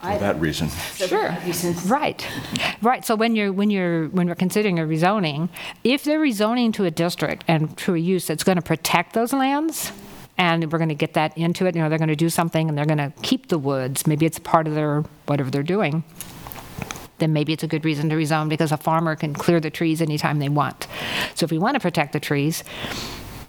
For 0.00 0.16
that 0.18 0.40
reason. 0.40 0.68
So 0.68 1.04
for 1.04 1.08
Sure. 1.08 1.28
that 1.28 1.44
reason- 1.44 1.74
Right, 1.88 2.24
right. 2.82 3.04
So 3.04 3.16
when 3.16 3.34
you're, 3.34 3.52
when 3.52 3.68
you're, 3.68 4.06
when 4.08 4.28
we're 4.28 4.36
considering 4.36 4.78
a 4.78 4.82
rezoning, 4.82 5.48
if 5.82 6.04
they're 6.04 6.20
rezoning 6.20 6.72
to 6.74 6.84
a 6.84 6.90
district 6.90 7.44
and 7.48 7.76
to 7.78 7.94
a 7.94 7.98
use 7.98 8.26
that's 8.26 8.44
going 8.44 8.56
to 8.56 8.62
protect 8.62 9.12
those 9.14 9.32
lands, 9.32 9.90
and 10.38 10.70
we're 10.70 10.78
going 10.78 10.88
to 10.88 10.94
get 10.94 11.14
that 11.14 11.36
into 11.36 11.66
it, 11.66 11.74
you 11.74 11.82
know, 11.82 11.88
they're 11.88 11.98
going 11.98 12.08
to 12.08 12.14
do 12.16 12.30
something 12.30 12.68
and 12.68 12.78
they're 12.78 12.86
going 12.86 12.98
to 12.98 13.12
keep 13.22 13.48
the 13.48 13.58
woods, 13.58 14.06
maybe 14.06 14.24
it's 14.24 14.38
part 14.38 14.68
of 14.68 14.74
their, 14.76 15.00
whatever 15.26 15.50
they're 15.50 15.64
doing, 15.64 16.04
then 17.18 17.32
maybe 17.32 17.52
it's 17.52 17.62
a 17.62 17.68
good 17.68 17.84
reason 17.84 18.08
to 18.10 18.16
rezone 18.16 18.48
because 18.48 18.72
a 18.72 18.76
farmer 18.76 19.16
can 19.16 19.34
clear 19.34 19.60
the 19.60 19.70
trees 19.70 20.00
anytime 20.00 20.38
they 20.38 20.48
want. 20.48 20.86
So 21.34 21.44
if 21.44 21.50
we 21.50 21.58
want 21.58 21.74
to 21.74 21.80
protect 21.80 22.12
the 22.12 22.20
trees, 22.20 22.64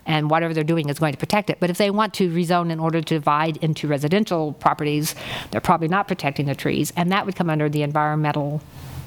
and 0.06 0.30
whatever 0.30 0.56
they're 0.56 0.64
doing 0.64 0.90
is 0.90 0.98
going 0.98 1.14
to 1.14 1.20
protect 1.20 1.52
it. 1.52 1.60
But 1.60 1.70
if 1.70 1.78
they 1.78 1.92
want 1.92 2.16
to 2.16 2.32
rezone 2.32 2.72
in 2.72 2.80
order 2.80 3.00
to 3.00 3.14
divide 3.14 3.58
into 3.58 3.88
residential 3.88 4.54
properties, 4.54 5.14
they're 5.52 5.62
probably 5.62 5.88
not 5.88 6.08
protecting 6.08 6.48
the 6.48 6.56
trees, 6.56 6.92
and 6.96 7.12
that 7.12 7.28
would 7.28 7.36
come 7.36 7.50
under 7.50 7.70
the 7.70 7.84
environmental 7.84 8.62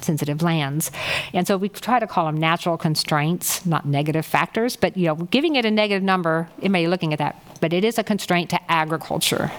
sensitive 0.05 0.43
lands. 0.43 0.91
And 1.33 1.47
so 1.47 1.57
we 1.57 1.69
try 1.69 1.99
to 1.99 2.07
call 2.07 2.27
them 2.27 2.37
natural 2.37 2.77
constraints, 2.77 3.65
not 3.67 3.87
negative 3.87 4.25
factors, 4.27 4.77
but 4.77 4.97
you 4.97 5.07
know, 5.07 5.15
giving 5.17 5.57
it 5.57 5.65
a 5.65 5.71
negative 5.71 6.03
number, 6.03 6.49
it 6.61 6.71
may 6.71 6.85
be 6.85 6.89
looking 6.89 7.13
at 7.13 7.19
that, 7.19 7.43
but 7.61 7.73
it 7.73 7.85
is 7.85 7.99
a 7.99 8.05
constraint 8.05 8.51
to 8.51 8.71
agriculture. 8.71 9.51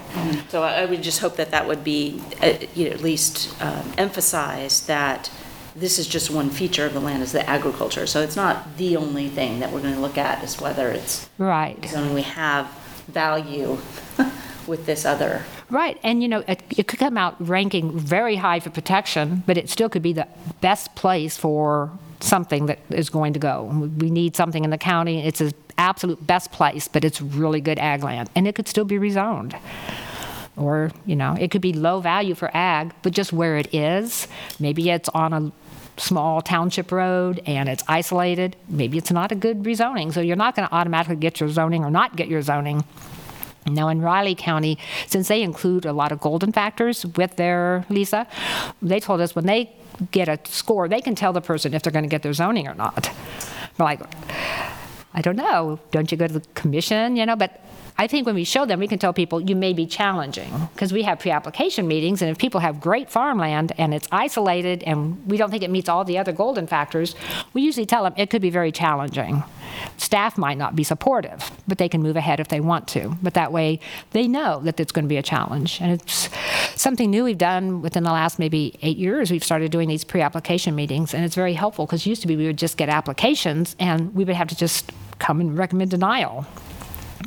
So 0.50 0.64
I 0.64 0.86
would 0.86 1.02
just 1.04 1.20
hope 1.20 1.36
that 1.38 1.52
that 1.52 1.68
would 1.68 1.84
be, 1.84 2.22
uh, 2.42 2.54
you 2.76 2.86
know, 2.90 2.92
at 2.96 3.02
least 3.02 3.60
um, 3.62 3.92
emphasize 3.98 4.86
that 4.88 5.32
this 5.76 5.98
is 5.98 6.08
just 6.08 6.30
one 6.30 6.50
feature 6.52 6.86
of 6.86 6.94
the 6.94 7.00
land 7.00 7.24
is 7.24 7.32
the 7.32 7.48
agriculture. 7.50 8.06
So 8.06 8.22
it's 8.22 8.36
not 8.36 8.78
the 8.78 8.96
only 8.96 9.28
thing 9.30 9.60
that 9.60 9.72
we're 9.72 9.82
going 9.82 9.96
to 9.96 10.00
look 10.02 10.18
at 10.20 10.44
is 10.44 10.62
whether 10.62 10.90
it's 10.90 11.28
Right. 11.40 11.84
zoning 11.86 12.14
we 12.14 12.22
have 12.22 12.68
value 13.08 13.78
with 14.68 14.86
this 14.86 15.04
other. 15.06 15.44
Right, 15.74 16.00
and 16.04 16.22
you 16.22 16.30
know, 16.30 16.44
it, 16.48 16.62
it 16.78 16.88
could 16.88 17.00
come 17.00 17.18
out 17.18 17.36
ranking 17.40 17.98
very 17.98 18.36
high 18.36 18.60
for 18.60 18.70
protection, 18.70 19.42
but 19.48 19.58
it 19.58 19.72
still 19.72 19.90
could 19.90 20.04
be 20.04 20.14
the 20.14 20.28
best 20.62 20.94
place 20.94 21.36
for 21.36 21.90
something 22.20 22.68
that 22.68 22.78
is 22.92 23.10
going 23.10 23.34
to 23.34 23.40
go. 23.40 23.64
We 23.98 24.12
need 24.12 24.36
something 24.36 24.64
in 24.64 24.70
the 24.70 24.78
county, 24.78 25.26
it's 25.26 25.40
the 25.40 25.52
absolute 25.80 26.28
best 26.28 26.52
place, 26.52 26.88
but 26.88 27.04
it's 27.04 27.20
really 27.22 27.60
good 27.60 27.80
ag 27.80 28.04
land, 28.04 28.30
and 28.36 28.48
it 28.48 28.54
could 28.54 28.68
still 28.68 28.86
be 28.86 29.00
rezoned. 29.00 29.60
Or, 30.56 30.92
you 31.08 31.16
know, 31.16 31.36
it 31.40 31.50
could 31.50 31.64
be 31.64 31.74
low 31.74 32.02
value 32.02 32.36
for 32.36 32.56
ag, 32.56 32.94
but 33.02 33.12
just 33.12 33.34
where 33.34 33.58
it 33.58 33.74
is, 33.74 34.28
maybe 34.60 34.92
it's 34.92 35.10
on 35.10 35.34
a 35.34 35.52
small 35.98 36.44
township 36.44 36.92
road 36.92 37.42
and 37.48 37.68
it's 37.68 37.84
isolated, 37.88 38.56
maybe 38.70 39.00
it's 39.00 39.10
not 39.10 39.32
a 39.32 39.36
good 39.36 39.64
rezoning, 39.64 40.14
so 40.14 40.22
you're 40.22 40.36
not 40.36 40.56
going 40.56 40.68
to 40.68 40.76
automatically 40.76 41.16
get 41.16 41.40
your 41.40 41.50
zoning 41.50 41.84
or 41.84 41.90
not 41.90 42.16
get 42.16 42.28
your 42.28 42.44
zoning. 42.44 42.84
Now, 43.66 43.90
in 43.90 44.02
Riley 44.02 44.36
County, 44.36 44.78
since 45.08 45.28
they 45.28 45.42
include 45.42 45.86
a 45.86 45.94
lot 45.94 46.12
of 46.12 46.20
golden 46.20 46.52
factors 46.52 47.06
with 47.06 47.36
their 47.36 47.86
LESA, 47.90 48.28
they 48.82 49.00
told 49.00 49.22
us 49.22 49.36
when 49.36 49.46
they 49.46 49.72
get 50.12 50.28
a 50.28 50.40
score, 50.46 50.88
they 50.88 51.02
can 51.02 51.16
tell 51.16 51.34
the 51.34 51.42
person 51.42 51.74
if 51.74 51.84
they're 51.84 51.94
going 51.94 52.04
to 52.04 52.10
get 52.10 52.24
their 52.24 52.34
zoning 52.34 52.68
or 52.68 52.74
not. 52.76 53.10
We're 53.78 53.86
like, 53.86 54.02
I 55.14 55.22
don't 55.22 55.36
know. 55.36 55.80
Don't 55.92 56.12
you 56.12 56.18
go 56.18 56.28
to 56.28 56.34
the 56.34 56.46
commission? 56.56 57.16
You 57.16 57.26
know, 57.26 57.36
but 57.36 57.63
I 57.98 58.08
think 58.08 58.26
when 58.26 58.36
we 58.36 58.44
show 58.44 58.66
them, 58.66 58.80
we 58.80 58.88
can 58.88 58.98
tell 58.98 59.14
people 59.14 59.40
you 59.40 59.56
may 59.56 59.74
be 59.74 59.86
challenging 59.86 60.52
because 60.74 60.92
we 60.92 61.04
have 61.04 61.20
pre-application 61.20 61.88
meetings, 61.88 62.22
and 62.22 62.32
if 62.32 62.38
people 62.38 62.60
have 62.60 62.82
great 62.82 63.10
farmland 63.10 63.72
and 63.78 63.94
it's 63.94 64.08
isolated 64.12 64.84
and 64.84 65.26
we 65.28 65.38
don't 65.38 65.52
think 65.52 65.64
it 65.64 65.70
meets 65.70 65.88
all 65.88 66.04
the 66.04 66.18
other 66.18 66.32
golden 66.32 66.66
factors, 66.66 67.16
we 67.54 67.62
usually 67.62 67.86
tell 67.86 68.04
them 68.04 68.14
it 68.18 68.30
could 68.30 68.42
be 68.42 68.50
very 68.50 68.72
challenging. 68.72 69.44
Staff 69.98 70.38
might 70.38 70.58
not 70.58 70.76
be 70.76 70.84
supportive, 70.84 71.52
but 71.68 71.78
they 71.78 71.90
can 71.90 72.02
move 72.02 72.16
ahead 72.16 72.40
if 72.40 72.48
they 72.48 72.60
want 72.60 72.88
to. 72.90 73.16
But 73.22 73.36
that 73.36 73.52
way, 73.52 73.80
they 74.12 74.28
know 74.28 74.60
that 74.62 74.80
it's 74.80 74.92
going 74.92 75.06
to 75.06 75.10
be 75.10 75.18
a 75.18 75.24
challenge, 75.24 75.80
and 75.80 75.92
it's 75.92 76.30
something 76.76 77.12
new 77.12 77.24
we've 77.24 77.38
done 77.38 77.82
within 77.82 78.04
the 78.04 78.12
last 78.12 78.40
maybe 78.40 78.78
eight 78.82 78.98
years. 78.98 79.32
We've 79.32 79.44
started 79.44 79.72
doing 79.72 79.88
these 79.88 80.04
pre-application 80.04 80.76
meetings, 80.76 81.14
and 81.14 81.24
it's 81.24 81.36
very 81.36 81.54
helpful 81.54 81.86
because 81.86 82.08
used 82.08 82.22
to 82.24 82.28
be 82.28 82.36
we 82.36 82.48
would 82.48 82.58
just 82.58 82.78
get 82.78 82.90
applications 82.90 83.76
and 83.80 84.14
we 84.16 84.24
would 84.24 84.36
have 84.36 84.48
to 84.50 84.56
just 84.56 84.92
come 85.20 85.40
and 85.40 85.58
recommend 85.58 85.92
denial. 85.92 86.46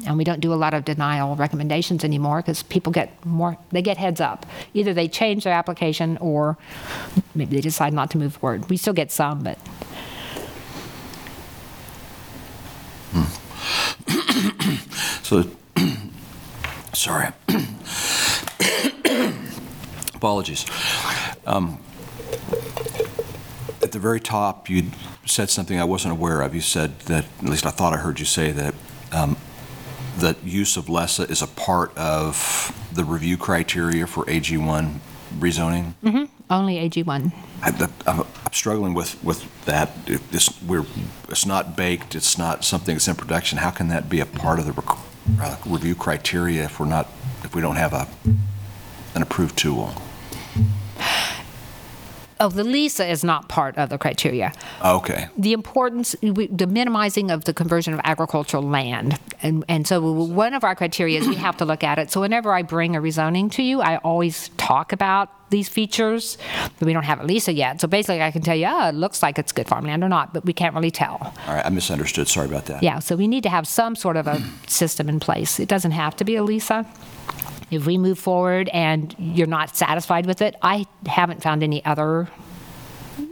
And 0.06 0.18
we 0.18 0.24
don't 0.24 0.40
do 0.40 0.52
a 0.52 0.56
lot 0.56 0.74
of 0.74 0.84
denial 0.84 1.36
recommendations 1.36 2.04
anymore 2.04 2.38
because 2.38 2.62
people 2.64 2.92
get 2.92 3.24
more, 3.24 3.56
they 3.70 3.82
get 3.82 3.96
heads 3.96 4.20
up. 4.20 4.44
Either 4.74 4.92
they 4.92 5.08
change 5.08 5.44
their 5.44 5.54
application 5.54 6.18
or 6.18 6.58
maybe 7.34 7.56
they 7.56 7.62
decide 7.62 7.92
not 7.92 8.10
to 8.10 8.18
move 8.18 8.34
forward. 8.34 8.68
We 8.68 8.76
still 8.76 8.92
get 8.92 9.10
some, 9.10 9.42
but 9.42 9.58
So, 15.26 15.42
sorry. 16.92 17.32
Apologies. 20.14 20.64
Um, 21.44 21.80
At 23.82 23.90
the 23.90 23.98
very 23.98 24.20
top, 24.20 24.70
you 24.70 24.92
said 25.24 25.50
something 25.50 25.80
I 25.80 25.84
wasn't 25.84 26.12
aware 26.12 26.42
of. 26.42 26.54
You 26.54 26.60
said 26.60 27.00
that, 27.00 27.24
at 27.40 27.48
least 27.48 27.66
I 27.66 27.70
thought 27.70 27.92
I 27.92 27.96
heard 27.96 28.20
you 28.20 28.24
say 28.24 28.52
that, 28.52 28.74
um, 29.10 29.36
that 30.16 30.42
use 30.44 30.76
of 30.76 30.86
LESA 30.86 31.30
is 31.30 31.42
a 31.42 31.46
part 31.46 31.96
of 31.96 32.72
the 32.92 33.04
review 33.04 33.36
criteria 33.36 34.06
for 34.06 34.24
AG1 34.24 34.98
rezoning? 35.38 35.94
only 36.50 36.76
AG1. 36.88 37.32
I, 37.62 37.88
I'm, 38.06 38.20
I'm 38.20 38.52
struggling 38.52 38.94
with, 38.94 39.22
with 39.22 39.64
that. 39.64 39.90
If 40.06 40.30
This, 40.30 40.62
we're, 40.62 40.86
it's 41.28 41.46
not 41.46 41.76
baked, 41.76 42.14
it's 42.14 42.38
not 42.38 42.64
something 42.64 42.94
that's 42.94 43.08
in 43.08 43.16
production. 43.16 43.58
How 43.58 43.70
can 43.70 43.88
that 43.88 44.08
be 44.08 44.20
a 44.20 44.26
part 44.26 44.58
of 44.58 44.66
the 44.66 44.72
rec- 44.72 44.98
uh, 45.40 45.56
review 45.66 45.94
criteria 45.94 46.64
if 46.64 46.78
we're 46.80 46.86
not, 46.86 47.10
if 47.42 47.54
we 47.54 47.60
don't 47.60 47.76
have 47.76 47.92
a, 47.92 48.08
an 49.14 49.22
approved 49.22 49.58
tool? 49.58 49.94
Oh, 52.38 52.48
the 52.50 52.62
LESA 52.64 53.08
is 53.10 53.24
not 53.24 53.48
part 53.48 53.78
of 53.78 53.88
the 53.88 53.96
criteria. 53.98 54.52
Oh, 54.82 54.96
okay, 54.98 55.28
the 55.38 55.52
importance, 55.54 56.14
we- 56.22 56.48
the 56.48 56.66
minimizing 56.66 57.30
of 57.30 57.44
the 57.44 57.54
conversion 57.54 57.94
of 57.94 58.00
agricultural 58.04 58.62
land. 58.62 59.18
And, 59.42 59.64
and 59.68 59.86
so 59.86 60.00
one 60.12 60.52
of 60.54 60.62
our 60.64 60.74
criteria 60.74 61.18
is 61.20 61.26
we 61.28 61.36
have 61.36 61.56
to 61.58 61.64
look 61.64 61.82
at 61.84 61.98
it. 61.98 62.10
So 62.10 62.20
whenever 62.20 62.52
I 62.52 62.62
bring 62.62 62.94
a 62.96 63.00
rezoning 63.00 63.50
to 63.52 63.62
you, 63.62 63.80
I 63.80 63.96
always 63.98 64.50
talk 64.56 64.92
about 64.92 65.30
these 65.48 65.68
features, 65.68 66.36
we 66.80 66.92
don't 66.92 67.04
have 67.04 67.20
a 67.20 67.24
LESA 67.24 67.54
yet. 67.54 67.80
So 67.80 67.86
basically, 67.86 68.20
I 68.20 68.32
can 68.32 68.42
tell 68.42 68.56
you, 68.56 68.66
oh, 68.68 68.88
it 68.88 68.94
looks 68.96 69.22
like 69.22 69.38
it's 69.38 69.52
good 69.52 69.68
farmland 69.68 70.02
or 70.02 70.08
not, 70.08 70.34
but 70.34 70.44
we 70.44 70.52
can't 70.52 70.74
really 70.74 70.90
tell. 70.90 71.18
all 71.46 71.54
right, 71.54 71.64
I 71.64 71.68
misunderstood, 71.70 72.26
sorry 72.28 72.48
about 72.48 72.66
that. 72.66 72.82
Yeah, 72.82 72.98
so 72.98 73.14
we 73.16 73.28
need 73.28 73.44
to 73.44 73.48
have 73.48 73.68
some 73.68 73.94
sort 73.94 74.16
of 74.16 74.26
a 74.26 74.42
system 74.66 75.08
in 75.08 75.20
place. 75.20 75.60
It 75.60 75.68
doesn't 75.68 75.92
have 75.92 76.16
to 76.16 76.24
be 76.24 76.34
a 76.36 76.42
LESA. 76.42 76.84
If 77.70 77.86
we 77.86 77.98
move 77.98 78.18
forward 78.18 78.68
and 78.68 79.14
you're 79.18 79.46
not 79.46 79.76
satisfied 79.76 80.26
with 80.26 80.40
it, 80.40 80.54
I 80.62 80.86
haven't 81.06 81.42
found 81.42 81.62
any 81.62 81.84
other. 81.84 82.28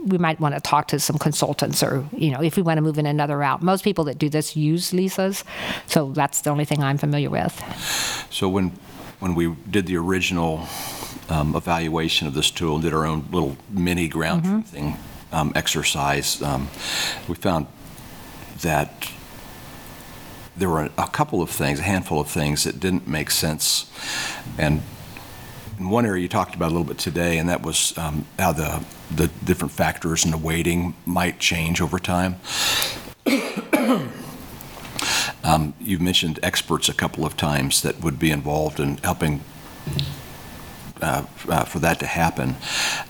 We 0.07 0.19
might 0.19 0.41
want 0.41 0.55
to 0.55 0.61
talk 0.61 0.89
to 0.89 0.99
some 0.99 1.19
consultants 1.19 1.83
or, 1.83 2.05
you 2.13 2.31
know, 2.31 2.43
if 2.43 2.57
we 2.57 2.63
want 2.63 2.79
to 2.79 2.83
move 2.83 2.99
in 2.99 3.07
another 3.07 3.39
route. 3.39 3.63
Most 3.63 3.85
people 3.85 4.05
that 4.05 4.19
do 4.19 4.29
this 4.29 4.57
use 4.57 4.91
LESAs, 4.93 5.45
so 5.87 6.13
that's 6.13 6.41
the 6.41 6.51
only 6.51 6.65
thing 6.65 6.83
I'm 6.83 6.99
familiar 6.99 7.31
with. 7.31 7.55
So 8.31 8.49
when, 8.49 8.73
when 9.21 9.35
we 9.35 9.55
did 9.71 9.87
the 9.87 9.97
original 9.97 10.67
um, 11.29 11.55
evaluation 11.55 12.27
of 12.27 12.35
this 12.35 12.51
tool 12.51 12.75
and 12.75 12.83
did 12.83 12.93
our 12.93 13.07
own 13.07 13.29
little 13.31 13.57
mini 13.71 14.09
ground 14.09 14.45
truthing 14.45 14.97
um, 15.33 15.53
exercise, 15.55 16.43
um, 16.43 16.69
we 17.29 17.35
found 17.35 17.67
that 18.63 19.11
there 20.57 20.69
were 20.69 20.91
a 20.97 21.09
couple 21.09 21.43
of 21.43 21.51
things, 21.51 21.81
a 21.81 21.83
handful 21.83 22.21
of 22.21 22.29
things 22.29 22.65
that 22.65 22.79
didn't 22.81 23.09
make 23.09 23.31
sense. 23.31 23.91
And 24.59 24.83
in 25.79 25.91
one 25.91 26.07
area 26.07 26.23
you 26.23 26.29
talked 26.29 26.55
about 26.55 26.67
a 26.67 26.75
little 26.75 26.85
bit 26.85 26.99
today, 26.99 27.39
and 27.39 27.49
that 27.49 27.63
was 27.63 27.97
um, 27.99 28.27
how 28.39 28.53
the, 28.53 28.85
the 29.15 29.29
different 29.45 29.73
factors 29.73 30.25
and 30.25 30.33
the 30.33 30.39
weighting 30.39 30.95
might 31.07 31.39
change 31.39 31.81
over 31.81 31.99
time. 31.99 32.37
Um, 35.43 35.75
You've 35.79 36.01
mentioned 36.01 36.39
experts 36.43 36.89
a 36.89 36.95
couple 36.95 37.27
of 37.27 37.37
times 37.37 37.83
that 37.83 38.01
would 38.01 38.19
be 38.19 38.31
involved 38.31 38.81
in 38.81 38.97
helping 38.99 39.43
uh, 41.03 41.27
uh, 41.51 41.65
for 41.65 41.81
that 41.81 42.01
to 42.01 42.07
happen. 42.07 42.57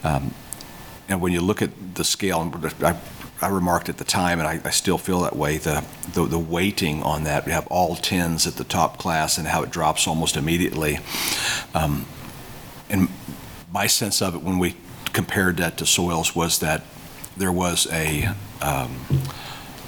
Um, 0.02 0.34
And 1.08 1.20
when 1.20 1.32
you 1.32 1.40
look 1.40 1.62
at 1.62 1.70
the 1.94 2.02
scale, 2.02 2.40
and 2.42 2.74
I 2.82 2.98
I 3.40 3.48
remarked 3.48 3.88
at 3.88 3.98
the 3.98 4.04
time, 4.04 4.38
and 4.38 4.48
I 4.48 4.60
I 4.64 4.70
still 4.70 4.98
feel 4.98 5.20
that 5.20 5.36
way, 5.36 5.58
the 5.58 5.84
the 6.12 6.24
the 6.24 6.38
weighting 6.38 7.02
on 7.02 7.24
that, 7.24 7.46
we 7.46 7.52
have 7.52 7.66
all 7.68 7.96
10s 7.96 8.46
at 8.46 8.54
the 8.54 8.64
top 8.64 8.98
class 8.98 9.38
and 9.38 9.48
how 9.48 9.62
it 9.62 9.70
drops 9.70 10.06
almost 10.06 10.36
immediately. 10.36 10.98
Um, 11.74 12.06
and 12.88 13.08
my 13.72 13.86
sense 13.86 14.22
of 14.22 14.34
it 14.34 14.42
when 14.42 14.58
we 14.58 14.76
compared 15.12 15.56
that 15.56 15.76
to 15.78 15.86
soils 15.86 16.34
was 16.34 16.58
that 16.60 16.82
there 17.36 17.52
was 17.52 17.86
a, 17.90 18.26
um, 18.62 18.98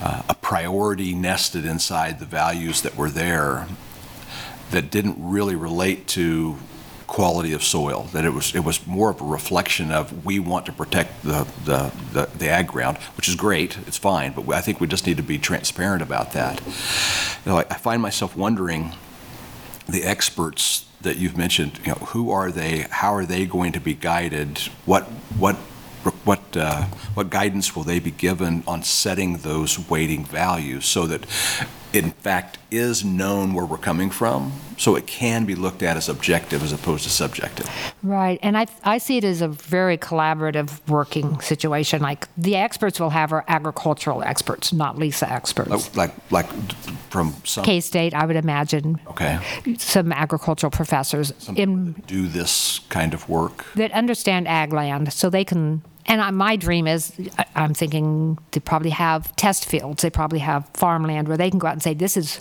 uh, 0.01 0.22
a 0.28 0.34
priority 0.34 1.14
nested 1.14 1.64
inside 1.64 2.18
the 2.18 2.24
values 2.24 2.82
that 2.82 2.97
were 2.97 3.11
there 3.11 3.66
that 4.70 4.90
didn't 4.90 5.16
really 5.18 5.55
relate 5.55 6.07
to 6.09 6.57
quality 7.07 7.52
of 7.52 7.62
soil, 7.62 8.09
that 8.12 8.24
it 8.24 8.30
was, 8.30 8.54
it 8.54 8.64
was 8.64 8.86
more 8.86 9.11
of 9.11 9.20
a 9.20 9.24
reflection 9.24 9.92
of, 9.92 10.24
we 10.24 10.38
want 10.38 10.66
to 10.66 10.72
protect 10.72 11.22
the, 11.22 11.46
the, 11.64 11.92
the 12.12 12.28
the 12.38 12.48
ag 12.48 12.66
ground, 12.66 12.98
which 13.16 13.28
is 13.28 13.34
great, 13.34 13.78
it's 13.86 13.98
fine, 13.98 14.32
but 14.32 14.48
I 14.50 14.61
think 14.61 14.80
we 14.80 14.86
just 14.86 15.07
need 15.07 15.16
to 15.16 15.22
be 15.22 15.38
transparent 15.38 16.02
about 16.02 16.32
that. 16.32 16.61
You 17.44 17.52
know, 17.52 17.59
I 17.59 17.64
I 17.70 17.78
find 17.78 18.02
myself 18.02 18.36
wondering, 18.36 18.92
the 19.88 20.02
experts 20.02 20.84
that 21.02 21.16
you've 21.16 21.36
mentioned, 21.36 21.78
you 21.84 21.92
know, 21.92 21.98
who 22.07 22.30
are 22.30 22.50
they? 22.50 22.86
How 22.90 23.14
are 23.14 23.24
they 23.24 23.46
going 23.46 23.72
to 23.72 23.80
be 23.80 23.94
guided? 23.94 24.59
What, 24.84 25.04
what, 25.38 25.54
what, 26.24 26.40
uh, 26.57 26.84
what 27.14 27.30
guidance 27.30 27.76
will 27.76 27.84
they 27.84 28.00
be 28.00 28.11
given 28.11 28.64
on 28.66 28.82
setting 28.82 29.38
those 29.38 29.88
weighting 29.88 30.24
values 30.24 30.86
so 30.86 31.07
that 31.07 31.26
in 31.97 32.11
fact 32.12 32.59
is 32.70 33.05
known 33.05 33.55
where 33.55 33.64
we're 33.64 33.78
coming 33.78 34.11
from, 34.11 34.53
so 34.76 34.97
it 34.97 35.07
can 35.07 35.47
be 35.47 35.55
looked 35.55 35.82
at 35.82 35.97
as 35.97 36.09
objective 36.09 36.62
as 36.62 36.72
opposed 36.72 37.05
to 37.05 37.11
subjective? 37.11 37.68
Right, 38.03 38.38
and 38.42 38.59
I, 38.59 38.66
I 38.84 38.99
see 38.99 39.16
it 39.16 39.24
as 39.24 39.40
a 39.40 39.49
very 39.49 39.97
collaborative 39.97 40.86
working 40.88 41.40
situation. 41.40 42.03
Like, 42.03 42.28
the 42.36 42.57
experts 42.57 43.01
we'll 43.01 43.11
have 43.11 43.32
are 43.32 43.44
agricultural 43.49 44.22
experts, 44.22 44.72
not 44.72 44.97
LESA 44.97 45.30
experts. 45.30 45.97
Like, 45.97 46.12
like 46.30 46.47
from 47.11 47.34
some, 47.44 47.64
K-State, 47.64 48.12
I 48.14 48.26
would 48.26 48.36
imagine, 48.36 49.01
okay, 49.09 49.38
some 49.78 50.12
agricultural 50.12 50.70
professors 50.70 51.32
in, 51.55 51.92
do 52.07 52.26
this 52.28 52.80
kind 52.90 53.14
of 53.14 53.28
work? 53.28 53.64
that 53.74 53.92
understand 53.92 54.47
ag 54.49 54.72
land, 54.72 55.12
so 55.12 55.30
they 55.30 55.44
can, 55.44 55.82
and 56.07 56.20
I- 56.20 56.30
my 56.30 56.57
dream 56.57 56.86
is, 56.86 57.12
I- 57.38 57.44
I'm 57.54 57.74
thinking 57.74 58.38
they 58.52 58.61
probably 58.61 58.90
have 58.90 59.34
test 59.36 59.64
fields, 59.66 60.02
they 60.02 60.11
probably 60.11 60.38
have 60.40 60.68
farmland 60.74 61.28
where 61.28 61.36
they 61.36 61.50
can 61.50 61.59
go 61.59 61.66
out 61.66 61.72
and 61.74 61.82
say, 61.82 61.94
this 61.94 62.16
is 62.16 62.40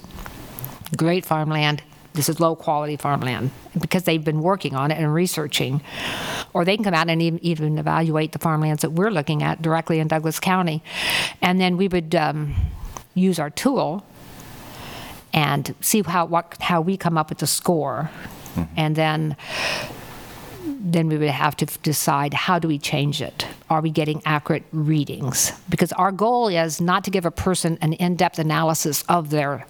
great 0.95 1.26
farmland, 1.26 1.82
this 2.13 2.30
is 2.30 2.39
low-quality 2.39 2.95
farmland, 2.97 3.51
because 3.80 4.03
they've 4.03 4.24
been 4.24 4.41
working 4.41 4.74
on 4.76 4.89
it 4.91 4.97
and 4.97 5.13
researching. 5.13 5.82
Or 6.53 6.63
they 6.63 6.76
can 6.78 6.86
come 6.86 6.93
out 6.93 7.09
and 7.09 7.22
even- 7.22 7.43
even 7.43 7.78
evaluate 7.78 8.32
the 8.32 8.39
farmlands 8.39 8.82
that 8.84 8.91
we're 8.91 9.11
looking 9.11 9.43
at 9.43 9.61
directly 9.61 9.99
in 9.99 10.07
Douglas 10.07 10.39
County. 10.39 10.82
And 11.41 11.59
then 11.59 11.76
we 11.76 11.88
would 11.89 12.16
um, 12.16 12.55
use 13.13 13.39
our 13.39 13.49
tool 13.49 14.05
and 15.34 15.76
see 15.82 16.01
how, 16.03 16.26
what, 16.26 16.55
how 16.61 16.80
we 16.80 16.95
come 16.95 17.18
up 17.18 17.28
with 17.30 17.39
the 17.39 17.47
score. 17.47 18.09
And 18.78 18.95
then 18.95 19.36
then 20.86 21.08
we 21.08 21.18
would 21.18 21.30
have 21.30 21.58
to 21.58 21.66
decide 21.82 22.34
how 22.34 22.60
do 22.60 22.68
we 22.68 22.78
change 22.78 23.20
it? 23.20 23.48
Are 23.72 23.82
we 23.82 23.90
getting 23.90 24.22
accurate 24.24 24.64
readings? 24.72 25.52
Because 25.68 25.92
our 25.94 26.12
goal 26.12 26.48
is 26.48 26.80
not 26.80 27.04
to 27.06 27.12
give 27.12 27.26
a 27.26 27.32
person 27.32 27.80
an 27.82 27.94
in 27.94 28.16
depth 28.16 28.38
analysis 28.38 29.04
of 29.10 29.32
their 29.32 29.66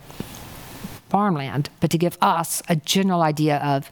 farmland, 1.09 1.69
but 1.79 1.89
to 1.91 1.97
give 1.97 2.17
us 2.21 2.61
a 2.67 2.75
general 2.75 3.21
idea 3.21 3.57
of 3.59 3.89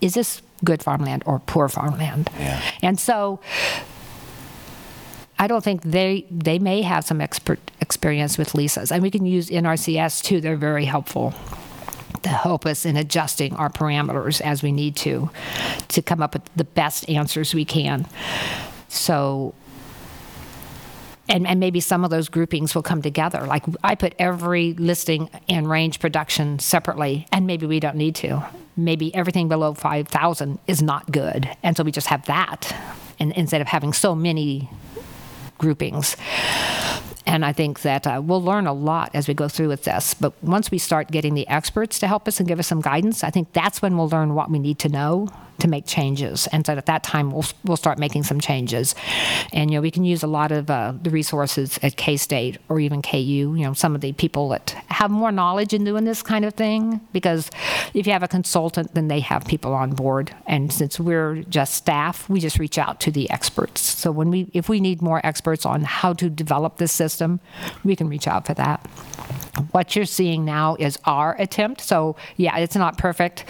is 0.00 0.14
this 0.14 0.42
good 0.64 0.82
farmland 0.82 1.22
or 1.24 1.38
poor 1.38 1.68
farmland? 1.68 2.28
Yeah. 2.36 2.60
And 2.82 2.98
so 2.98 3.38
I 5.38 5.46
don't 5.46 5.62
think 5.62 5.82
they 5.82 6.26
they 6.32 6.58
may 6.58 6.82
have 6.82 7.04
some 7.04 7.20
expert 7.20 7.60
experience 7.80 8.38
with 8.38 8.54
LESAs, 8.54 8.90
and 8.90 9.04
we 9.04 9.10
can 9.12 9.24
use 9.24 9.50
NRCS 9.50 10.20
too. 10.20 10.40
They're 10.40 10.56
very 10.56 10.86
helpful 10.86 11.32
to 12.22 12.28
help 12.28 12.66
us 12.66 12.84
in 12.84 12.96
adjusting 12.96 13.54
our 13.56 13.68
parameters 13.68 14.40
as 14.40 14.62
we 14.62 14.72
need 14.72 14.96
to 14.96 15.30
to 15.88 16.02
come 16.02 16.22
up 16.22 16.34
with 16.34 16.42
the 16.56 16.64
best 16.64 17.08
answers 17.08 17.54
we 17.54 17.64
can. 17.64 18.06
So. 18.88 19.54
And, 21.28 21.44
and 21.44 21.58
maybe 21.58 21.80
some 21.80 22.04
of 22.04 22.10
those 22.10 22.28
groupings 22.28 22.72
will 22.72 22.84
come 22.84 23.02
together. 23.02 23.40
Like 23.40 23.64
I 23.82 23.96
put 23.96 24.14
every 24.16 24.74
listing 24.74 25.28
and 25.48 25.68
range 25.68 25.98
production 25.98 26.60
separately, 26.60 27.26
and 27.32 27.48
maybe 27.48 27.66
we 27.66 27.80
don't 27.80 27.96
need 27.96 28.14
to. 28.16 28.46
Maybe 28.76 29.12
everything 29.12 29.48
below 29.48 29.74
5,000 29.74 30.60
is 30.68 30.82
not 30.82 31.10
good. 31.10 31.50
And 31.64 31.76
so 31.76 31.82
we 31.82 31.90
just 31.90 32.06
have 32.06 32.26
that 32.26 32.72
and, 33.18 33.32
instead 33.32 33.60
of 33.60 33.66
having 33.66 33.92
so 33.92 34.14
many 34.14 34.70
groupings. 35.58 36.16
And 37.26 37.44
I 37.44 37.52
think 37.52 37.82
that 37.82 38.06
uh, 38.06 38.22
we'll 38.24 38.42
learn 38.42 38.66
a 38.66 38.72
lot 38.72 39.10
as 39.12 39.26
we 39.26 39.34
go 39.34 39.48
through 39.48 39.68
with 39.68 39.84
this. 39.84 40.14
But 40.14 40.32
once 40.42 40.70
we 40.70 40.78
start 40.78 41.10
getting 41.10 41.34
the 41.34 41.46
experts 41.48 41.98
to 41.98 42.06
help 42.06 42.28
us 42.28 42.38
and 42.38 42.48
give 42.48 42.60
us 42.60 42.68
some 42.68 42.80
guidance, 42.80 43.24
I 43.24 43.30
think 43.30 43.52
that's 43.52 43.82
when 43.82 43.96
we'll 43.96 44.08
learn 44.08 44.34
what 44.34 44.50
we 44.50 44.58
need 44.58 44.78
to 44.80 44.88
know 44.88 45.28
to 45.58 45.68
make 45.68 45.86
changes. 45.86 46.46
And 46.48 46.66
so 46.66 46.74
at 46.74 46.86
that 46.86 47.02
time, 47.02 47.30
we'll, 47.30 47.44
we'll 47.64 47.76
start 47.76 47.98
making 47.98 48.24
some 48.24 48.40
changes. 48.40 48.94
And, 49.52 49.70
you 49.70 49.76
know, 49.76 49.80
we 49.80 49.90
can 49.90 50.04
use 50.04 50.22
a 50.22 50.26
lot 50.26 50.52
of 50.52 50.70
uh, 50.70 50.94
the 51.00 51.10
resources 51.10 51.78
at 51.82 51.96
K-State 51.96 52.58
or 52.68 52.80
even 52.80 53.02
KU, 53.02 53.18
you 53.18 53.56
know, 53.56 53.72
some 53.72 53.94
of 53.94 54.00
the 54.00 54.12
people 54.12 54.48
that 54.50 54.70
have 54.88 55.10
more 55.10 55.32
knowledge 55.32 55.72
in 55.72 55.84
doing 55.84 56.04
this 56.04 56.22
kind 56.22 56.44
of 56.44 56.54
thing. 56.54 57.00
Because 57.12 57.50
if 57.94 58.06
you 58.06 58.12
have 58.12 58.22
a 58.22 58.28
consultant, 58.28 58.94
then 58.94 59.08
they 59.08 59.20
have 59.20 59.46
people 59.46 59.72
on 59.72 59.90
board. 59.90 60.34
And 60.46 60.72
since 60.72 61.00
we're 61.00 61.42
just 61.44 61.74
staff, 61.74 62.28
we 62.28 62.40
just 62.40 62.58
reach 62.58 62.78
out 62.78 63.00
to 63.00 63.10
the 63.10 63.30
experts. 63.30 63.80
So 63.80 64.10
when 64.10 64.30
we, 64.30 64.50
if 64.52 64.68
we 64.68 64.80
need 64.80 65.02
more 65.02 65.20
experts 65.24 65.64
on 65.64 65.82
how 65.82 66.12
to 66.14 66.28
develop 66.28 66.76
this 66.76 66.92
system, 66.92 67.40
we 67.84 67.96
can 67.96 68.08
reach 68.08 68.26
out 68.26 68.46
for 68.46 68.54
that. 68.54 68.86
What 69.72 69.96
you're 69.96 70.04
seeing 70.04 70.44
now 70.44 70.76
is 70.78 70.98
our 71.04 71.34
attempt. 71.40 71.80
So 71.80 72.16
yeah, 72.36 72.58
it's 72.58 72.76
not 72.76 72.98
perfect. 72.98 73.44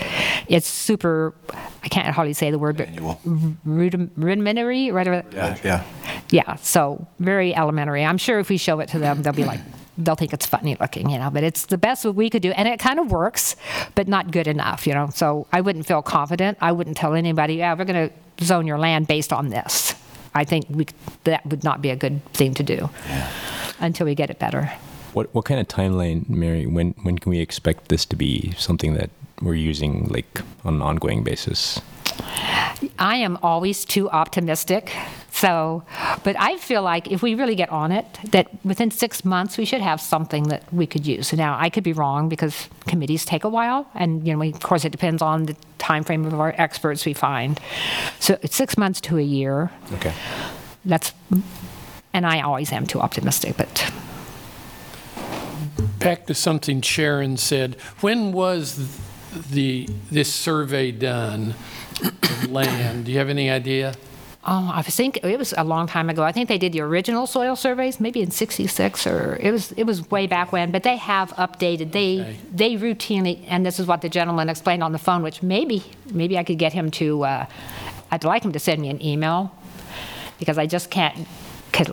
It's 0.48 0.66
super. 0.68 1.34
I 1.82 1.88
can't 1.88 2.06
hardly 2.14 2.32
say 2.34 2.50
the 2.50 2.58
word, 2.58 2.76
but 2.76 2.88
rudim- 2.94 4.10
rudimentary, 4.16 4.90
right? 4.90 5.06
Yeah, 5.32 5.56
yeah. 5.64 5.84
Yeah, 6.30 6.54
so 6.56 7.06
very 7.20 7.54
elementary. 7.54 8.04
I'm 8.04 8.18
sure 8.18 8.38
if 8.38 8.48
we 8.48 8.56
show 8.56 8.80
it 8.80 8.88
to 8.90 8.98
them, 8.98 9.22
they'll 9.22 9.32
be 9.32 9.44
like, 9.44 9.60
they'll 9.98 10.14
think 10.16 10.32
it's 10.32 10.46
funny 10.46 10.76
looking, 10.80 11.08
you 11.08 11.18
know, 11.18 11.30
but 11.30 11.42
it's 11.44 11.66
the 11.66 11.78
best 11.78 12.04
we 12.04 12.28
could 12.28 12.42
do. 12.42 12.50
And 12.52 12.66
it 12.68 12.78
kind 12.80 12.98
of 12.98 13.10
works, 13.10 13.56
but 13.94 14.08
not 14.08 14.30
good 14.30 14.46
enough, 14.46 14.86
you 14.86 14.92
know. 14.94 15.08
So 15.14 15.46
I 15.52 15.60
wouldn't 15.60 15.86
feel 15.86 16.02
confident. 16.02 16.58
I 16.60 16.72
wouldn't 16.72 16.96
tell 16.96 17.14
anybody, 17.14 17.54
yeah, 17.54 17.74
we're 17.74 17.84
going 17.84 18.10
to 18.10 18.44
zone 18.44 18.66
your 18.66 18.78
land 18.78 19.06
based 19.06 19.32
on 19.32 19.48
this. 19.48 19.94
I 20.34 20.44
think 20.44 20.66
we, 20.68 20.86
that 21.24 21.46
would 21.46 21.64
not 21.64 21.80
be 21.80 21.90
a 21.90 21.96
good 21.96 22.22
thing 22.34 22.52
to 22.54 22.62
do 22.62 22.90
until 23.80 24.04
we 24.06 24.14
get 24.14 24.28
it 24.30 24.38
better. 24.38 24.70
What 25.16 25.34
what 25.34 25.46
kind 25.46 25.58
of 25.58 25.66
timeline, 25.66 26.28
Mary? 26.28 26.66
When 26.66 26.94
when 27.02 27.18
can 27.18 27.30
we 27.30 27.40
expect 27.40 27.88
this 27.88 28.04
to 28.04 28.16
be 28.16 28.52
something 28.58 28.92
that 28.94 29.08
we're 29.40 29.54
using 29.54 30.08
like 30.08 30.42
on 30.62 30.74
an 30.74 30.82
ongoing 30.82 31.24
basis? 31.24 31.80
I 32.98 33.16
am 33.16 33.38
always 33.42 33.86
too 33.86 34.10
optimistic. 34.10 34.92
So, 35.30 35.84
but 36.22 36.36
I 36.38 36.58
feel 36.58 36.82
like 36.82 37.10
if 37.10 37.22
we 37.22 37.34
really 37.34 37.54
get 37.54 37.70
on 37.70 37.92
it, 37.92 38.04
that 38.32 38.48
within 38.62 38.90
six 38.90 39.24
months 39.24 39.56
we 39.56 39.64
should 39.64 39.80
have 39.80 40.02
something 40.02 40.48
that 40.48 40.70
we 40.70 40.86
could 40.86 41.06
use. 41.06 41.32
Now, 41.32 41.56
I 41.58 41.70
could 41.70 41.84
be 41.84 41.94
wrong 41.94 42.28
because 42.28 42.68
committees 42.86 43.24
take 43.24 43.44
a 43.44 43.48
while, 43.48 43.86
and 43.94 44.26
you 44.26 44.34
know, 44.34 44.38
we, 44.38 44.52
of 44.52 44.60
course, 44.60 44.84
it 44.84 44.92
depends 44.92 45.22
on 45.22 45.46
the 45.46 45.56
time 45.78 46.04
frame 46.04 46.26
of 46.26 46.38
our 46.38 46.54
experts 46.58 47.06
we 47.06 47.14
find. 47.14 47.58
So, 48.18 48.38
it's 48.42 48.56
six 48.56 48.76
months 48.76 49.00
to 49.02 49.16
a 49.18 49.22
year. 49.22 49.70
Okay. 49.94 50.12
That's, 50.84 51.12
and 52.12 52.26
I 52.26 52.40
always 52.40 52.72
am 52.72 52.86
too 52.86 53.00
optimistic, 53.00 53.56
but 53.56 53.92
Back 56.06 56.26
to 56.26 56.34
something 56.34 56.80
Sharon 56.82 57.36
said. 57.36 57.74
When 58.00 58.32
was 58.32 59.00
the, 59.50 59.88
this 60.10 60.32
survey 60.32 60.92
done 60.92 61.54
of 62.02 62.50
land? 62.50 63.06
Do 63.06 63.12
you 63.12 63.18
have 63.18 63.28
any 63.28 63.50
idea? 63.50 63.94
Oh, 64.48 64.70
I 64.72 64.82
think 64.82 65.18
it 65.24 65.36
was 65.36 65.52
a 65.58 65.64
long 65.64 65.88
time 65.88 66.08
ago. 66.08 66.22
I 66.22 66.30
think 66.30 66.48
they 66.48 66.58
did 66.58 66.72
the 66.72 66.80
original 66.80 67.26
soil 67.26 67.56
surveys, 67.56 67.98
maybe 67.98 68.22
in 68.22 68.30
'66, 68.30 69.04
or 69.08 69.36
it 69.40 69.50
was 69.50 69.72
it 69.72 69.82
was 69.82 70.08
way 70.08 70.28
back 70.28 70.52
when. 70.52 70.70
But 70.70 70.84
they 70.84 70.96
have 70.96 71.32
updated. 71.32 71.90
They 71.90 72.20
Okay. 72.20 72.36
they 72.54 72.76
routinely, 72.76 73.44
and 73.48 73.66
this 73.66 73.80
is 73.80 73.88
what 73.88 74.02
the 74.02 74.08
gentleman 74.08 74.48
explained 74.48 74.84
on 74.84 74.92
the 74.92 74.98
phone, 75.00 75.24
which 75.24 75.42
maybe 75.42 75.82
maybe 76.12 76.38
I 76.38 76.44
could 76.44 76.58
get 76.58 76.72
him 76.72 76.92
to. 76.92 77.24
Uh, 77.24 77.46
I'd 78.12 78.22
like 78.22 78.44
him 78.44 78.52
to 78.52 78.60
send 78.60 78.80
me 78.80 78.88
an 78.88 79.02
email 79.04 79.50
because 80.38 80.58
I 80.58 80.66
just 80.66 80.90
can't 80.90 81.26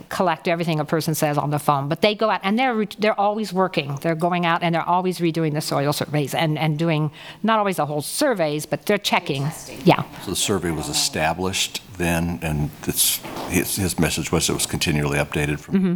collect 0.08 0.48
everything 0.48 0.80
a 0.80 0.84
person 0.84 1.14
says 1.14 1.38
on 1.38 1.50
the 1.50 1.58
phone. 1.58 1.88
But 1.88 2.00
they 2.00 2.14
go 2.14 2.30
out 2.30 2.40
and 2.42 2.58
they're 2.58 2.86
they're 2.98 3.18
always 3.18 3.52
working. 3.52 3.96
They're 3.96 4.14
going 4.14 4.46
out 4.46 4.62
and 4.62 4.74
they're 4.74 4.88
always 4.88 5.18
redoing 5.18 5.54
the 5.54 5.60
soil 5.60 5.92
surveys 5.92 6.34
and 6.34 6.58
and 6.58 6.78
doing 6.78 7.10
not 7.42 7.58
always 7.58 7.76
the 7.76 7.86
whole 7.86 8.02
surveys, 8.02 8.66
but 8.66 8.86
they're 8.86 8.98
checking. 8.98 9.42
Yeah. 9.84 10.02
So 10.22 10.30
the 10.30 10.36
survey 10.36 10.70
was 10.70 10.88
established 10.88 11.82
then, 11.98 12.38
and 12.42 12.70
it's, 12.86 13.20
his, 13.48 13.76
his 13.76 13.98
message 13.98 14.32
was 14.32 14.48
it 14.48 14.54
was 14.54 14.66
continually 14.66 15.18
updated 15.18 15.60
from, 15.60 15.74
mm-hmm. 15.74 15.94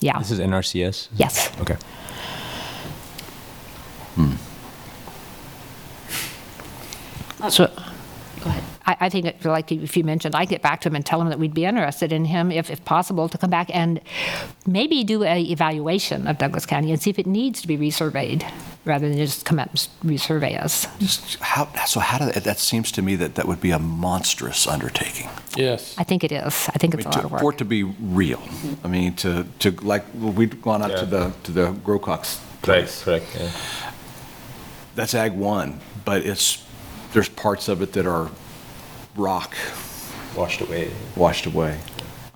Yeah. 0.00 0.18
This 0.18 0.30
is 0.30 0.38
NRCS. 0.38 1.08
Yes. 1.16 1.50
Okay. 1.60 1.76
Hmm. 4.14 4.32
Uh, 7.42 7.50
so 7.50 7.66
Go 7.66 8.50
ahead. 8.50 8.64
I, 8.90 9.06
I 9.06 9.08
think, 9.08 9.26
it- 9.26 9.44
like 9.44 9.70
if 9.72 9.96
you 9.96 10.04
mentioned, 10.04 10.34
I 10.34 10.44
get 10.44 10.62
back 10.62 10.80
to 10.82 10.88
him 10.88 10.96
and 10.96 11.04
tell 11.04 11.20
him 11.20 11.28
that 11.28 11.38
we'd 11.38 11.54
be 11.54 11.64
interested 11.64 12.12
in 12.12 12.24
him, 12.24 12.50
if, 12.50 12.70
if 12.70 12.84
possible, 12.84 13.28
to 13.28 13.38
come 13.38 13.50
back 13.50 13.68
and 13.74 14.00
maybe 14.66 15.04
do 15.04 15.22
a 15.24 15.40
evaluation 15.42 16.26
of 16.26 16.38
Douglas 16.38 16.66
County 16.66 16.90
and 16.92 17.00
see 17.00 17.10
if 17.10 17.18
it 17.18 17.26
needs 17.26 17.60
to 17.62 17.68
be 17.68 17.76
resurveyed, 17.78 18.50
rather 18.84 19.08
than 19.08 19.18
just 19.18 19.44
come 19.44 19.58
out 19.58 19.68
and 20.02 20.10
resurvey 20.10 20.58
us. 20.60 20.86
Just 20.98 21.36
how, 21.40 21.68
so 21.86 22.00
how 22.00 22.18
do, 22.18 22.40
that 22.40 22.58
seems 22.58 22.90
to 22.92 23.02
me 23.02 23.14
that 23.16 23.34
that 23.36 23.46
would 23.46 23.60
be 23.60 23.70
a 23.70 23.78
monstrous 23.78 24.66
undertaking. 24.66 25.28
Yes. 25.56 25.94
I 25.98 26.04
think 26.04 26.24
it 26.24 26.32
is. 26.32 26.68
I 26.74 26.78
think 26.78 26.94
I 26.94 26.98
it's 26.98 27.06
a 27.06 27.08
lot 27.10 27.18
to- 27.20 27.24
of 27.26 27.32
work. 27.32 27.40
For 27.42 27.52
it 27.52 27.58
to 27.58 27.64
be 27.64 27.82
real. 27.84 28.42
I 28.84 28.88
mean, 28.88 29.14
to, 29.16 29.46
to, 29.60 29.70
like, 29.82 30.04
we'd 30.18 30.60
gone 30.62 30.82
out 30.82 30.96
to 30.98 31.06
the, 31.06 31.32
to 31.44 31.52
the 31.52 31.66
Grocox 31.84 32.40
place. 32.62 33.04
correct, 33.04 33.26
yeah. 33.38 33.50
That's 34.94 35.14
Ag 35.14 35.34
One, 35.34 35.80
but 36.04 36.22
it's, 36.26 36.64
there's 37.12 37.28
parts 37.28 37.68
of 37.68 37.80
it 37.82 37.92
that 37.92 38.06
are 38.06 38.30
rock 39.16 39.54
Washed 40.36 40.60
away. 40.60 40.90
washed 41.16 41.46
away. 41.46 41.78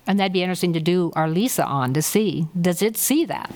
And 0.05 0.19
that'd 0.19 0.33
be 0.33 0.43
interesting 0.43 0.73
to 0.73 0.79
do 0.79 1.11
our 1.15 1.27
LESA 1.27 1.65
on 1.65 1.93
to 1.93 2.01
see, 2.01 2.47
does 2.59 2.81
it 2.81 2.97
see 2.97 3.25
that? 3.25 3.55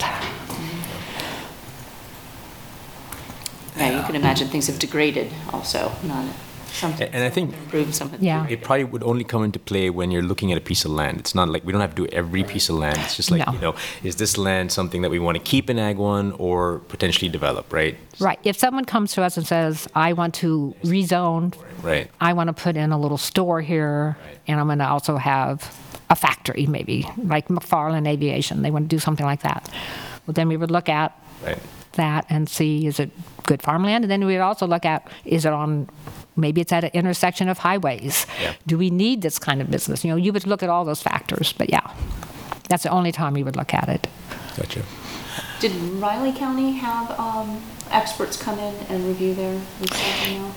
Yeah, 3.77 3.97
you 3.99 4.05
can 4.05 4.15
imagine 4.15 4.47
things 4.47 4.67
have 4.67 4.79
degraded 4.79 5.31
also, 5.53 5.91
not 6.03 6.25
something. 6.73 7.09
And 7.13 7.23
I 7.23 7.29
think 7.29 7.53
Improved 7.53 7.93
something. 7.95 8.19
Yeah. 8.23 8.45
it 8.49 8.61
probably 8.61 8.83
would 8.85 9.03
only 9.03 9.23
come 9.23 9.43
into 9.43 9.59
play 9.59 9.89
when 9.89 10.11
you're 10.11 10.23
looking 10.23 10.51
at 10.51 10.57
a 10.57 10.61
piece 10.61 10.85
of 10.85 10.91
land. 10.91 11.19
It's 11.19 11.33
not 11.35 11.49
like 11.49 11.63
we 11.65 11.71
don't 11.71 11.81
have 11.81 11.95
to 11.95 12.05
do 12.05 12.11
every 12.11 12.43
piece 12.43 12.69
of 12.69 12.75
land. 12.75 12.97
It's 12.99 13.15
just 13.15 13.31
like, 13.31 13.45
No. 13.45 13.53
you 13.53 13.59
know, 13.59 13.75
is 14.03 14.15
this 14.17 14.37
land 14.37 14.71
something 14.71 15.01
that 15.01 15.11
we 15.11 15.19
want 15.19 15.37
to 15.37 15.43
keep 15.43 15.69
in 15.69 15.77
Ag 15.79 15.97
1 15.97 16.33
or 16.39 16.79
potentially 16.87 17.29
develop, 17.29 17.71
right? 17.73 17.97
Right. 18.19 18.39
If 18.43 18.57
someone 18.57 18.85
comes 18.85 19.13
to 19.13 19.23
us 19.23 19.37
and 19.37 19.45
says, 19.47 19.87
I 19.95 20.13
want 20.13 20.33
to 20.35 20.75
rezone, 20.83 21.53
Right. 21.81 22.09
I 22.19 22.33
want 22.33 22.47
to 22.47 22.53
put 22.53 22.75
in 22.75 22.91
a 22.91 22.99
little 22.99 23.17
store 23.17 23.61
here, 23.61 24.17
and 24.47 24.59
I'm 24.59 24.65
going 24.67 24.79
to 24.79 24.87
also 24.89 25.15
have 25.17 25.73
a 26.09 26.15
factory, 26.15 26.65
maybe, 26.67 27.05
like 27.17 27.47
McFarland 27.47 28.07
Aviation. 28.07 28.61
They 28.63 28.71
want 28.71 28.89
to 28.89 28.95
do 28.95 28.99
something 28.99 29.25
like 29.25 29.43
that. 29.43 29.69
Well, 30.27 30.33
then 30.33 30.47
we 30.49 30.57
would 30.57 30.71
look 30.71 30.89
at 30.89 31.13
Right. 31.45 31.57
That 31.93 32.25
and 32.29 32.49
see 32.49 32.85
is 32.87 32.99
it 32.99 33.11
good 33.45 33.61
farmland? 33.61 34.03
And 34.03 34.11
then 34.11 34.25
we'd 34.25 34.39
also 34.39 34.67
look 34.67 34.85
at 34.85 35.09
is 35.25 35.45
it 35.45 35.53
on, 35.53 35.89
maybe 36.35 36.61
it's 36.61 36.71
at 36.71 36.83
an 36.83 36.91
intersection 36.93 37.49
of 37.49 37.57
highways. 37.57 38.25
Yeah. 38.41 38.53
Do 38.67 38.77
we 38.77 38.89
need 38.89 39.21
this 39.21 39.39
kind 39.39 39.61
of 39.61 39.69
business? 39.69 40.03
You 40.03 40.11
know, 40.11 40.17
you 40.17 40.33
would 40.33 40.47
look 40.47 40.63
at 40.63 40.69
all 40.69 40.85
those 40.85 41.01
factors, 41.01 41.53
but 41.53 41.69
yeah, 41.69 41.93
that's 42.69 42.83
the 42.83 42.89
only 42.89 43.11
time 43.11 43.33
we 43.33 43.43
would 43.43 43.55
look 43.55 43.73
at 43.73 43.89
it. 43.89 44.07
Gotcha. 44.55 44.83
Did 45.59 45.73
Riley 45.73 46.31
County 46.31 46.71
have 46.73 47.11
um, 47.19 47.61
experts 47.91 48.41
come 48.41 48.57
in 48.59 48.73
and 48.87 49.05
review 49.05 49.33
their 49.33 49.59
research? 49.81 50.53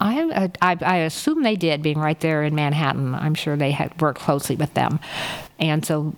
I, 0.00 0.22
uh, 0.22 0.48
I, 0.60 0.76
I 0.82 0.96
assume 0.98 1.42
they 1.42 1.56
did, 1.56 1.80
being 1.82 1.98
right 1.98 2.18
there 2.20 2.42
in 2.42 2.54
Manhattan. 2.54 3.14
I'm 3.14 3.34
sure 3.34 3.56
they 3.56 3.70
had 3.70 3.98
worked 4.00 4.20
closely 4.20 4.56
with 4.56 4.74
them. 4.74 5.00
And 5.58 5.86
so 5.86 6.14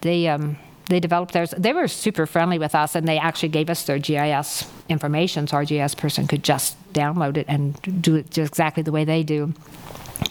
they, 0.00 0.28
um, 0.28 0.56
they 0.88 1.00
developed 1.00 1.32
theirs. 1.32 1.52
They 1.56 1.72
were 1.72 1.88
super 1.88 2.26
friendly 2.26 2.58
with 2.58 2.74
us, 2.74 2.94
and 2.94 3.06
they 3.06 3.18
actually 3.18 3.50
gave 3.50 3.70
us 3.70 3.84
their 3.84 3.98
GIS 3.98 4.70
information, 4.88 5.46
so 5.46 5.56
our 5.56 5.64
GIS 5.64 5.94
person 5.94 6.26
could 6.26 6.42
just 6.42 6.76
download 6.92 7.36
it 7.36 7.46
and 7.48 7.80
do 8.02 8.16
it 8.16 8.30
just 8.30 8.50
exactly 8.50 8.82
the 8.82 8.92
way 8.92 9.04
they 9.04 9.22
do. 9.22 9.52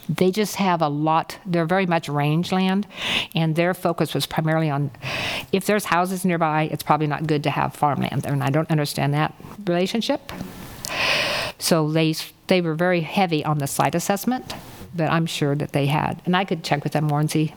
They 0.10 0.32
just 0.32 0.56
have 0.56 0.82
a 0.82 0.88
lot, 0.88 1.38
they're 1.46 1.66
very 1.66 1.86
much 1.86 2.10
rangeland, 2.10 2.88
and 3.36 3.56
their 3.56 3.74
focus 3.74 4.14
was 4.14 4.26
primarily 4.26 4.70
on 4.70 4.92
if 5.52 5.66
there's 5.66 5.86
houses 5.86 6.26
nearby, 6.26 6.64
it's 6.72 6.84
probably 6.84 7.08
not 7.08 7.28
good 7.28 7.44
to 7.44 7.50
have 7.50 7.74
farmland 7.74 8.24
there, 8.24 8.34
and 8.34 8.44
I 8.44 8.50
don't 8.50 8.70
understand 8.72 9.14
that 9.14 9.34
relationship. 9.66 10.32
So 11.60 11.92
they, 11.92 12.16
they 12.48 12.62
were 12.62 12.76
very 12.76 13.02
heavy 13.02 13.44
on 13.46 13.60
the 13.60 13.68
site 13.68 13.96
assessment, 13.96 14.54
but 14.96 15.10
I'm 15.10 15.26
sure 15.26 15.56
that 15.56 15.72
they 15.72 15.86
had, 15.86 16.22
and 16.26 16.36
I 16.36 16.46
could 16.46 16.64
check 16.64 16.84
with 16.84 16.94
them 16.94 17.06
more 17.06 17.20
and 17.20 17.30
see, 17.30 17.54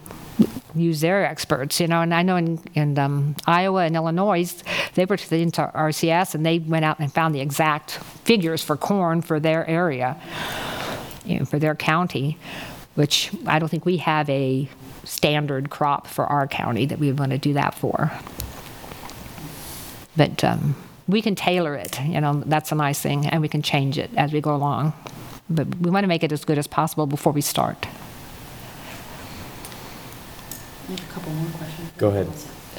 use 0.75 1.01
their 1.01 1.25
experts, 1.25 1.81
you 1.81 1.87
know, 1.87 2.01
and 2.01 2.15
I 2.15 2.23
know 2.23 2.37
in, 2.37 2.61
in 2.75 2.99
um, 2.99 3.37
Iowa 3.47 3.85
and 3.85 3.97
Illinois, 3.97 4.55
they 4.95 5.05
were 5.05 5.17
into 5.31 5.71
RCS 5.75 6.35
and 6.35 6.45
they 6.45 6.59
went 6.59 6.85
out 6.85 6.99
and 6.99 7.13
found 7.13 7.35
the 7.35 7.41
exact 7.41 7.93
figures 8.25 8.63
for 8.63 8.77
corn 8.77 9.23
for 9.23 9.41
their 9.41 9.67
area, 9.69 10.21
you 11.25 11.39
know, 11.39 11.45
for 11.45 11.59
their 11.59 11.75
county, 11.75 12.39
which 12.95 13.31
I 13.47 13.59
don't 13.59 13.69
think 13.69 13.85
we 13.85 13.99
have 13.99 14.29
a 14.31 14.69
standard 15.05 15.71
crop 15.71 16.07
for 16.07 16.27
our 16.27 16.47
county 16.47 16.87
that 16.87 16.99
we 16.99 17.09
would 17.09 17.19
want 17.19 17.33
to 17.33 17.39
do 17.39 17.55
that 17.55 17.75
for. 17.75 18.13
But 20.17 20.45
um, 20.45 20.77
we 21.09 21.23
can 21.23 21.35
tailor 21.35 21.75
it, 21.75 22.01
you 22.03 22.21
know, 22.21 22.43
that's 22.47 22.73
a 22.73 22.75
nice 22.75 23.01
thing, 23.01 23.27
and 23.27 23.41
we 23.41 23.49
can 23.49 23.63
change 23.63 23.99
it 23.99 24.11
as 24.17 24.33
we 24.33 24.41
go 24.41 24.55
along. 24.55 24.93
But 25.49 25.67
we 25.77 25.91
want 25.91 26.05
to 26.05 26.09
make 26.09 26.23
it 26.23 26.31
as 26.31 26.45
good 26.45 26.59
as 26.59 26.67
possible 26.67 27.07
before 27.07 27.33
we 27.33 27.41
start. 27.41 27.87
I 30.91 31.01
have 31.01 31.11
a 31.11 31.13
couple 31.13 31.33
more 31.33 31.51
questions. 31.53 31.91
Go 31.99 32.09
ahead. 32.09 32.27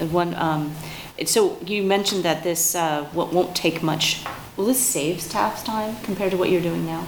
Uh, 0.01 0.05
One, 0.07 0.35
um, 0.35 0.73
it- 1.17 1.29
so 1.29 1.57
you 1.65 1.83
mentioned 1.83 2.23
that 2.23 2.43
this 2.43 2.75
uh, 2.75 3.07
wo- 3.13 3.25
won't 3.31 3.55
take 3.55 3.81
much. 3.81 4.23
Will 4.57 4.65
this 4.65 4.79
save 4.79 5.21
staff's 5.21 5.63
time 5.63 5.95
compared 6.03 6.31
to 6.31 6.37
what 6.37 6.49
you're 6.49 6.61
doing 6.61 6.85
now? 6.85 7.05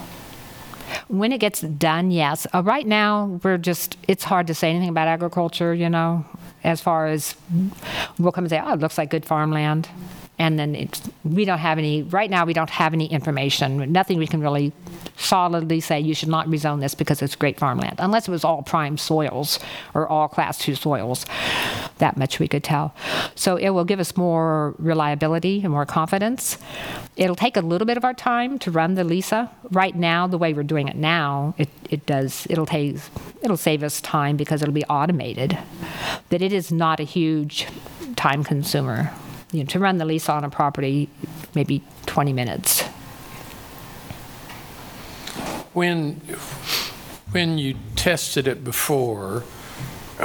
When 1.07 1.31
it 1.31 1.39
gets 1.39 1.61
done, 1.61 2.11
yes. 2.11 2.45
Uh, 2.53 2.61
right 2.63 2.85
now, 2.87 3.39
we're 3.43 3.57
just, 3.57 3.97
it's 4.07 4.23
hard 4.23 4.47
to 4.47 4.53
say 4.53 4.69
anything 4.69 4.89
about 4.89 5.07
agriculture, 5.07 5.73
you 5.73 5.89
know, 5.89 6.25
as 6.63 6.81
far 6.81 7.07
as 7.07 7.35
we'll 8.19 8.31
come 8.31 8.45
and 8.45 8.49
say, 8.49 8.61
oh, 8.63 8.73
it 8.73 8.79
looks 8.79 8.97
like 8.97 9.09
good 9.09 9.25
farmland. 9.25 9.89
And 10.39 10.57
then 10.57 10.73
it's, 10.75 11.01
we 11.23 11.45
don't 11.45 11.59
have 11.59 11.77
any, 11.77 12.03
right 12.03 12.29
now, 12.29 12.45
we 12.45 12.53
don't 12.53 12.69
have 12.69 12.93
any 12.93 13.05
information, 13.05 13.91
nothing 13.91 14.17
we 14.17 14.25
can 14.25 14.41
really 14.41 14.73
solidly 15.15 15.79
say 15.79 15.99
you 15.99 16.15
should 16.15 16.29
not 16.29 16.47
rezone 16.47 16.79
this 16.79 16.95
because 16.95 17.21
it's 17.21 17.35
great 17.35 17.59
farmland, 17.59 17.97
unless 17.99 18.27
it 18.27 18.31
was 18.31 18.43
all 18.43 18.63
prime 18.63 18.97
soils 18.97 19.59
or 19.93 20.07
all 20.07 20.27
class 20.27 20.57
two 20.57 20.73
soils. 20.73 21.25
That 21.99 22.17
much 22.17 22.39
we 22.39 22.47
could 22.47 22.63
tell. 22.63 22.95
So 23.35 23.57
it 23.57 23.69
will 23.69 23.85
give 23.85 23.99
us 23.99 24.17
more 24.17 24.73
reliability 24.79 25.61
and 25.61 25.71
more 25.71 25.85
confidence. 25.85 26.57
It'll 27.15 27.35
take 27.35 27.55
a 27.55 27.61
little 27.61 27.85
bit 27.85 27.97
of 27.97 28.03
our 28.03 28.15
time 28.15 28.57
to 28.59 28.71
run 28.71 28.95
the 28.95 29.03
LESA. 29.03 29.49
Right 29.71 29.95
now, 29.95 30.25
the 30.25 30.39
way 30.39 30.53
we're 30.53 30.63
doing 30.63 30.87
it 30.87 30.95
now, 30.95 31.53
it, 31.59 31.69
it 31.91 32.07
does, 32.07 32.47
it'll 32.49 32.65
take, 32.65 32.97
it'll 33.43 33.55
save 33.55 33.83
us 33.83 34.01
time 34.01 34.35
because 34.35 34.63
it'll 34.63 34.73
be 34.73 34.85
automated. 34.85 35.57
But 36.29 36.41
it 36.41 36.51
is 36.51 36.71
not 36.71 36.99
a 36.99 37.03
huge 37.03 37.67
time 38.15 38.43
consumer. 38.43 39.13
You 39.53 39.59
know, 39.59 39.65
to 39.67 39.79
run 39.79 39.99
the 39.99 40.05
lease 40.05 40.27
on 40.29 40.43
a 40.43 40.49
property, 40.49 41.09
maybe 41.53 41.83
20 42.07 42.33
minutes. 42.33 42.81
When, 45.73 46.15
when 47.31 47.57
you 47.57 47.75
tested 47.95 48.47
it 48.47 48.63
before, 48.63 49.41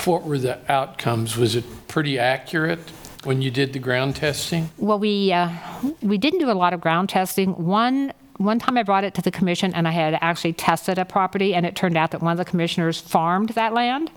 what 0.05 0.25
were 0.25 0.39
the 0.39 0.61
outcomes? 0.71 1.37
Was 1.37 1.55
it 1.55 1.65
pretty 1.89 2.19
accurate 2.19 2.91
when 3.25 3.43
you 3.43 3.51
did 3.51 3.75
the 3.75 3.79
ground 3.79 4.17
testing? 4.17 4.71
Well, 4.79 4.99
we 4.99 5.33
uh, 5.33 5.51
we 6.03 6.19
didn't 6.19 6.41
do 6.41 6.51
a 6.51 6.53
lot 6.53 6.73
of 6.73 6.81
ground 6.81 7.09
testing. 7.09 7.53
One 7.65 8.13
one 8.39 8.59
time 8.59 8.79
I 8.79 8.85
brought 8.85 9.05
it 9.05 9.15
to 9.15 9.23
the 9.23 9.31
commission 9.31 9.75
and 9.75 9.87
I 9.87 9.91
had 9.91 10.17
actually 10.21 10.53
tested 10.53 10.99
a 10.99 11.05
property 11.05 11.55
and 11.55 11.67
it 11.67 11.77
turned 11.77 11.97
out 11.97 12.13
that 12.13 12.23
one 12.23 12.33
of 12.33 12.39
the 12.39 12.45
commissioners 12.45 13.01
farmed 13.01 13.51
that 13.51 13.75
land, 13.75 14.11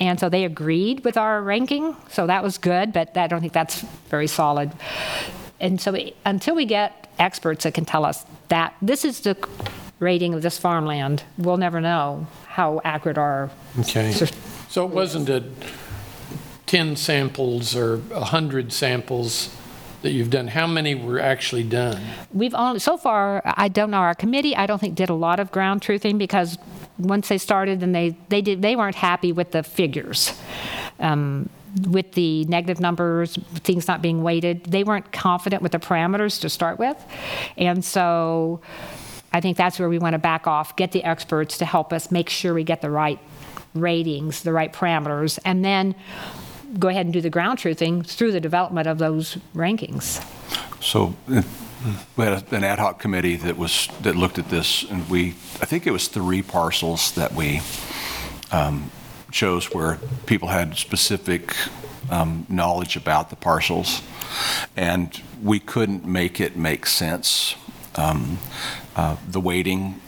and 0.00 0.18
so 0.18 0.28
they 0.28 0.44
agreed 0.44 1.04
with 1.04 1.16
our 1.16 1.42
ranking. 1.42 1.94
So 2.10 2.26
that 2.26 2.42
was 2.42 2.58
good, 2.58 2.92
but 2.92 3.16
I 3.16 3.26
don't 3.26 3.40
think 3.40 3.52
that's 3.52 3.82
very 4.08 4.26
solid. 4.26 4.72
And 5.60 5.80
so 5.80 5.92
we, 5.92 6.14
until 6.24 6.54
we 6.54 6.64
get 6.64 7.08
experts 7.18 7.64
that 7.64 7.74
can 7.74 7.84
tell 7.84 8.04
us 8.04 8.24
that 8.48 8.74
this 8.82 9.04
is 9.04 9.20
the 9.20 9.36
rating 10.00 10.34
of 10.34 10.42
this 10.42 10.58
farmland, 10.58 11.22
we'll 11.38 11.56
never 11.56 11.80
know 11.80 12.26
how 12.48 12.80
accurate 12.84 13.18
our 13.18 13.50
Okay. 13.80 14.12
So 14.68 14.86
it 14.86 14.90
wasn't 14.90 15.28
a 15.28 15.44
10 16.66 16.96
samples 16.96 17.76
or 17.76 17.98
100 17.98 18.72
samples 18.72 19.54
that 20.02 20.12
you've 20.12 20.30
done. 20.30 20.48
How 20.48 20.66
many 20.66 20.94
were 20.94 21.18
actually 21.18 21.64
done? 21.64 22.00
We've 22.32 22.54
only, 22.54 22.78
so 22.78 22.96
far, 22.96 23.42
I 23.44 23.68
don't 23.68 23.90
know, 23.90 23.98
our 23.98 24.14
committee, 24.14 24.54
I 24.54 24.66
don't 24.66 24.78
think 24.78 24.94
did 24.94 25.08
a 25.08 25.14
lot 25.14 25.40
of 25.40 25.50
ground 25.50 25.80
truthing 25.82 26.18
because 26.18 26.58
once 26.98 27.28
they 27.28 27.38
started 27.38 27.82
and 27.82 27.94
they, 27.94 28.16
they 28.28 28.40
did, 28.42 28.62
they 28.62 28.76
weren't 28.76 28.96
happy 28.96 29.32
with 29.32 29.52
the 29.52 29.62
figures. 29.62 30.38
Um, 30.98 31.48
with 31.88 32.12
the 32.12 32.44
negative 32.46 32.80
numbers, 32.80 33.36
things 33.56 33.86
not 33.86 34.00
being 34.00 34.22
weighted, 34.22 34.64
they 34.64 34.82
weren't 34.82 35.12
confident 35.12 35.62
with 35.62 35.72
the 35.72 35.78
parameters 35.78 36.40
to 36.40 36.48
start 36.48 36.78
with. 36.78 36.96
And 37.58 37.84
so 37.84 38.62
I 39.32 39.42
think 39.42 39.58
that's 39.58 39.78
where 39.78 39.88
we 39.88 39.98
want 39.98 40.14
to 40.14 40.18
back 40.18 40.46
off, 40.46 40.76
get 40.76 40.92
the 40.92 41.04
experts 41.04 41.58
to 41.58 41.66
help 41.66 41.92
us 41.92 42.10
make 42.10 42.30
sure 42.30 42.54
we 42.54 42.64
get 42.64 42.80
the 42.80 42.90
right 42.90 43.18
ratings, 43.74 44.42
the 44.42 44.52
right 44.52 44.72
parameters, 44.72 45.38
and 45.44 45.62
then 45.62 45.94
go 46.78 46.88
ahead 46.88 47.06
and 47.06 47.12
do 47.12 47.20
the 47.20 47.30
ground 47.30 47.58
truthing 47.58 48.04
through 48.06 48.32
the 48.32 48.40
development 48.40 48.86
of 48.86 48.98
those 48.98 49.38
rankings. 49.54 50.24
So 50.80 51.14
we 52.16 52.24
had 52.24 52.52
an 52.52 52.64
ad 52.64 52.78
hoc 52.78 52.98
committee 52.98 53.36
that 53.36 53.56
was, 53.56 53.88
that 54.02 54.16
looked 54.16 54.38
at 54.38 54.48
this, 54.48 54.84
and 54.90 55.08
we, 55.08 55.34
I 55.60 55.66
think 55.66 55.86
it 55.86 55.92
was 55.92 56.08
three 56.08 56.42
parcels 56.42 57.12
that 57.12 57.32
we 57.32 57.60
um, 58.52 58.90
chose 59.30 59.74
where 59.74 59.98
people 60.26 60.48
had 60.48 60.76
specific 60.76 61.54
um, 62.10 62.46
knowledge 62.48 62.96
about 62.96 63.30
the 63.30 63.36
parcels, 63.36 64.02
and 64.76 65.20
we 65.42 65.58
couldn't 65.58 66.04
make 66.04 66.40
it 66.40 66.56
make 66.56 66.86
sense. 66.86 67.54
Um, 67.96 68.38
Uh, 68.96 69.16
The 69.30 69.40
weighting 69.40 70.00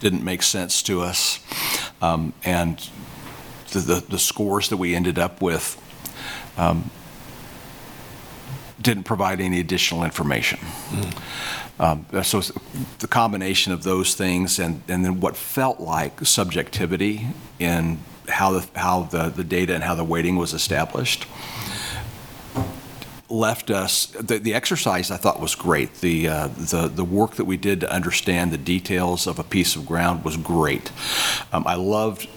didn't 0.00 0.24
make 0.24 0.42
sense 0.42 0.82
to 0.82 1.00
us. 1.00 1.38
Um, 2.02 2.32
And 2.44 2.90
the, 3.72 3.80
the 3.80 4.04
the 4.08 4.18
scores 4.18 4.68
that 4.68 4.76
we 4.76 4.94
ended 4.94 5.18
up 5.18 5.42
with 5.42 5.76
um, 6.56 6.90
didn't 8.80 9.04
provide 9.04 9.40
any 9.40 9.60
additional 9.60 10.04
information. 10.04 10.58
Um, 11.78 12.06
So 12.22 12.40
the 12.98 13.08
combination 13.08 13.72
of 13.72 13.82
those 13.82 14.14
things 14.14 14.58
and, 14.58 14.82
and 14.88 15.04
then 15.04 15.20
what 15.20 15.36
felt 15.36 15.78
like 15.78 16.24
subjectivity 16.24 17.26
in 17.58 17.98
how 18.28 18.52
the, 18.52 18.78
how 18.78 19.02
the, 19.02 19.28
the 19.28 19.44
data 19.44 19.74
and 19.74 19.84
how 19.84 19.94
the 19.94 20.04
weighting 20.04 20.36
was 20.36 20.52
established 20.54 21.26
left 23.28 23.70
us, 23.70 24.06
the, 24.06 24.38
the 24.38 24.54
exercise 24.54 25.10
I 25.10 25.16
thought 25.16 25.40
was 25.40 25.54
great. 25.54 26.00
The, 26.00 26.28
uh, 26.28 26.48
the, 26.48 26.88
the 26.88 27.04
work 27.04 27.34
that 27.34 27.44
we 27.44 27.56
did 27.56 27.80
to 27.80 27.92
understand 27.92 28.52
the 28.52 28.58
details 28.58 29.26
of 29.26 29.38
a 29.38 29.44
piece 29.44 29.76
of 29.76 29.84
ground 29.84 30.24
was 30.24 30.36
great. 30.36 30.92
Um, 31.52 31.66
I 31.66 31.74
loved 31.74 32.28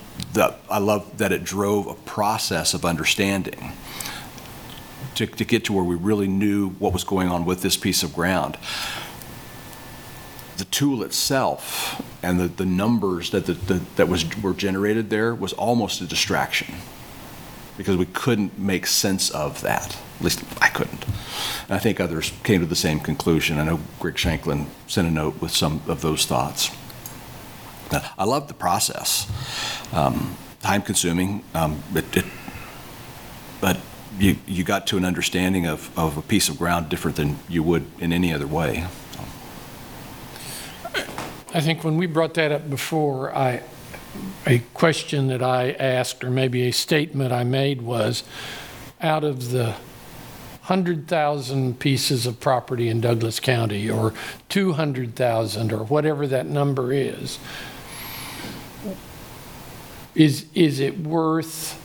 I 0.70 0.80
love 0.80 1.18
that 1.18 1.32
it 1.32 1.44
drove 1.44 1.88
a 1.88 1.96
process 1.96 2.74
of 2.74 2.86
understanding 2.86 3.74
to, 5.16 5.26
to 5.28 5.44
get 5.44 5.66
to 5.66 5.74
where 5.74 5.84
we 5.84 5.96
really 5.96 6.28
knew 6.28 6.70
what 6.72 6.94
was 6.94 7.04
going 7.04 7.28
on 7.28 7.46
with 7.46 7.62
this 7.62 7.76
piece 7.76 8.04
of 8.04 8.14
ground. 8.14 8.58
The 10.58 10.66
tool 10.66 11.04
itself 11.04 12.02
and 12.24 12.40
the, 12.40 12.48
the 12.48 12.66
numbers 12.66 13.32
that, 13.32 13.46
the, 13.46 13.54
the, 13.54 13.82
that 13.96 14.08
was, 14.08 14.26
were 14.42 14.54
generated 14.54 15.10
there 15.10 15.34
was 15.36 15.54
almost 15.54 16.02
a 16.02 16.06
distraction 16.06 16.76
because 17.78 17.96
we 17.96 18.06
couldn't 18.06 18.60
make 18.60 18.86
sense 18.86 19.30
of 19.30 19.62
that. 19.62 19.98
At 20.18 20.24
least 20.24 20.44
I 20.62 20.68
couldn't. 20.68 21.06
And 21.06 21.72
I 21.72 21.80
think 21.80 22.00
others 22.00 22.34
came 22.44 22.60
to 22.60 22.66
the 22.68 22.76
same 22.76 23.00
conclusion. 23.00 23.58
I 23.58 23.64
know 23.64 23.80
Greg 24.00 24.18
Shanklin 24.18 24.68
sent 24.88 25.08
a 25.08 25.12
note 25.12 25.42
with 25.42 25.52
some 25.52 25.82
of 25.88 26.02
those 26.02 26.26
thoughts. 26.26 26.76
I 27.92 28.26
love 28.26 28.48
the 28.48 28.54
process. 28.54 29.30
Um, 29.94 30.36
time 30.62 30.82
consuming, 30.82 31.44
um, 31.54 31.82
it, 31.96 32.18
it, 32.18 32.26
but 33.62 33.80
you, 34.20 34.38
you 34.46 34.64
got 34.64 34.88
to 34.88 34.98
an 34.98 35.06
understanding 35.06 35.66
of, 35.66 35.98
of 35.98 36.18
a 36.18 36.22
piece 36.22 36.50
of 36.50 36.58
ground 36.58 36.90
different 36.90 37.18
than 37.18 37.40
you 37.48 37.64
would 37.64 37.86
in 38.00 38.12
any 38.12 38.34
other 38.34 38.48
way. 38.48 38.88
I 41.52 41.62
think 41.62 41.84
when 41.84 41.98
we 41.98 42.06
brought 42.06 42.36
that 42.36 42.52
up 42.52 42.70
before, 42.70 43.36
I, 43.36 43.64
a 44.46 44.60
question 44.74 45.28
that 45.28 45.42
I 45.42 45.72
asked, 45.72 46.24
or 46.24 46.30
maybe 46.30 46.68
a 46.68 46.72
statement 46.72 47.32
I 47.32 47.44
made 47.44 47.82
was, 47.82 48.24
out 49.02 49.24
of 49.24 49.52
the 49.52 49.76
100,000 50.68 51.80
pieces 51.80 52.28
of 52.28 52.40
property 52.40 52.90
in 52.90 53.02
Douglas 53.02 53.40
County, 53.40 53.90
or 53.90 54.14
200,000, 54.50 55.74
or 55.74 55.84
whatever 55.86 56.28
that 56.28 56.46
number 56.46 56.94
is, 56.94 57.40
is, 60.16 60.46
is 60.54 60.80
it 60.80 61.00
worth 61.00 61.80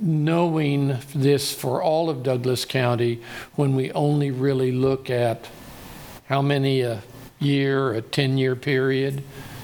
knowing 0.00 0.98
this 1.14 1.52
for 1.52 1.82
all 1.82 2.08
of 2.08 2.22
Douglas 2.22 2.64
County 2.64 3.20
when 3.56 3.74
we 3.74 3.90
only 3.92 4.30
really 4.30 4.72
look 4.72 5.10
at 5.10 5.48
how 6.26 6.40
many 6.40 6.82
a 6.82 7.02
year, 7.38 7.94
a 7.94 8.02
10-year 8.02 8.56
period 8.56 9.22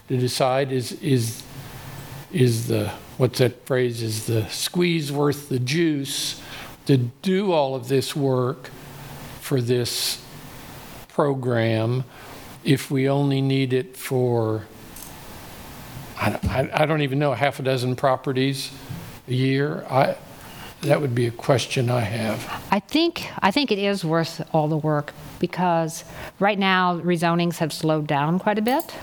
to 0.08 0.16
decide? 0.16 0.72
Is, 0.72 0.92
is, 1.02 1.42
is 2.32 2.68
the, 2.68 2.88
what's 3.16 3.38
that 3.38 3.66
phrase, 3.66 4.02
is 4.02 4.26
the 4.26 4.46
squeeze 4.48 5.12
worth 5.12 5.48
the 5.48 5.58
juice 5.58 6.40
to 6.86 6.96
do 6.96 7.52
all 7.52 7.74
of 7.74 7.88
this 7.88 8.14
work 8.14 8.70
for 9.40 9.60
this 9.60 10.22
program 11.08 12.04
if 12.64 12.90
we 12.90 13.08
only 13.08 13.40
need 13.40 13.72
it 13.72 13.96
for, 13.96 14.66
I, 16.18 16.38
I, 16.48 16.82
I 16.82 16.86
don't 16.86 17.02
even 17.02 17.18
know, 17.18 17.34
half 17.34 17.60
a 17.60 17.62
dozen 17.62 17.96
properties 17.96 18.72
a 19.28 19.34
year? 19.34 19.84
I, 19.90 20.16
that 20.82 21.00
would 21.00 21.14
be 21.14 21.26
a 21.26 21.30
question 21.30 21.90
I 21.90 22.00
have. 22.00 22.62
I 22.70 22.80
think, 22.80 23.28
I 23.40 23.50
think 23.50 23.72
it 23.72 23.78
is 23.78 24.04
worth 24.04 24.46
all 24.54 24.68
the 24.68 24.76
work 24.76 25.12
because 25.38 26.04
right 26.38 26.58
now 26.58 26.98
rezonings 27.00 27.58
have 27.58 27.72
slowed 27.72 28.06
down 28.06 28.38
quite 28.38 28.58
a 28.58 28.62
bit, 28.62 28.94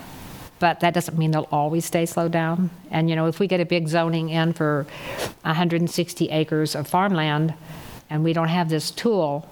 but 0.58 0.80
that 0.80 0.94
doesn't 0.94 1.18
mean 1.18 1.30
they'll 1.32 1.48
always 1.50 1.84
stay 1.84 2.06
slowed 2.06 2.32
down. 2.32 2.70
And, 2.90 3.10
you 3.10 3.16
know, 3.16 3.26
if 3.26 3.38
we 3.38 3.46
get 3.46 3.60
a 3.60 3.64
big 3.66 3.88
zoning 3.88 4.30
in 4.30 4.52
for 4.52 4.86
160 5.42 6.30
acres 6.30 6.74
of 6.74 6.86
farmland 6.86 7.54
and 8.08 8.24
we 8.24 8.32
don't 8.32 8.48
have 8.48 8.68
this 8.68 8.90
tool, 8.90 9.48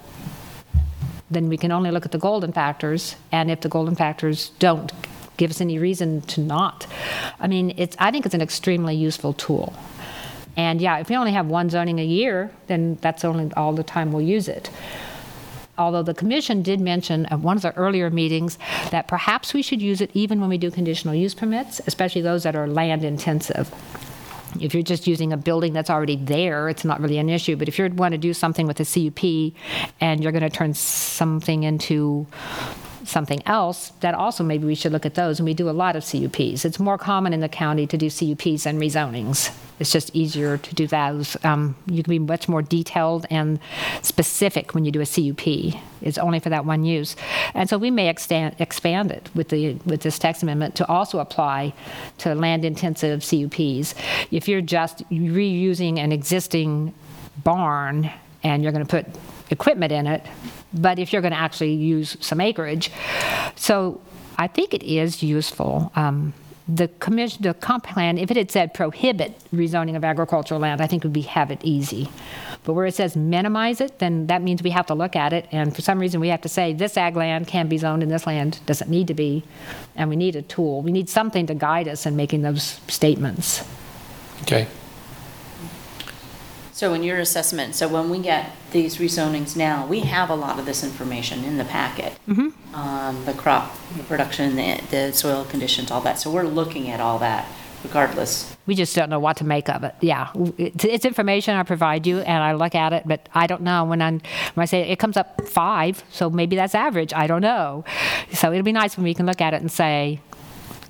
then 1.30 1.48
we 1.48 1.56
can 1.56 1.72
only 1.72 1.90
look 1.90 2.04
at 2.04 2.12
the 2.12 2.18
golden 2.18 2.52
factors. 2.52 3.16
And 3.30 3.50
if 3.50 3.60
the 3.62 3.68
golden 3.68 3.94
factors 3.94 4.50
don't 4.58 4.92
give 5.36 5.50
us 5.50 5.60
any 5.60 5.78
reason 5.78 6.20
to 6.22 6.40
not, 6.40 6.86
I 7.40 7.46
mean, 7.46 7.74
it's, 7.76 7.96
I 7.98 8.10
think 8.10 8.26
it's 8.26 8.34
an 8.34 8.42
extremely 8.42 8.94
useful 8.94 9.32
tool. 9.32 9.72
And 10.56 10.80
yeah, 10.80 10.98
if 10.98 11.08
we 11.08 11.16
only 11.16 11.32
have 11.32 11.46
one 11.46 11.70
zoning 11.70 11.98
a 11.98 12.04
year, 12.04 12.50
then 12.66 12.98
that's 13.00 13.24
only 13.24 13.52
all 13.54 13.72
the 13.72 13.82
time 13.82 14.12
we'll 14.12 14.22
use 14.22 14.48
it. 14.48 14.70
Although 15.78 16.02
the 16.02 16.14
commission 16.14 16.62
did 16.62 16.80
mention 16.80 17.24
at 17.26 17.40
one 17.40 17.56
of 17.56 17.62
the 17.62 17.74
earlier 17.76 18.10
meetings 18.10 18.58
that 18.90 19.08
perhaps 19.08 19.54
we 19.54 19.62
should 19.62 19.80
use 19.80 20.02
it 20.02 20.10
even 20.12 20.40
when 20.40 20.50
we 20.50 20.58
do 20.58 20.70
conditional 20.70 21.14
use 21.14 21.34
permits, 21.34 21.80
especially 21.86 22.20
those 22.20 22.42
that 22.42 22.54
are 22.54 22.66
land 22.66 23.04
intensive. 23.04 23.72
If 24.60 24.74
you're 24.74 24.82
just 24.82 25.06
using 25.06 25.32
a 25.32 25.38
building 25.38 25.72
that's 25.72 25.88
already 25.88 26.16
there, 26.16 26.68
it's 26.68 26.84
not 26.84 27.00
really 27.00 27.16
an 27.16 27.30
issue. 27.30 27.56
But 27.56 27.68
if 27.68 27.78
you 27.78 27.88
want 27.88 28.12
to 28.12 28.18
do 28.18 28.34
something 28.34 28.66
with 28.66 28.78
a 28.80 28.84
CUP 28.84 29.56
and 29.98 30.22
you're 30.22 30.32
going 30.32 30.42
to 30.42 30.50
turn 30.50 30.74
something 30.74 31.62
into 31.62 32.26
something 33.04 33.42
else, 33.46 33.90
that 34.00 34.14
also 34.14 34.44
maybe 34.44 34.66
we 34.66 34.74
should 34.74 34.92
look 34.92 35.06
at 35.06 35.14
those. 35.14 35.38
And 35.38 35.46
we 35.46 35.54
do 35.54 35.68
a 35.68 35.72
lot 35.72 35.96
of 35.96 36.04
CUPs. 36.04 36.64
It's 36.64 36.78
more 36.78 36.98
common 36.98 37.32
in 37.32 37.40
the 37.40 37.48
county 37.48 37.86
to 37.86 37.96
do 37.96 38.10
CUPs 38.10 38.64
than 38.64 38.78
rezonings. 38.80 39.54
It's 39.78 39.90
just 39.90 40.14
easier 40.14 40.58
to 40.58 40.74
do 40.74 40.86
those. 40.86 41.36
Um, 41.44 41.74
you 41.86 42.02
can 42.02 42.10
be 42.10 42.18
much 42.18 42.48
more 42.48 42.62
detailed 42.62 43.26
and 43.30 43.58
specific 44.02 44.74
when 44.74 44.84
you 44.84 44.92
do 44.92 45.00
a 45.00 45.06
CUP. 45.06 45.74
It's 46.00 46.18
only 46.18 46.38
for 46.38 46.50
that 46.50 46.64
one 46.64 46.84
use. 46.84 47.16
And 47.54 47.68
so 47.68 47.78
we 47.78 47.90
may 47.90 48.08
extend, 48.08 48.54
expand 48.60 49.10
it 49.10 49.28
with, 49.34 49.48
the, 49.48 49.74
with 49.84 50.02
this 50.02 50.18
text 50.18 50.42
amendment 50.42 50.76
to 50.76 50.86
also 50.86 51.18
apply 51.18 51.74
to 52.18 52.34
land 52.34 52.64
intensive 52.64 53.22
CUPs. 53.28 53.94
If 54.30 54.46
you're 54.46 54.60
just 54.60 55.08
reusing 55.10 55.98
an 55.98 56.12
existing 56.12 56.94
barn 57.42 58.10
and 58.44 58.62
you're 58.62 58.72
going 58.72 58.86
to 58.86 58.90
put 58.90 59.06
equipment 59.52 59.92
in 59.92 60.06
it, 60.06 60.24
but 60.74 60.98
if 60.98 61.12
you're 61.12 61.22
going 61.22 61.32
to 61.32 61.38
actually 61.38 61.74
use 61.74 62.16
some 62.20 62.40
acreage. 62.40 62.90
So 63.56 64.00
I 64.38 64.48
think 64.48 64.74
it 64.74 64.82
is 64.82 65.22
useful. 65.22 65.92
Um, 65.94 66.34
the 66.68 66.88
commission, 66.88 67.42
the 67.42 67.54
comp 67.54 67.84
plan, 67.84 68.18
if 68.18 68.30
it 68.30 68.36
had 68.36 68.50
said 68.50 68.72
prohibit 68.72 69.36
rezoning 69.52 69.96
of 69.96 70.04
agricultural 70.04 70.60
land, 70.60 70.80
I 70.80 70.86
think 70.86 71.02
would 71.02 71.12
be 71.12 71.22
have 71.22 71.50
it 71.50 71.60
easy. 71.62 72.08
But 72.64 72.74
where 72.74 72.86
it 72.86 72.94
says 72.94 73.16
minimize 73.16 73.80
it, 73.80 73.98
then 73.98 74.28
that 74.28 74.42
means 74.42 74.62
we 74.62 74.70
have 74.70 74.86
to 74.86 74.94
look 74.94 75.16
at 75.16 75.32
it, 75.32 75.48
and 75.50 75.74
for 75.74 75.82
some 75.82 75.98
reason 75.98 76.20
we 76.20 76.28
have 76.28 76.40
to 76.42 76.48
say 76.48 76.72
this 76.72 76.96
ag 76.96 77.16
land 77.16 77.48
can 77.48 77.68
be 77.68 77.78
zoned 77.78 78.02
and 78.02 78.12
this 78.12 78.26
land 78.26 78.60
doesn't 78.66 78.88
need 78.88 79.08
to 79.08 79.14
be, 79.14 79.42
and 79.96 80.08
we 80.08 80.16
need 80.16 80.36
a 80.36 80.42
tool. 80.42 80.82
We 80.82 80.92
need 80.92 81.08
something 81.08 81.46
to 81.46 81.54
guide 81.54 81.88
us 81.88 82.06
in 82.06 82.14
making 82.14 82.42
those 82.42 82.80
statements. 82.86 83.64
Okay. 84.42 84.68
So 86.82 86.94
in 86.94 87.04
your 87.04 87.20
assessment, 87.20 87.76
so 87.76 87.86
when 87.86 88.10
we 88.10 88.18
get 88.18 88.50
these 88.72 88.96
rezonings 88.96 89.54
now, 89.54 89.86
we 89.86 90.00
have 90.00 90.30
a 90.30 90.34
lot 90.34 90.58
of 90.58 90.66
this 90.66 90.82
information 90.82 91.44
in 91.44 91.56
the 91.56 91.64
packet. 91.64 92.12
Um, 92.74 93.24
The 93.24 93.34
crop, 93.34 93.78
the 93.96 94.02
production, 94.02 94.56
the, 94.56 94.80
the 94.90 95.12
soil 95.12 95.44
conditions, 95.44 95.92
all 95.92 96.00
that. 96.00 96.18
So 96.18 96.28
we're 96.28 96.42
looking 96.42 96.90
at 96.90 96.98
all 96.98 97.20
that 97.20 97.46
regardless. 97.84 98.56
We 98.66 98.74
just 98.74 98.96
don't 98.96 99.10
know 99.10 99.20
what 99.20 99.36
to 99.36 99.44
make 99.44 99.68
of 99.68 99.84
it. 99.84 99.94
Yeah, 100.00 100.30
it's, 100.58 100.84
it's 100.84 101.04
information 101.04 101.54
I 101.54 101.62
provide 101.62 102.04
you, 102.04 102.18
and 102.18 102.42
I 102.42 102.54
look 102.54 102.74
at 102.74 102.92
it, 102.92 103.04
but 103.06 103.28
I 103.32 103.46
don't 103.46 103.62
know 103.62 103.84
when 103.84 104.02
I'm 104.02 104.20
when 104.54 104.62
I 104.62 104.64
say 104.64 104.80
it 104.80 104.98
comes 104.98 105.16
up 105.16 105.46
five, 105.46 106.02
so 106.10 106.30
maybe 106.30 106.56
that's 106.56 106.74
average. 106.74 107.12
I 107.14 107.28
don't 107.28 107.42
know. 107.42 107.84
So 108.32 108.50
it'll 108.50 108.64
be 108.64 108.72
nice 108.72 108.96
when 108.96 109.04
we 109.04 109.14
can 109.14 109.24
look 109.24 109.40
at 109.40 109.54
it 109.54 109.60
and 109.60 109.70
say, 109.70 110.18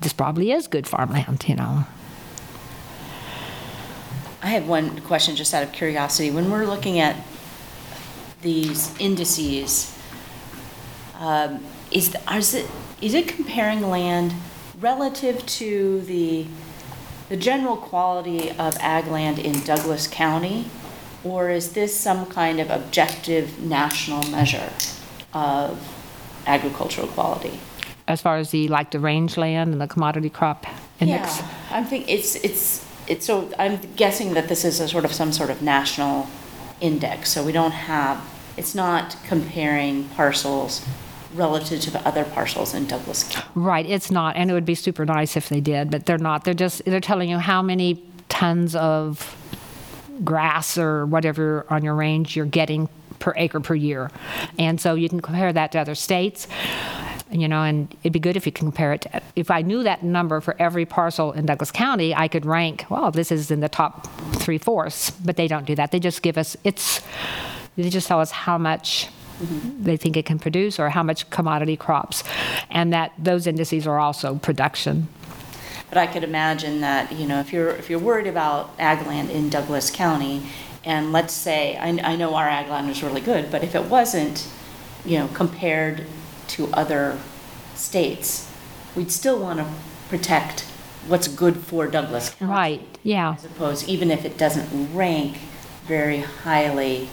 this 0.01 0.11
probably 0.11 0.51
is 0.53 0.67
good 0.67 0.87
farmland. 0.87 1.45
You 1.47 1.55
know. 1.55 1.85
I 4.43 4.47
have 4.47 4.67
one 4.67 4.99
question 5.01 5.37
just 5.37 5.53
out 5.53 5.63
of 5.63 5.71
curiosity. 5.71 6.29
When 6.29 6.51
we're 6.51 6.65
looking 6.65 6.99
at 6.99 7.15
these 8.41 8.93
indices, 8.99 9.97
um, 11.17 11.63
is, 11.91 12.11
the- 12.11 12.35
is 12.35 12.53
it, 12.53 12.69
is 13.01 13.13
it 13.13 13.29
comparing 13.29 13.81
land 13.81 14.33
relative 14.81 15.45
to 15.45 16.01
the, 16.01 16.45
the 17.29 17.37
general 17.37 17.77
quality 17.77 18.51
of 18.51 18.75
ag 18.81 19.07
land 19.07 19.39
in 19.39 19.61
Douglas 19.61 20.07
County? 20.07 20.69
Or 21.23 21.49
is 21.49 21.71
this 21.71 21.97
some 21.97 22.25
kind 22.25 22.59
of 22.59 22.69
objective 22.69 23.61
national 23.61 24.29
measure 24.29 24.69
of 25.33 25.79
agricultural 26.45 27.07
quality? 27.07 27.61
As 28.09 28.21
far 28.21 28.35
as 28.35 28.51
the 28.51 28.67
like 28.67 28.91
the 28.91 28.99
rangeland 28.99 29.71
and 29.71 29.79
the 29.79 29.87
commodity 29.87 30.29
crop 30.29 30.65
index. 30.99 31.39
Yeah, 31.39 31.47
I 31.71 31.83
think 31.85 32.09
it's, 32.09 32.35
it's, 32.35 32.85
it's, 33.07 33.25
so 33.25 33.51
I'm 33.57 33.79
guessing 33.95 34.33
that 34.33 34.47
this 34.49 34.63
is 34.65 34.79
a 34.79 34.87
sort 34.87 35.05
of 35.05 35.13
some 35.13 35.31
sort 35.31 35.49
of 35.49 35.61
national 35.61 36.27
index, 36.81 37.31
so 37.31 37.43
we 37.43 37.51
don't 37.51 37.71
have, 37.71 38.21
it's 38.57 38.75
not 38.75 39.15
comparing 39.25 40.09
parcels 40.09 40.85
relative 41.33 41.81
to 41.81 41.91
the 41.91 42.05
other 42.07 42.23
parcels 42.23 42.73
in 42.73 42.85
Douglas 42.85 43.23
County. 43.23 43.47
Right, 43.55 43.85
it's 43.85 44.11
not, 44.11 44.35
and 44.35 44.51
it 44.51 44.53
would 44.53 44.65
be 44.65 44.75
super 44.75 45.05
nice 45.05 45.35
if 45.35 45.49
they 45.49 45.61
did, 45.61 45.89
but 45.89 46.05
they're 46.05 46.17
not. 46.17 46.43
They're 46.43 46.53
just, 46.53 46.85
they're 46.85 46.99
telling 46.99 47.29
you 47.29 47.39
how 47.39 47.61
many 47.61 48.03
tons 48.29 48.75
of 48.75 49.35
grass 50.23 50.77
or 50.77 51.05
whatever 51.05 51.65
on 51.69 51.83
your 51.83 51.95
range 51.95 52.35
you're 52.35 52.45
getting 52.45 52.87
per 53.19 53.33
acre 53.37 53.59
per 53.59 53.73
year. 53.73 54.11
And 54.59 54.79
so 54.79 54.95
you 54.95 55.09
can 55.09 55.21
compare 55.21 55.51
that 55.53 55.71
to 55.71 55.79
other 55.79 55.95
states, 55.95 56.47
you 57.33 57.47
know, 57.47 57.63
and 57.63 57.93
it'd 58.03 58.13
be 58.13 58.19
good 58.19 58.37
if 58.37 58.45
you 58.45 58.51
can 58.51 58.67
compare 58.67 58.93
it. 58.93 59.01
To, 59.01 59.21
if 59.35 59.49
I 59.49 59.61
knew 59.61 59.83
that 59.83 60.03
number 60.03 60.39
for 60.39 60.55
every 60.59 60.85
parcel 60.85 61.31
in 61.31 61.45
Douglas 61.45 61.71
County, 61.71 62.13
I 62.13 62.27
could 62.27 62.45
rank, 62.45 62.85
well, 62.89 63.11
this 63.11 63.31
is 63.31 63.51
in 63.51 63.59
the 63.59 63.69
top 63.69 64.07
three 64.35 64.57
fourths, 64.57 65.11
but 65.11 65.35
they 65.35 65.47
don't 65.47 65.65
do 65.65 65.75
that. 65.75 65.91
They 65.91 65.99
just 65.99 66.21
give 66.21 66.37
us, 66.37 66.55
it's, 66.63 67.01
they 67.75 67.89
just 67.89 68.07
tell 68.07 68.19
us 68.19 68.31
how 68.31 68.57
much 68.57 69.07
mm-hmm. 69.39 69.83
they 69.83 69.97
think 69.97 70.15
it 70.15 70.25
can 70.25 70.37
produce 70.37 70.79
or 70.79 70.89
how 70.89 71.03
much 71.03 71.29
commodity 71.29 71.75
crops. 71.75 72.23
And 72.69 72.93
that 72.93 73.13
those 73.17 73.47
indices 73.47 73.87
are 73.87 73.99
also 73.99 74.35
production. 74.35 75.07
But 75.89 75.97
I 75.97 76.07
could 76.07 76.23
imagine 76.23 76.81
that, 76.81 77.11
you 77.11 77.27
know, 77.27 77.39
if 77.39 77.53
you're, 77.53 77.69
if 77.71 77.89
you're 77.89 77.99
worried 77.99 78.27
about 78.27 78.73
ag 78.79 79.05
land 79.05 79.29
in 79.29 79.49
Douglas 79.49 79.91
County, 79.91 80.43
and 80.85 81.11
let's 81.11 81.33
say, 81.33 81.77
I, 81.77 81.87
I 82.13 82.15
know 82.15 82.35
our 82.35 82.47
ag 82.47 82.69
land 82.69 82.89
is 82.89 83.01
really 83.01 83.21
good, 83.21 83.51
but 83.51 83.63
if 83.63 83.75
it 83.75 83.85
wasn't, 83.85 84.47
you 85.05 85.19
know, 85.19 85.27
compared 85.29 86.05
to 86.49 86.71
other 86.73 87.19
states, 87.75 88.51
we'd 88.95 89.11
still 89.11 89.39
want 89.39 89.59
to 89.59 89.67
protect 90.09 90.61
what's 91.07 91.27
good 91.27 91.57
for 91.57 91.87
Douglas 91.87 92.29
County. 92.29 92.51
Right, 92.51 92.97
yeah. 93.03 93.35
As 93.37 93.45
opposed, 93.45 93.89
even 93.89 94.11
if 94.11 94.25
it 94.25 94.37
doesn't 94.37 94.95
rank 94.95 95.37
very 95.85 96.19
highly 96.19 97.09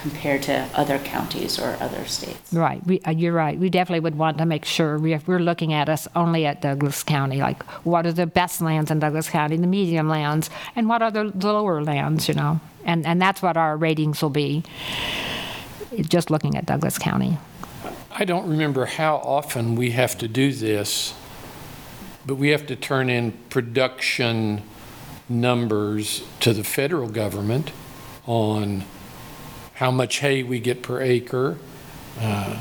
compared 0.00 0.42
to 0.42 0.68
other 0.74 0.98
counties 0.98 1.58
or 1.58 1.78
other 1.80 2.04
states. 2.04 2.52
Right, 2.52 2.84
we, 2.86 3.00
uh, 3.00 3.10
you're 3.10 3.32
right. 3.32 3.58
We 3.58 3.70
definitely 3.70 4.00
would 4.00 4.18
want 4.18 4.36
to 4.36 4.44
make 4.44 4.66
sure 4.66 4.98
we, 4.98 5.14
if 5.14 5.26
we're 5.26 5.38
looking 5.38 5.72
at 5.72 5.88
us 5.88 6.06
only 6.14 6.44
at 6.44 6.60
Douglas 6.60 7.02
County, 7.02 7.38
like 7.38 7.62
what 7.84 8.04
are 8.04 8.12
the 8.12 8.26
best 8.26 8.60
lands 8.60 8.90
in 8.90 8.98
Douglas 8.98 9.30
County, 9.30 9.56
the 9.56 9.66
medium 9.66 10.08
lands, 10.08 10.50
and 10.76 10.90
what 10.90 11.00
are 11.00 11.10
the, 11.10 11.32
the 11.34 11.50
lower 11.50 11.82
lands, 11.82 12.28
you 12.28 12.34
know? 12.34 12.60
And, 12.84 13.06
and 13.06 13.20
that's 13.20 13.40
what 13.40 13.56
our 13.56 13.78
ratings 13.78 14.20
will 14.20 14.28
be, 14.28 14.62
just 16.00 16.30
looking 16.30 16.54
at 16.54 16.66
Douglas 16.66 16.98
County. 16.98 17.38
I 18.16 18.24
don't 18.24 18.48
remember 18.48 18.86
how 18.86 19.16
often 19.16 19.74
we 19.74 19.90
have 19.90 20.16
to 20.18 20.28
do 20.28 20.52
this, 20.52 21.14
but 22.24 22.36
we 22.36 22.50
have 22.50 22.66
to 22.68 22.76
turn 22.76 23.10
in 23.10 23.32
production 23.50 24.62
numbers 25.28 26.22
to 26.40 26.52
the 26.52 26.62
federal 26.62 27.08
government 27.08 27.72
on 28.26 28.84
how 29.74 29.90
much 29.90 30.18
hay 30.18 30.44
we 30.44 30.60
get 30.60 30.80
per 30.82 31.00
acre, 31.02 31.58
uh, 32.20 32.60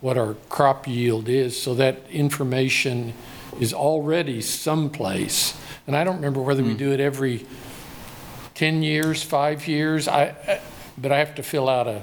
what 0.00 0.16
our 0.16 0.34
crop 0.48 0.88
yield 0.88 1.28
is, 1.28 1.60
so 1.60 1.74
that 1.74 1.98
information 2.10 3.12
is 3.60 3.74
already 3.74 4.40
someplace. 4.40 5.58
And 5.86 5.94
I 5.94 6.04
don't 6.04 6.16
remember 6.16 6.40
whether 6.40 6.62
we 6.64 6.72
do 6.74 6.92
it 6.92 7.00
every 7.00 7.46
10 8.54 8.82
years, 8.82 9.22
five 9.22 9.68
years, 9.68 10.08
I, 10.08 10.22
I- 10.48 10.60
but 10.98 11.12
I 11.12 11.18
have 11.18 11.34
to 11.34 11.42
fill 11.42 11.68
out 11.68 11.86
a 11.86 12.02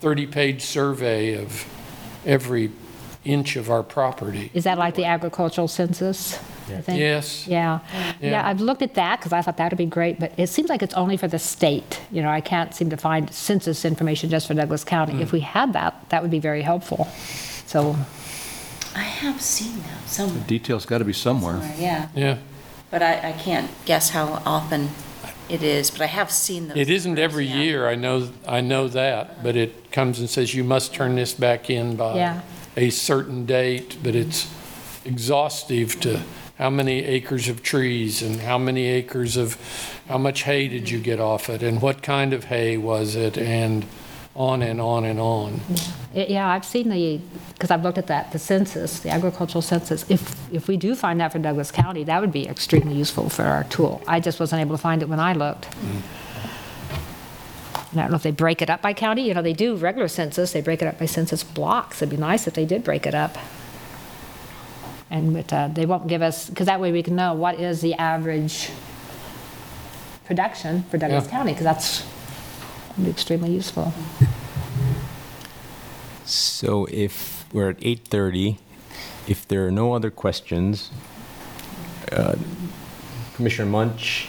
30-page 0.00 0.62
survey 0.62 1.34
of 1.34 1.64
every 2.24 2.70
inch 3.24 3.56
of 3.56 3.70
our 3.70 3.82
property. 3.82 4.50
Is 4.52 4.64
that 4.64 4.78
like 4.78 4.94
the 4.94 5.04
agricultural 5.04 5.68
census? 5.68 6.38
I 6.68 6.80
think? 6.80 7.00
Yes. 7.00 7.46
Yeah. 7.46 7.80
yeah, 7.92 8.14
Yeah. 8.20 8.48
I've 8.48 8.60
looked 8.60 8.82
at 8.82 8.94
that 8.94 9.18
because 9.18 9.32
I 9.32 9.42
thought 9.42 9.56
that 9.58 9.70
would 9.70 9.78
be 9.78 9.86
great, 9.86 10.18
but 10.18 10.32
it 10.36 10.48
seems 10.48 10.68
like 10.68 10.82
it's 10.82 10.94
only 10.94 11.16
for 11.16 11.28
the 11.28 11.38
state. 11.38 12.00
You 12.10 12.22
know, 12.22 12.30
I 12.30 12.40
can't 12.40 12.74
seem 12.74 12.90
to 12.90 12.96
find 12.96 13.32
census 13.32 13.84
information 13.84 14.30
just 14.30 14.46
for 14.46 14.54
Douglas 14.54 14.84
County. 14.84 15.20
If 15.22 15.30
mm. 15.30 15.32
we 15.32 15.40
had 15.40 15.72
that, 15.74 16.08
that 16.10 16.22
would 16.22 16.30
be 16.30 16.38
very 16.38 16.62
helpful. 16.62 17.06
So, 17.66 17.96
I 18.94 19.00
have 19.00 19.40
seen 19.40 19.78
that 19.82 20.08
somewhere, 20.08 20.44
Detail's 20.46 20.84
got 20.84 20.98
to 20.98 21.04
be 21.04 21.12
somewhere. 21.12 21.60
yeah. 21.78 22.08
Yeah. 22.14 22.38
But 22.90 23.02
I, 23.02 23.30
I 23.30 23.32
can't 23.32 23.70
guess 23.86 24.10
how 24.10 24.42
often 24.44 24.90
it 25.48 25.62
is, 25.62 25.90
but 25.90 26.00
I 26.00 26.06
have 26.06 26.30
seen 26.30 26.68
those. 26.68 26.76
It 26.76 26.88
isn't 26.90 27.18
every 27.18 27.46
yeah. 27.46 27.56
year, 27.56 27.88
I 27.88 27.94
know, 27.94 28.28
I 28.46 28.60
know 28.60 28.88
that, 28.88 29.42
but 29.42 29.56
it 29.56 29.90
comes 29.92 30.18
and 30.18 30.28
says 30.30 30.54
you 30.54 30.64
must 30.64 30.94
turn 30.94 31.14
this 31.16 31.34
back 31.34 31.68
in 31.70 31.96
by 31.96 32.16
Yeah. 32.16 32.40
a 32.76 32.90
certain 32.90 33.44
date, 33.46 33.98
but 34.02 34.14
it's 34.14 34.48
exhaustive 35.04 36.00
to 36.00 36.20
how 36.58 36.70
many 36.70 37.04
acres 37.04 37.48
of 37.48 37.62
trees 37.62 38.22
and 38.22 38.40
how 38.40 38.56
many 38.58 38.86
acres 38.86 39.36
of, 39.36 39.56
how 40.08 40.18
much 40.18 40.42
hay 40.42 40.68
did 40.68 40.88
you 40.90 40.98
get 40.98 41.18
off 41.20 41.48
it, 41.50 41.62
and 41.62 41.82
what 41.82 42.02
kind 42.02 42.32
of 42.32 42.44
hay 42.44 42.76
was 42.76 43.16
it, 43.16 43.36
and 43.36 43.84
on 44.34 44.62
and 44.62 44.80
on 44.80 45.04
and 45.04 45.20
on. 45.20 45.60
it- 46.14 46.30
yeah, 46.30 46.48
I've 46.48 46.64
seen 46.64 46.88
the, 46.88 47.20
because 47.52 47.70
I've 47.70 47.82
looked 47.82 47.98
at 47.98 48.06
that, 48.06 48.32
the 48.32 48.38
census, 48.38 49.00
the 49.00 49.10
agricultural 49.10 49.60
census. 49.62 50.04
If, 50.08 50.52
if 50.52 50.68
we 50.68 50.76
do 50.78 50.94
find 50.94 51.20
that 51.20 51.32
for 51.32 51.38
Douglas 51.38 51.70
County, 51.70 52.02
that 52.04 52.20
would 52.20 52.32
be 52.32 52.48
extremely 52.48 52.94
useful 52.94 53.28
for 53.28 53.42
our 53.42 53.64
tool. 53.64 54.02
I 54.08 54.20
just 54.20 54.40
wasn't 54.40 54.60
able 54.62 54.74
to 54.76 54.80
find 54.82 55.02
it 55.02 55.08
when 55.08 55.20
I 55.20 55.34
looked. 55.34 55.68
And 57.90 58.00
I 58.00 58.04
don't 58.04 58.10
know 58.12 58.16
if 58.16 58.22
they 58.22 58.30
break 58.30 58.62
it 58.62 58.70
up 58.70 58.80
by 58.80 58.94
county. 58.94 59.22
You 59.28 59.34
know, 59.34 59.42
they 59.42 59.52
do 59.52 59.76
regular 59.76 60.08
census, 60.08 60.52
they 60.52 60.62
break 60.62 60.80
it 60.80 60.86
up 60.88 60.98
by 60.98 61.04
census 61.04 61.44
blocks. 61.44 62.00
It'd 62.00 62.08
be 62.08 62.16
nice 62.16 62.46
if 62.46 62.54
they 62.54 62.64
did 62.64 62.84
break 62.84 63.06
it 63.06 63.14
up. 63.14 63.36
And 65.10 65.34
but, 65.34 65.52
uh, 65.52 65.68
they 65.68 65.84
won't 65.84 66.08
give 66.08 66.22
us, 66.22 66.48
because 66.48 66.64
that 66.68 66.80
way 66.80 66.90
we 66.90 67.02
can 67.02 67.16
know 67.16 67.34
what 67.34 67.60
is 67.60 67.82
the 67.82 67.92
average 67.94 68.70
production 70.24 70.84
for 70.84 70.96
Douglas 70.96 71.24
Yeah. 71.26 71.30
County, 71.30 71.52
because 71.52 71.64
that's 71.64 72.02
would 72.96 73.04
be 73.04 73.10
extremely 73.10 73.50
useful. 73.52 73.92
So 76.24 76.86
if 76.90 77.44
we're 77.52 77.70
at 77.70 77.78
8:30, 77.82 78.58
if 79.26 79.46
there 79.48 79.66
are 79.66 79.70
no 79.70 79.92
other 79.94 80.10
questions, 80.10 80.90
uh, 82.10 82.34
Commissioner 83.34 83.68
Munch 83.70 84.28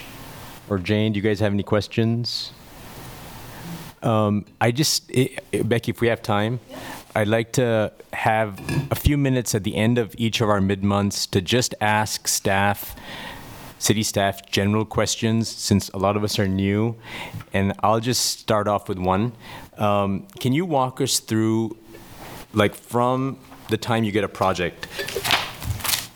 or 0.68 0.78
Jane, 0.78 1.12
do 1.12 1.18
you 1.18 1.22
guys 1.22 1.40
have 1.40 1.52
any 1.52 1.62
questions? 1.62 2.50
Um, 4.02 4.44
I 4.60 4.70
just, 4.70 5.10
i- 5.16 5.30
i- 5.54 5.62
Becky, 5.62 5.90
if 5.90 6.00
we 6.00 6.08
have 6.08 6.20
time, 6.22 6.60
I'd 7.14 7.28
like 7.28 7.52
to 7.52 7.90
have 8.12 8.60
a 8.90 8.94
few 8.94 9.16
minutes 9.16 9.54
at 9.54 9.64
the 9.64 9.76
end 9.76 9.96
of 9.98 10.14
each 10.18 10.40
of 10.42 10.48
our 10.50 10.60
mid-months 10.60 11.26
to 11.28 11.40
just 11.40 11.74
ask 11.80 12.28
staff, 12.28 12.94
city 13.84 14.02
staff, 14.02 14.50
general 14.50 14.84
questions, 14.84 15.48
since 15.48 15.90
a 15.90 15.98
lot 15.98 16.16
of 16.16 16.24
us 16.24 16.38
are 16.38 16.48
new. 16.48 16.96
And 17.52 17.74
I'll 17.80 18.00
just 18.00 18.40
start 18.40 18.66
off 18.66 18.88
with 18.88 18.98
one. 18.98 19.32
Um, 19.76 20.26
Can 20.40 20.52
you 20.52 20.64
walk 20.64 21.00
us 21.00 21.20
through, 21.20 21.76
like, 22.52 22.74
from 22.74 23.38
the 23.68 23.76
time 23.76 24.04
you 24.04 24.12
get 24.12 24.24
a 24.24 24.28
project, 24.28 24.88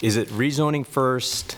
is 0.00 0.16
it 0.16 0.28
rezoning 0.28 0.86
first, 0.86 1.56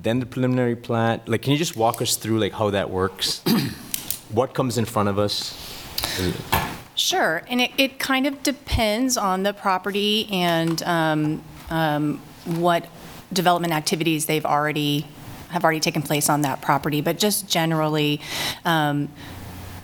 then 0.00 0.20
the 0.20 0.26
preliminary 0.26 0.76
plat? 0.76 1.28
Like, 1.28 1.42
can 1.42 1.52
you 1.52 1.58
just 1.58 1.76
walk 1.76 2.00
us 2.00 2.16
through, 2.16 2.38
like, 2.38 2.52
how 2.52 2.70
that 2.70 2.90
works? 2.90 3.42
What 4.30 4.54
comes 4.54 4.78
in 4.78 4.84
front 4.84 5.08
of 5.08 5.18
us? 5.18 5.58
Sure, 6.94 7.42
and 7.48 7.60
it, 7.60 7.72
it 7.76 7.98
kind 7.98 8.28
of 8.28 8.44
depends 8.44 9.16
on 9.16 9.42
the 9.42 9.52
property 9.52 10.28
and 10.30 10.80
um, 10.84 11.42
um, 11.68 12.20
what 12.44 12.86
development 13.32 13.72
activities 13.72 14.26
they've 14.26 14.46
already, 14.46 15.04
have 15.50 15.64
already 15.64 15.80
taken 15.80 16.02
place 16.02 16.28
on 16.28 16.42
that 16.42 16.60
property. 16.62 17.00
But 17.00 17.18
just 17.18 17.48
generally, 17.48 18.20
um, 18.64 19.08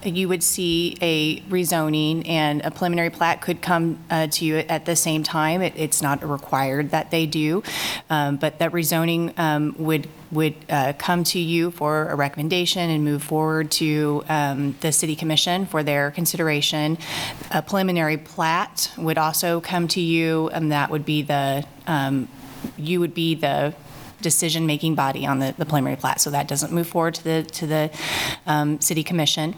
you 0.05 0.29
would 0.29 0.43
see 0.43 0.97
a 1.03 1.41
rezoning 1.51 2.29
and 2.29 2.65
a 2.65 2.71
preliminary 2.71 3.11
plat 3.11 3.41
could 3.41 3.61
come 3.61 3.99
uh, 4.09 4.29
to 4.29 4.45
you 4.45 4.59
at 4.59 4.85
the 4.85 4.95
same 4.95 5.25
time. 5.25 5.61
It- 5.63 5.73
It's 5.77 6.01
not 6.01 6.23
required 6.29 6.91
that 6.91 7.11
they 7.11 7.27
do, 7.27 7.65
um, 8.09 8.37
but 8.37 8.61
that 8.61 8.71
rezoning 8.71 9.37
um, 9.37 9.75
would, 9.79 10.07
would 10.31 10.55
uh, 10.69 10.93
come 10.97 11.25
to 11.25 11.41
you 11.41 11.73
for 11.73 12.07
a 12.09 12.15
recommendation 12.15 12.89
and 12.89 13.05
move 13.05 13.23
forward 13.25 13.73
to 13.73 14.23
um, 14.29 14.77
the 14.81 14.93
city 14.93 15.17
commission 15.17 15.67
for 15.67 15.83
their 15.83 16.13
consideration. 16.13 16.99
A 17.51 17.61
preliminary 17.63 18.17
plat 18.17 18.93
would 18.97 19.19
also 19.19 19.61
come 19.61 19.89
to 19.89 20.01
you, 20.01 20.49
and 20.51 20.71
that 20.71 20.89
would 20.91 21.05
be 21.05 21.23
the, 21.23 21.65
um, 21.89 22.29
you 22.77 23.01
would 23.01 23.15
be 23.15 23.35
the 23.35 23.75
decision-making 24.21 24.95
body 24.95 25.27
on 25.27 25.39
the, 25.39 25.55
the 25.59 25.65
preliminary 25.65 25.97
plat, 25.97 26.21
so 26.21 26.31
that 26.31 26.49
doesn't 26.49 26.73
move 26.73 26.87
forward 26.87 27.15
to 27.15 27.25
the, 27.25 27.43
to 27.43 27.67
the 27.67 27.91
um, 28.47 28.81
city 28.81 29.03
commission. 29.03 29.55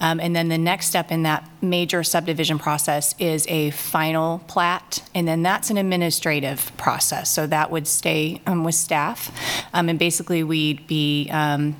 Um, 0.00 0.20
And 0.20 0.34
then 0.34 0.48
the 0.48 0.58
next 0.58 0.86
step 0.86 1.10
in 1.10 1.22
that 1.24 1.48
major 1.60 2.02
subdivision 2.02 2.58
process 2.58 3.14
is 3.18 3.46
a 3.48 3.70
final 3.70 4.40
plat, 4.46 5.02
and 5.14 5.26
then 5.28 5.42
that's 5.42 5.70
an 5.70 5.76
administrative 5.76 6.72
process, 6.76 7.30
so 7.30 7.46
that 7.46 7.70
would 7.70 7.86
stay 7.86 8.40
um, 8.46 8.64
with 8.64 8.74
staff. 8.74 9.30
Um, 9.74 9.88
And 9.88 9.98
basically, 9.98 10.42
we'd 10.42 10.86
be 10.86 11.28
um, 11.30 11.76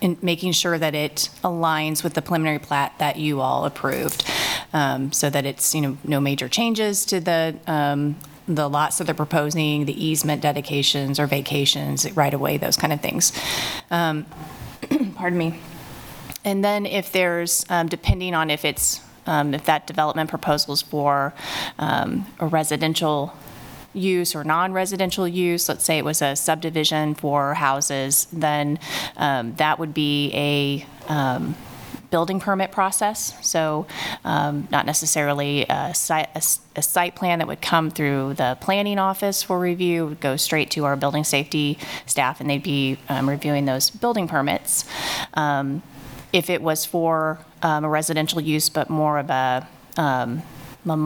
in 0.00 0.16
making 0.22 0.52
sure 0.52 0.78
that 0.78 0.94
it 0.94 1.28
aligns 1.42 2.02
with 2.02 2.14
the 2.14 2.22
preliminary 2.22 2.58
plat 2.58 2.92
that 2.98 3.16
you 3.16 3.40
all 3.40 3.64
approved, 3.64 4.24
um, 4.72 5.12
so 5.12 5.30
that 5.30 5.44
it's, 5.44 5.74
you 5.74 5.80
know, 5.80 5.96
no 6.04 6.20
major 6.20 6.48
changes 6.48 7.04
to 7.04 7.20
the, 7.20 7.54
um, 7.66 8.16
the 8.48 8.68
lots 8.68 8.98
that 8.98 9.04
they're 9.04 9.14
proposing, 9.14 9.84
the 9.86 10.04
easement 10.04 10.42
dedications 10.42 11.18
or 11.18 11.26
vacations, 11.26 12.10
right 12.12 12.34
away, 12.34 12.56
those 12.56 12.76
kind 12.76 12.92
of 12.92 13.00
things. 13.00 13.32
Um, 13.90 14.26
Pardon 15.14 15.38
me. 15.38 15.60
And 16.44 16.64
then 16.64 16.86
if 16.86 17.10
there's, 17.10 17.66
um, 17.68 17.88
depending 17.88 18.34
on 18.34 18.50
if 18.50 18.64
it's 18.64 19.00
um, 19.26 19.54
if 19.54 19.64
that 19.64 19.86
development 19.86 20.30
proposal 20.30 20.74
is 20.74 20.82
for 20.82 21.34
um, 21.78 22.26
a 22.38 22.46
residential 22.46 23.34
use 23.92 24.34
or 24.34 24.44
non-residential 24.44 25.26
use, 25.26 25.68
let's 25.68 25.84
say 25.84 25.98
it 25.98 26.04
was 26.04 26.22
a 26.22 26.36
subdivision 26.36 27.14
for 27.14 27.54
houses, 27.54 28.28
then 28.32 28.78
um, 29.16 29.54
that 29.56 29.78
would 29.78 29.94
be 29.94 30.30
a 30.34 30.86
um, 31.12 31.56
building 32.16 32.40
permit 32.40 32.70
process. 32.72 33.18
So 33.42 33.86
um, 34.24 34.54
not 34.70 34.84
necessarily 34.86 35.52
a 35.68 35.92
site, 35.94 36.30
site 36.96 37.14
plan 37.20 37.36
that 37.40 37.48
would 37.48 37.62
come 37.72 37.90
through 37.90 38.34
the 38.42 38.50
planning 38.66 38.98
office 39.10 39.38
for 39.46 39.56
review, 39.70 40.06
would 40.08 40.20
go 40.20 40.36
straight 40.36 40.68
to 40.76 40.80
our 40.86 40.96
building 40.96 41.24
safety 41.24 41.68
staff, 42.06 42.40
and 42.40 42.48
they'd 42.48 42.68
be 42.78 42.98
um, 43.12 43.28
reviewing 43.28 43.66
those 43.72 43.84
building 43.90 44.26
permits. 44.28 44.84
Um, 45.34 45.82
If 46.32 46.50
it 46.50 46.60
was 46.60 46.86
for 46.86 47.38
um, 47.62 47.84
a 47.84 47.88
residential 47.88 48.40
use, 48.40 48.68
but 48.78 48.86
more 48.90 49.16
of 49.24 49.30
a, 49.30 49.66
um, 49.96 50.42
a 50.84 50.96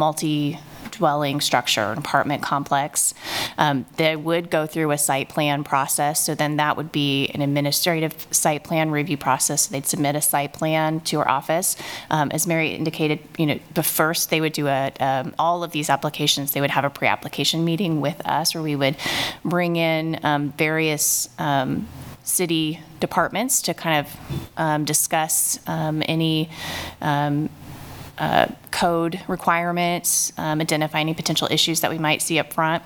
multi-dwelling 1.01 1.41
structure, 1.41 1.93
an 1.93 1.99
apartment 1.99 2.43
complex, 2.43 3.15
um, 3.59 3.87
they 3.97 4.17
would 4.17 4.51
go 4.51 4.67
through 4.67 4.91
a 4.91 4.99
site 4.99 5.29
plan 5.29 5.65
process. 5.65 6.21
So 6.25 6.35
then 6.35 6.57
that 6.57 6.77
would 6.77 6.93
be 6.93 7.29
an 7.35 7.43
administrative 7.43 8.27
site 8.31 8.65
plan 8.65 8.91
review 8.91 9.17
process. 9.17 9.67
They'd 9.67 9.87
submit 9.87 10.15
a 10.17 10.21
site 10.21 10.53
plan 10.53 11.01
to 11.01 11.19
our 11.19 11.29
office. 11.29 11.77
Um, 12.11 12.31
As 12.33 12.47
Mary 12.47 12.71
indicated, 12.71 13.19
you 13.39 13.47
know, 13.47 13.59
but 13.75 13.85
first, 13.85 14.31
they 14.31 14.41
would 14.41 14.53
do 14.53 14.69
a, 14.69 14.93
um, 15.01 15.35
all 15.39 15.65
of 15.65 15.73
these 15.73 15.91
applications, 15.91 16.53
they 16.53 16.61
would 16.61 16.71
have 16.71 16.85
a 16.85 16.91
pre-application 16.91 17.65
meeting 17.65 18.01
with 18.01 18.21
us 18.27 18.55
where 18.55 18.63
we 18.63 18.77
would 18.77 18.97
bring 19.45 19.77
in 19.77 20.19
um, 20.23 20.53
various 20.59 21.29
um, 21.39 21.87
city 22.23 22.81
departments 23.01 23.63
to 23.63 23.75
kind 23.75 24.07
of 24.07 24.17
um, 24.57 24.85
discuss 24.85 25.59
um, 25.67 26.03
any 26.07 26.49
um, 27.01 27.49
uh, 28.21 28.47
code 28.71 29.19
requirements, 29.27 30.33
um, 30.37 30.61
identify 30.61 31.01
any 31.01 31.15
potential 31.15 31.49
issues 31.51 31.81
that 31.81 31.91
we 31.91 31.99
might 31.99 32.21
see 32.23 32.39
up 32.39 32.53
front. 32.53 32.83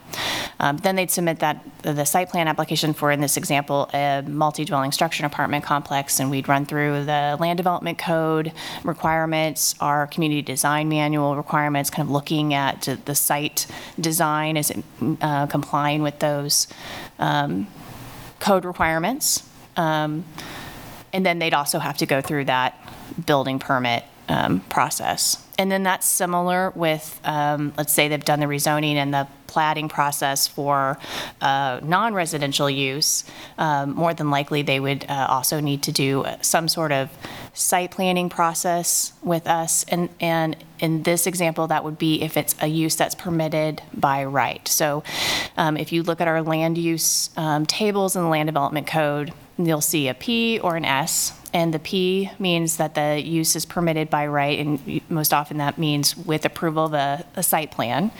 Um, 0.61 0.76
Then 0.76 0.95
they'd 0.97 1.11
submit 1.11 1.41
that, 1.41 1.57
the 1.82 2.05
site 2.05 2.30
plan 2.30 2.47
application 2.49 2.95
for, 2.95 3.11
in 3.11 3.20
this 3.20 3.37
example, 3.37 3.91
a 3.93 4.22
multi-dwelling 4.22 4.93
structure 4.93 5.26
apartment 5.26 5.64
complex, 5.64 6.20
and 6.20 6.30
we'd 6.30 6.49
run 6.49 6.64
through 6.64 7.05
the 7.05 7.37
land 7.41 7.57
development 7.57 7.99
code 7.99 8.53
requirements, 8.85 9.74
our 9.80 10.07
community 10.07 10.41
design 10.41 10.89
manual 10.89 11.37
requirements, 11.37 11.91
kind 11.91 12.07
of 12.09 12.12
looking 12.12 12.55
at 12.55 12.89
the 13.05 13.14
site 13.14 13.66
design, 13.99 14.57
is 14.57 14.70
it 14.70 14.85
uh, 15.20 15.47
complying 15.47 16.03
with 16.03 16.20
those 16.20 16.68
um, 17.18 17.66
code 18.39 18.64
requirements. 18.64 19.43
Um, 19.76 20.24
And 21.12 21.24
then 21.24 21.39
they'd 21.39 21.55
also 21.55 21.78
have 21.78 21.97
to 21.99 22.07
go 22.07 22.20
through 22.20 22.47
that 22.47 22.72
building 23.26 23.61
permit 23.61 24.03
um, 24.29 24.61
process. 24.61 25.41
And 25.57 25.70
then 25.70 25.85
that's 25.85 26.07
similar 26.07 26.72
with, 26.75 27.20
um, 27.25 27.72
let's 27.77 27.93
say 27.93 28.09
they've 28.09 28.25
done 28.25 28.41
the 28.41 28.47
rezoning 28.47 28.95
and 28.95 29.14
the 29.14 29.29
platting 29.47 29.89
process 29.89 30.49
for 30.49 30.99
uh, 31.41 31.79
non-residential 31.83 32.68
use. 32.68 33.22
Um, 33.57 33.95
More 33.95 34.14
than 34.14 34.31
likely, 34.31 34.62
they 34.62 34.81
would 34.81 35.09
uh, 35.09 35.27
also 35.31 35.61
need 35.61 35.83
to 35.85 35.93
do 35.93 36.25
some 36.41 36.66
sort 36.66 36.91
of 36.91 37.09
site 37.53 37.93
planning 37.93 38.29
process 38.29 39.12
with 39.22 39.47
us. 39.47 39.85
And, 39.85 40.09
and 40.18 40.57
in 40.81 41.05
this 41.05 41.27
example, 41.29 41.68
that 41.68 41.85
would 41.85 41.99
be 41.99 42.20
if 42.20 42.37
it's 42.37 42.57
a 42.61 42.66
use 42.66 42.97
that's 42.97 43.14
permitted 43.14 43.81
by 43.93 44.25
right. 44.25 44.66
So 44.66 45.05
um, 45.57 45.77
if 45.77 45.93
you 45.93 46.03
look 46.03 46.20
at 46.20 46.27
our 46.27 46.43
land 46.43 46.77
use 46.77 47.31
um, 47.37 47.64
tables 47.64 48.16
in 48.16 48.22
the 48.22 48.29
Land 48.29 48.49
Development 48.49 48.89
Code, 48.89 49.33
you'll 49.57 49.81
see 49.81 50.09
a 50.09 50.14
P 50.14 50.59
or 50.59 50.75
an 50.75 50.85
S. 50.85 51.33
And 51.55 51.73
the 51.73 51.79
P 51.79 52.31
means 52.39 52.77
that 52.79 52.95
the 52.97 53.23
use 53.25 53.55
is 53.55 53.65
permitted 53.65 54.11
by 54.11 54.27
right, 54.27 54.59
and 54.59 55.01
most 55.09 55.33
often 55.33 55.59
that 55.59 55.79
means 55.79 56.17
with 56.17 56.45
approval 56.45 56.87
of 56.87 56.95
a, 56.95 57.25
a 57.37 57.43
site 57.43 57.71
plan. 57.71 58.11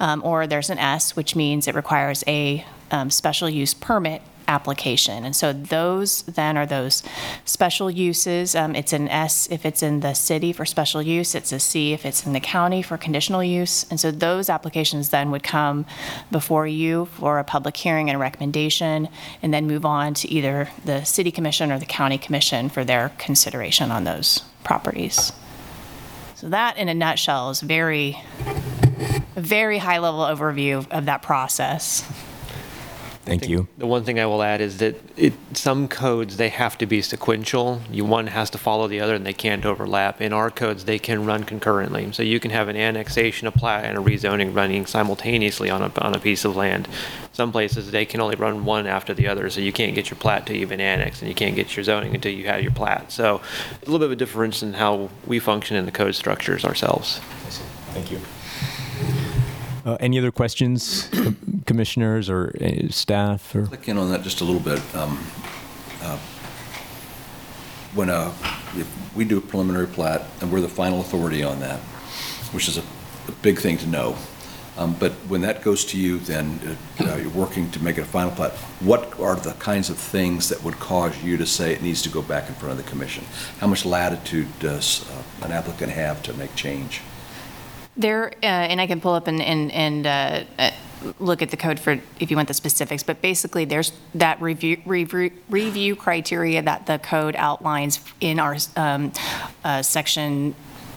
Um, 0.00 0.20
Or 0.24 0.48
there's 0.48 0.68
an 0.68 0.78
S, 0.78 1.14
which 1.16 1.36
means 1.36 1.68
it 1.68 1.76
requires 1.76 2.24
a 2.26 2.66
um, 2.90 3.08
special 3.08 3.48
use 3.48 3.72
permit 3.72 4.20
application. 4.48 5.24
And 5.24 5.34
so 5.34 5.52
those 5.52 6.22
then 6.22 6.56
are 6.56 6.66
those 6.66 7.02
special 7.44 7.90
uses. 7.90 8.54
Um, 8.54 8.74
It's 8.74 8.92
an 8.92 9.08
S 9.08 9.48
if 9.50 9.64
it's 9.64 9.82
in 9.82 10.00
the 10.00 10.14
city 10.14 10.52
for 10.52 10.64
special 10.64 11.02
use, 11.02 11.34
it's 11.34 11.52
a 11.52 11.58
C 11.58 11.92
if 11.92 12.04
it's 12.04 12.26
in 12.26 12.32
the 12.32 12.40
county 12.40 12.82
for 12.82 12.96
conditional 12.96 13.42
use. 13.42 13.86
And 13.90 13.98
so 14.00 14.10
those 14.10 14.48
applications 14.48 15.10
then 15.10 15.30
would 15.30 15.42
come 15.42 15.84
before 16.30 16.66
you 16.66 17.06
for 17.06 17.38
a 17.38 17.44
public 17.44 17.76
hearing 17.76 18.10
and 18.10 18.18
recommendation, 18.20 19.08
and 19.42 19.52
then 19.52 19.66
move 19.66 19.84
on 19.84 20.14
to 20.14 20.28
either 20.28 20.68
the 20.84 21.04
city 21.04 21.30
commission 21.30 21.70
or 21.72 21.78
the 21.78 21.86
county 21.86 22.18
commission 22.18 22.68
for 22.68 22.84
their 22.84 23.10
consideration 23.18 23.90
on 23.90 24.04
those 24.04 24.42
properties. 24.64 25.32
So 26.36 26.48
that, 26.48 26.76
in 26.76 26.88
a 26.88 26.94
nutshell, 26.94 27.50
is 27.50 27.60
very, 27.60 28.20
very 29.36 29.78
high-level 29.78 30.20
overview 30.20 30.90
of 30.90 31.04
that 31.04 31.22
process. 31.22 32.04
Thank 33.24 33.48
you. 33.48 33.68
The 33.78 33.86
one 33.86 34.02
thing 34.02 34.18
I 34.18 34.26
will 34.26 34.42
add 34.42 34.60
is 34.60 34.78
that 34.78 34.96
it, 35.16 35.32
some 35.52 35.86
codes, 35.86 36.38
they 36.38 36.48
have 36.48 36.76
to 36.78 36.86
be 36.86 37.00
sequential. 37.02 37.80
You, 37.88 38.04
one 38.04 38.26
has 38.26 38.50
to 38.50 38.58
follow 38.58 38.88
the 38.88 39.00
other 39.00 39.14
and 39.14 39.24
they 39.24 39.32
can't 39.32 39.64
overlap. 39.64 40.20
In 40.20 40.32
our 40.32 40.50
codes, 40.50 40.86
they 40.86 40.98
can 40.98 41.24
run 41.24 41.44
concurrently. 41.44 42.10
So 42.12 42.24
you 42.24 42.40
can 42.40 42.50
have 42.50 42.66
an 42.66 42.76
annexation, 42.76 43.46
a 43.46 43.52
plat, 43.52 43.84
and 43.84 43.96
a 43.96 44.00
rezoning 44.00 44.54
running 44.54 44.86
simultaneously 44.86 45.70
on 45.70 45.82
a, 45.82 45.92
on 46.00 46.16
a 46.16 46.18
piece 46.18 46.44
of 46.44 46.56
land. 46.56 46.88
Some 47.32 47.52
places, 47.52 47.92
they 47.92 48.04
can 48.04 48.20
only 48.20 48.34
run 48.34 48.64
one 48.64 48.88
after 48.88 49.14
the 49.14 49.28
other, 49.28 49.48
so 49.50 49.60
you 49.60 49.72
can't 49.72 49.94
get 49.94 50.10
your 50.10 50.18
plat 50.18 50.44
till 50.44 50.56
you've 50.56 50.68
been 50.68 50.80
annexed, 50.80 51.22
and 51.22 51.28
you 51.28 51.34
can't 51.34 51.54
get 51.54 51.76
your 51.76 51.84
zoning 51.84 52.14
until 52.14 52.32
you 52.32 52.46
have 52.46 52.60
your 52.60 52.72
plat. 52.72 53.12
So 53.12 53.40
a 53.70 53.84
little 53.84 54.00
bit 54.00 54.06
of 54.06 54.12
a 54.12 54.16
difference 54.16 54.62
in 54.62 54.74
how 54.74 55.10
we 55.26 55.38
function 55.38 55.76
in 55.76 55.86
the 55.86 55.92
code 55.92 56.14
structures 56.14 56.64
ourselves. 56.64 57.20
Thank 57.94 58.10
you. 58.10 58.20
Uh, 59.84 59.96
Any 60.00 60.18
other 60.18 60.30
questions, 60.30 61.08
com- 61.12 61.62
commissioners 61.66 62.30
or 62.30 62.54
uh, 62.60 62.88
staff? 62.90 63.54
or 63.54 63.66
Click 63.66 63.88
in 63.88 63.98
on 63.98 64.10
that 64.10 64.22
just 64.22 64.40
a 64.40 64.44
little 64.44 64.60
bit. 64.60 64.80
Um, 64.94 65.18
uh, 66.02 66.18
When 67.94 68.08
uh, 68.08 68.32
if 68.76 68.86
we 69.16 69.24
do 69.24 69.38
a 69.38 69.40
preliminary 69.40 69.86
plat, 69.86 70.22
and 70.40 70.50
we're 70.52 70.60
the 70.62 70.68
final 70.68 71.00
authority 71.00 71.42
on 71.44 71.60
that, 71.60 71.80
which 72.54 72.68
is 72.68 72.78
a 72.78 72.82
a 73.28 73.32
big 73.42 73.60
thing 73.60 73.78
to 73.78 73.86
know, 73.86 74.16
Um, 74.76 74.96
but 74.98 75.12
when 75.28 75.42
that 75.42 75.62
goes 75.62 75.84
to 75.84 75.96
you, 75.96 76.18
then 76.18 76.58
uh, 76.98 77.04
uh, 77.04 77.16
you're 77.16 77.30
working 77.44 77.70
to 77.72 77.78
make 77.84 77.98
it 77.98 78.02
a 78.02 78.04
final 78.18 78.30
plat, 78.32 78.52
what 78.80 79.02
are 79.20 79.36
the 79.36 79.52
kinds 79.64 79.90
of 79.90 79.96
things 79.98 80.48
that 80.48 80.62
would 80.64 80.78
cause 80.80 81.14
you 81.22 81.36
to 81.36 81.46
say 81.46 81.72
it 81.72 81.82
needs 81.82 82.02
to 82.02 82.08
go 82.08 82.22
back 82.22 82.48
in 82.48 82.54
front 82.54 82.72
of 82.72 82.84
the 82.84 82.90
commission? 82.90 83.24
How 83.60 83.66
much 83.68 83.84
latitude 83.84 84.48
does 84.60 85.04
uh, 85.10 85.44
an 85.46 85.52
applicant 85.52 85.92
have 85.92 86.22
to 86.22 86.32
make 86.32 86.54
change? 86.56 87.00
There, 87.96 88.32
uh, 88.42 88.46
and 88.46 88.80
I 88.80 88.86
can 88.86 89.00
pull 89.00 89.12
up 89.12 89.26
and, 89.26 89.42
and, 89.42 89.70
and 89.70 90.06
uh, 90.06 90.44
uh, 90.58 90.70
look 91.20 91.42
at 91.42 91.50
the 91.50 91.58
code 91.58 91.78
for, 91.78 91.98
if 92.20 92.30
you 92.30 92.36
want 92.36 92.48
the 92.48 92.54
specifics, 92.54 93.02
but 93.02 93.20
basically, 93.20 93.66
there's 93.66 93.92
that 94.14 94.40
review, 94.40 94.80
review, 94.86 95.30
review 95.50 95.94
criteria 95.94 96.62
that 96.62 96.86
the 96.86 96.98
code 96.98 97.36
outlines 97.36 98.00
in 98.20 98.40
our 98.40 98.56
um, 98.76 99.12
uh, 99.62 99.82
section, 99.82 100.54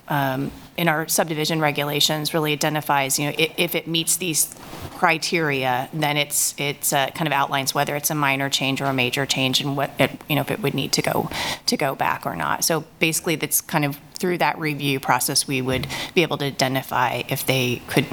um, 0.08 0.52
in 0.78 0.88
our 0.90 1.08
subdivision 1.08 1.62
regulations, 1.62 2.34
really 2.34 2.52
identifies, 2.52 3.18
you 3.18 3.28
know, 3.28 3.36
i- 3.40 3.52
if 3.58 3.76
it 3.76 3.88
meets 3.88 4.18
these 4.18 4.54
criteria, 4.98 5.88
then 5.94 6.18
it's, 6.18 6.54
it's 6.58 6.92
uh, 6.92 7.08
kind 7.12 7.28
of 7.28 7.34
outlines 7.34 7.74
whether 7.74 7.96
it's 7.96 8.10
a 8.10 8.16
minor 8.16 8.50
change 8.50 8.82
or 8.82 8.86
a 8.86 8.94
major 8.94 9.26
change 9.26 9.62
and 9.62 9.78
what, 9.78 9.92
it- 10.00 10.20
you 10.28 10.36
know, 10.36 10.42
if 10.42 10.52
it 10.52 10.62
would 10.62 10.74
need 10.74 10.92
to 10.92 11.02
go, 11.02 11.30
to 11.66 11.78
go 11.78 11.96
back 11.96 12.26
or 12.26 12.36
not. 12.36 12.64
So 12.66 12.84
basically, 13.00 13.36
that's 13.36 13.62
kind 13.62 13.86
of 13.86 13.98
through 14.20 14.38
that 14.40 14.58
review 14.60 15.00
process, 15.00 15.48
we 15.48 15.62
would 15.62 15.88
be 16.14 16.22
able 16.24 16.38
to 16.40 16.46
identify 16.46 17.24
if 17.30 17.46
they 17.46 17.82
could 17.88 18.06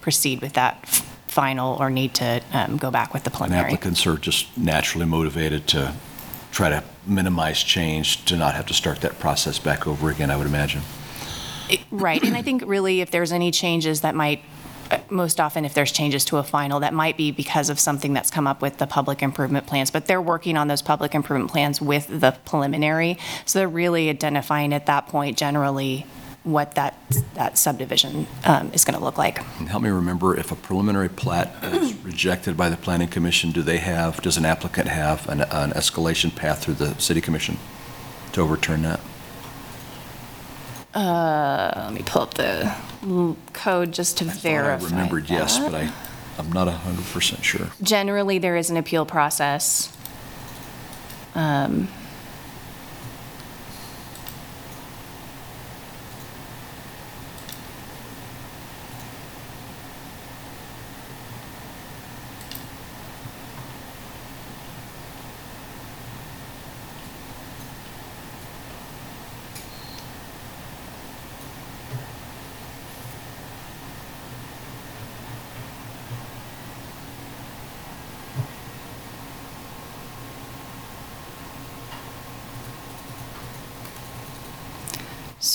proceed 0.00 0.40
with 0.40 0.52
that 0.52 0.78
f- 0.84 1.00
final 1.26 1.76
or 1.80 1.90
need 1.90 2.14
to 2.14 2.40
um, 2.52 2.76
go 2.76 2.90
back 2.90 3.12
with 3.14 3.24
the 3.24 3.30
And 3.30 3.36
preliminary. 3.38 3.66
applicants 3.72 4.06
are 4.06 4.16
just 4.18 4.56
naturally 4.56 5.06
motivated 5.06 5.66
to 5.68 5.94
try 6.52 6.68
to 6.68 6.84
minimize 7.06 7.62
change, 7.62 8.24
to 8.26 8.36
not 8.36 8.54
have 8.54 8.66
to 8.66 8.74
start 8.74 9.00
that 9.00 9.18
process 9.18 9.58
back 9.58 9.86
over 9.86 10.10
again, 10.10 10.30
I 10.30 10.36
would 10.36 10.46
imagine. 10.46 10.82
Right, 11.90 12.22
and 12.22 12.36
I 12.36 12.42
think 12.42 12.62
really 12.66 13.00
if 13.00 13.10
there's 13.10 13.32
any 13.32 13.50
changes 13.50 14.02
that 14.02 14.14
might, 14.14 14.42
uh, 14.90 14.98
most 15.10 15.40
often 15.40 15.64
if 15.64 15.74
there's 15.74 15.92
changes 15.92 16.24
to 16.26 16.36
a 16.38 16.42
final, 16.42 16.80
that 16.80 16.92
might 16.92 17.16
be 17.16 17.30
because 17.30 17.70
of 17.70 17.80
something 17.80 18.12
that's 18.12 18.30
come 18.30 18.46
up 18.46 18.60
with 18.60 18.78
the 18.78 18.86
public 18.86 19.22
improvement 19.22 19.66
plans, 19.66 19.90
but 19.90 20.06
they're 20.06 20.22
working 20.22 20.56
on 20.56 20.68
those 20.68 20.82
public 20.82 21.14
improvement 21.14 21.50
plans 21.50 21.80
with 21.80 22.08
the 22.08 22.32
preliminary, 22.44 23.18
so 23.44 23.58
they're 23.58 23.68
really 23.68 24.08
identifying 24.08 24.72
at 24.72 24.86
that 24.86 25.08
point 25.08 25.38
generally 25.38 26.06
what 26.44 26.74
that, 26.74 26.94
that 27.34 27.56
subdivision 27.56 28.26
um, 28.44 28.70
is 28.74 28.84
going 28.84 28.96
to 28.98 29.02
look 29.02 29.16
like. 29.16 29.38
And 29.58 29.68
help 29.68 29.82
me 29.82 29.88
remember, 29.88 30.36
if 30.36 30.52
a 30.52 30.56
preliminary 30.56 31.08
plat 31.08 31.56
is 31.64 31.94
rejected 32.04 32.54
by 32.54 32.68
the 32.68 32.76
planning 32.76 33.08
commission, 33.08 33.50
do 33.50 33.62
they 33.62 33.78
have, 33.78 34.20
does 34.20 34.36
an 34.36 34.44
applicant 34.44 34.88
have 34.88 35.26
an, 35.28 35.40
an 35.40 35.70
escalation 35.70 36.34
path 36.34 36.62
through 36.62 36.74
the 36.74 36.94
city 37.00 37.22
commission 37.22 37.56
to 38.32 38.42
overturn 38.42 38.82
that? 38.82 39.00
Uh, 40.94 41.72
Let 41.76 41.92
me 41.92 42.02
pull 42.04 42.22
up 42.22 42.34
the 42.34 42.72
code 43.52 43.92
just 43.92 44.18
to 44.18 44.24
verify 44.24 44.86
I 44.86 44.90
remembered 44.90 45.28
yes, 45.28 45.58
that. 45.58 45.72
but 45.72 45.80
I, 45.82 45.92
I'm 46.38 46.52
not 46.52 46.68
100% 46.68 47.42
sure. 47.42 47.66
Generally, 47.82 48.38
there 48.38 48.56
is 48.56 48.70
an 48.70 48.76
appeal 48.76 49.04
process. 49.04 49.94
Um, 51.34 51.88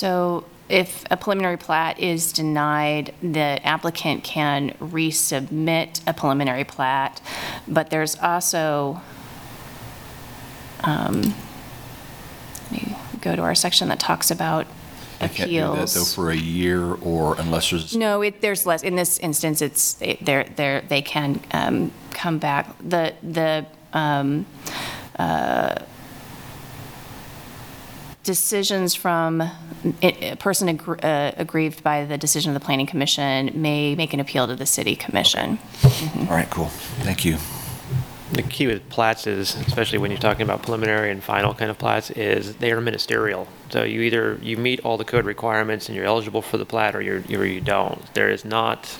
So 0.00 0.44
if 0.70 1.04
a 1.10 1.16
preliminary 1.18 1.58
plat 1.58 2.00
is 2.00 2.32
denied, 2.32 3.12
the 3.20 3.60
applicant 3.62 4.24
can 4.24 4.70
resubmit 4.80 6.00
a 6.06 6.14
preliminary 6.14 6.64
plat, 6.64 7.20
but 7.68 7.90
there's 7.90 8.16
also, 8.16 9.02
um, 10.84 11.34
let 12.72 12.72
me 12.72 12.96
go 13.20 13.36
to 13.36 13.42
our 13.42 13.54
section 13.54 13.88
that 13.88 14.00
talks 14.00 14.30
about 14.30 14.66
They 15.18 15.28
can't 15.28 15.50
do 15.50 15.60
that, 15.76 15.88
though, 15.90 16.04
for 16.04 16.30
a 16.30 16.34
year 16.36 16.94
or 16.94 17.38
unless 17.38 17.68
there's, 17.68 17.94
No, 17.94 18.22
it, 18.22 18.40
there's 18.40 18.64
less, 18.64 18.82
in 18.82 18.96
this 18.96 19.18
instance, 19.18 19.60
it's, 19.60 20.00
it- 20.00 20.24
they're, 20.24 20.44
they're, 20.44 20.80
they 20.80 21.02
can 21.02 21.40
um, 21.52 21.92
come 22.12 22.38
back. 22.38 22.74
The, 22.82 23.12
the 23.22 23.66
um, 23.92 24.46
uh, 25.18 25.74
decisions 28.30 28.94
from 28.94 29.40
a 29.40 30.30
a 30.32 30.36
person 30.36 30.68
aggr- 30.76 31.02
uh, 31.02 31.32
aggrieved 31.36 31.82
by 31.82 32.04
the 32.04 32.16
decision 32.16 32.54
of 32.54 32.54
the 32.60 32.64
planning 32.64 32.86
commission 32.86 33.50
may 33.54 33.96
make 33.96 34.12
an 34.12 34.20
appeal 34.20 34.46
to 34.46 34.54
the 34.54 34.66
city 34.66 34.94
commission. 34.94 35.58
all 36.28 36.36
right, 36.40 36.50
cool, 36.50 36.66
thank 37.06 37.24
you. 37.24 37.38
The 38.32 38.42
key 38.42 38.68
with 38.68 38.88
plats 38.88 39.26
is, 39.26 39.56
especially 39.56 39.98
when 39.98 40.12
you're 40.12 40.20
talking 40.20 40.42
about 40.42 40.62
preliminary 40.62 41.10
and 41.10 41.20
final 41.20 41.52
kind 41.52 41.68
of 41.72 41.78
plats, 41.78 42.12
is 42.12 42.54
they 42.56 42.70
are 42.70 42.80
ministerial. 42.80 43.48
So 43.70 43.82
you 43.82 44.02
either, 44.02 44.38
you 44.40 44.56
meet 44.56 44.78
all 44.84 44.96
the 44.96 45.04
code 45.04 45.24
requirements 45.24 45.88
and 45.88 45.96
you're 45.96 46.04
eligible 46.04 46.40
for 46.40 46.56
the 46.56 46.64
plat, 46.64 46.94
or 46.94 47.02
you're, 47.02 47.24
or 47.32 47.44
you 47.44 47.60
don't. 47.60 48.00
There 48.14 48.30
is 48.30 48.44
not, 48.44 48.96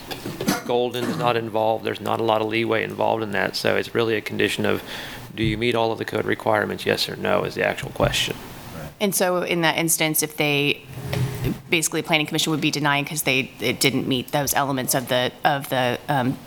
golden 0.66 1.04
is 1.04 1.16
not 1.16 1.36
involved, 1.36 1.84
there's 1.84 2.00
not 2.00 2.18
a 2.18 2.24
lot 2.24 2.40
of 2.40 2.48
leeway 2.48 2.82
involved 2.82 3.22
in 3.22 3.30
that. 3.30 3.54
So 3.54 3.76
it's 3.76 3.94
really 3.94 4.16
a 4.16 4.20
condition 4.20 4.66
of, 4.66 4.82
do 5.36 5.44
you 5.44 5.56
meet 5.56 5.76
all 5.76 5.92
of 5.92 5.98
the 5.98 6.04
code 6.04 6.24
requirements, 6.24 6.84
yes 6.84 7.08
or 7.08 7.14
no, 7.14 7.44
is 7.44 7.54
the 7.54 7.64
actual 7.64 7.90
question. 7.90 8.34
And 9.00 9.14
so 9.14 9.42
in 9.42 9.62
that 9.62 9.76
instance, 9.78 10.22
if 10.22 10.36
they, 10.36 10.82
basically, 11.70 12.02
planning 12.02 12.26
commission 12.26 12.50
would 12.50 12.60
be 12.60 12.70
denying 12.70 13.04
because 13.04 13.22
they, 13.22 13.50
it 13.60 13.80
didn't 13.80 14.06
meet 14.06 14.32
those 14.32 14.54
elements 14.54 14.94
of 14.94 15.08
the, 15.08 15.32
of 15.44 15.68
the 15.70 15.98
um, 16.08 16.38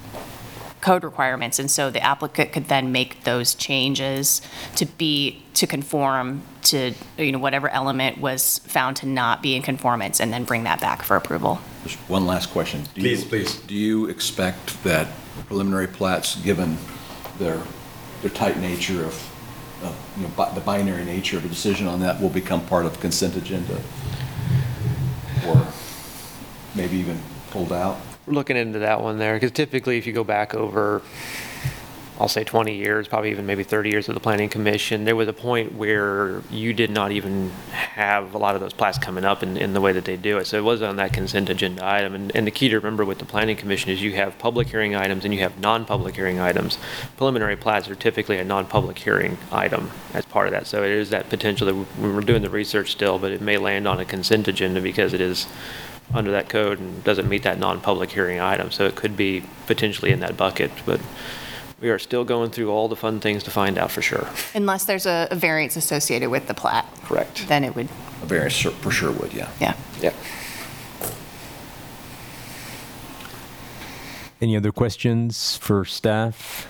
code 0.82 1.04
requirements. 1.04 1.58
And 1.60 1.72
so 1.72 1.90
the 1.90 2.02
applicant 2.02 2.52
could 2.52 2.66
then 2.68 2.92
make 2.92 3.24
those 3.24 3.56
changes 3.56 4.42
to 4.76 4.86
be, 4.86 5.44
to 5.56 5.66
conform 5.66 6.44
to, 6.64 6.94
you 7.18 7.32
know, 7.32 7.40
whatever 7.40 7.70
element 7.70 8.20
was 8.20 8.60
found 8.60 8.98
to 8.98 9.08
not 9.08 9.42
be 9.42 9.56
in 9.56 9.62
conformance, 9.62 10.20
and 10.20 10.32
then 10.32 10.44
bring 10.44 10.64
that 10.64 10.80
back 10.80 11.02
for 11.04 11.18
approval. 11.18 11.60
Just 11.84 11.98
one 12.10 12.26
last 12.26 12.52
question. 12.52 12.84
Do 12.96 13.02
you- 13.02 13.08
Please, 13.16 13.26
please. 13.26 13.56
Do 13.62 13.74
you 13.76 14.06
expect 14.08 14.82
that 14.84 15.08
preliminary 15.48 15.88
plats, 15.88 16.36
given 16.36 16.78
their, 17.40 17.62
their 18.22 18.30
tight 18.32 18.60
nature 18.60 19.04
of, 19.04 19.30
of, 19.86 19.96
you 20.18 20.24
know, 20.24 20.30
bi- 20.30 20.54
the 20.54 20.62
binary 20.62 21.06
nature 21.06 21.38
of 21.38 21.46
a 21.46 21.48
decision 21.48 21.88
on 21.88 22.00
that 22.02 22.22
will 22.22 22.30
become 22.30 22.66
part 22.66 22.86
of 22.86 23.00
consent 23.00 23.36
agenda? 23.36 23.82
Or 25.48 25.68
maybe 26.76 26.98
even 26.98 27.20
pulled 27.52 27.72
out? 27.72 27.98
We're 28.26 28.34
looking 28.34 28.56
into 28.58 28.80
that 28.80 29.02
one 29.02 29.18
there, 29.18 29.34
because 29.36 29.52
typically 29.52 29.98
if 29.98 30.08
you 30.08 30.14
go 30.14 30.24
back 30.24 30.56
over, 30.56 31.02
I'll 32.20 32.28
say 32.28 32.44
20 32.44 32.76
years, 32.76 33.08
probably 33.08 33.32
even 33.32 33.48
maybe 33.48 33.64
30 33.64 33.90
years 33.90 34.08
of 34.08 34.14
the 34.14 34.20
planning 34.22 34.48
commission, 34.48 35.04
there 35.04 35.16
was 35.16 35.28
a 35.28 35.34
point 35.34 35.74
where 35.74 36.42
you 36.52 36.72
did 36.72 36.92
not 36.92 37.12
even 37.12 37.50
have 37.72 38.36
a 38.36 38.38
lot 38.38 38.54
of 38.54 38.62
those 38.62 38.72
plats 38.72 39.00
coming 39.00 39.26
up 39.26 39.42
in, 39.42 39.58
in 39.58 39.74
the 39.74 39.82
way 39.82 39.92
that 39.94 40.06
they 40.06 40.16
do 40.16 40.38
it. 40.38 40.46
So 40.46 40.58
it 40.58 40.64
was 40.64 40.84
on 40.84 40.98
that 40.98 41.12
consent 41.12 41.50
agenda 41.50 41.84
item. 41.84 42.14
And, 42.14 42.36
and 42.36 42.46
the 42.46 42.52
key 42.52 42.70
to 42.70 42.76
remember 42.76 43.04
with 43.04 43.18
the 43.18 43.26
planning 43.26 43.58
commission 43.58 43.90
is 43.90 44.02
you 44.02 44.14
have 44.14 44.38
public 44.38 44.68
hearing 44.68 44.96
items 44.96 45.26
and 45.26 45.34
you 45.34 45.40
have 45.40 45.60
non-public 45.60 46.16
hearing 46.16 46.40
items. 46.40 46.78
Preliminary 47.18 47.56
plats 47.56 47.90
are 47.90 47.96
typically 47.96 48.38
a 48.38 48.44
non-public 48.44 49.00
hearing 49.00 49.40
item 49.52 49.90
as 50.14 50.24
part 50.26 50.46
of 50.46 50.54
that. 50.54 50.68
So 50.68 50.84
it 50.84 50.92
is 50.92 51.10
that 51.10 51.30
potential 51.30 51.66
that 51.66 51.76
we- 51.76 52.12
we're 52.12 52.22
doing 52.22 52.44
the 52.44 52.50
research 52.50 52.92
still, 52.92 53.18
but 53.18 53.32
it 53.32 53.42
may 53.42 53.58
land 53.58 53.88
on 53.88 54.00
a 54.00 54.06
consent 54.06 54.48
agenda 54.48 54.82
because 54.82 55.14
it 55.14 55.22
is 55.22 55.48
under 56.14 56.30
that 56.30 56.48
code 56.48 56.80
and 56.80 57.04
doesn't 57.04 57.28
meet 57.28 57.42
that 57.42 57.58
non-public 57.58 58.12
hearing 58.12 58.40
item. 58.40 58.70
So 58.70 58.86
it 58.86 58.94
could 58.96 59.18
be 59.18 59.44
potentially 59.66 60.12
in 60.12 60.20
that 60.20 60.38
bucket, 60.38 60.70
but 60.86 61.00
we 61.84 61.90
are 61.90 62.00
still 62.00 62.24
going 62.24 62.50
through 62.50 62.72
all 62.72 62.88
the 62.88 62.96
fun 62.96 63.20
things 63.20 63.44
to 63.44 63.52
find 63.52 63.78
out 63.78 63.92
for 63.92 64.02
sure. 64.02 64.26
Unless 64.56 64.86
there's 64.86 65.06
a 65.06 65.28
a 65.30 65.36
variance 65.36 65.76
associated 65.76 66.30
with 66.30 66.48
the 66.48 66.54
plat, 66.54 66.86
Correct. 67.04 67.46
then 67.50 67.64
it 67.66 67.76
would, 67.76 67.90
A 68.22 68.26
variance 68.26 68.56
sur- 68.56 68.72
for 68.72 68.90
sure 68.90 69.12
would, 69.12 69.34
yeah. 69.34 69.50
yeah. 69.60 69.76
Yeah. 70.02 70.14
Any 74.42 74.56
other 74.58 74.72
questions 74.72 75.58
for 75.58 75.84
staff? 75.86 76.68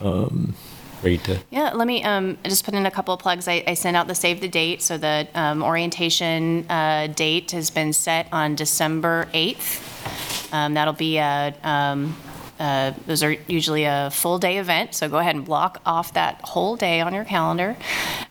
Um, 0.00 0.54
Rita? 1.02 1.40
Yeah, 1.50 1.72
let 1.74 1.86
me 1.86 2.02
um, 2.04 2.38
just 2.44 2.64
put 2.64 2.74
in 2.74 2.86
a 2.86 2.90
couple 2.90 3.12
of 3.12 3.20
plugs. 3.20 3.48
I, 3.48 3.62
I 3.66 3.74
sent 3.74 3.96
out 3.98 4.06
the 4.06 4.14
save 4.14 4.40
the 4.40 4.48
date, 4.48 4.80
so 4.82 4.96
the 4.98 5.26
um, 5.34 5.62
orientation 5.62 6.64
uh, 6.70 7.06
date 7.08 7.50
has 7.52 7.70
been 7.70 7.92
set 7.92 8.28
on 8.32 8.54
December 8.54 9.28
8th. 9.34 10.52
Um, 10.52 10.74
That'll 10.74 10.94
be 10.94 11.18
a, 11.18 11.54
um, 11.62 12.16
uh, 12.60 12.92
those 13.06 13.22
are 13.22 13.32
usually 13.48 13.84
a 13.84 14.10
full 14.12 14.38
day 14.38 14.58
event, 14.58 14.94
so 14.94 15.08
go 15.08 15.16
ahead 15.18 15.34
and 15.34 15.44
block 15.44 15.80
off 15.86 16.12
that 16.12 16.40
whole 16.42 16.76
day 16.76 17.00
on 17.00 17.14
your 17.14 17.24
calendar. 17.24 17.76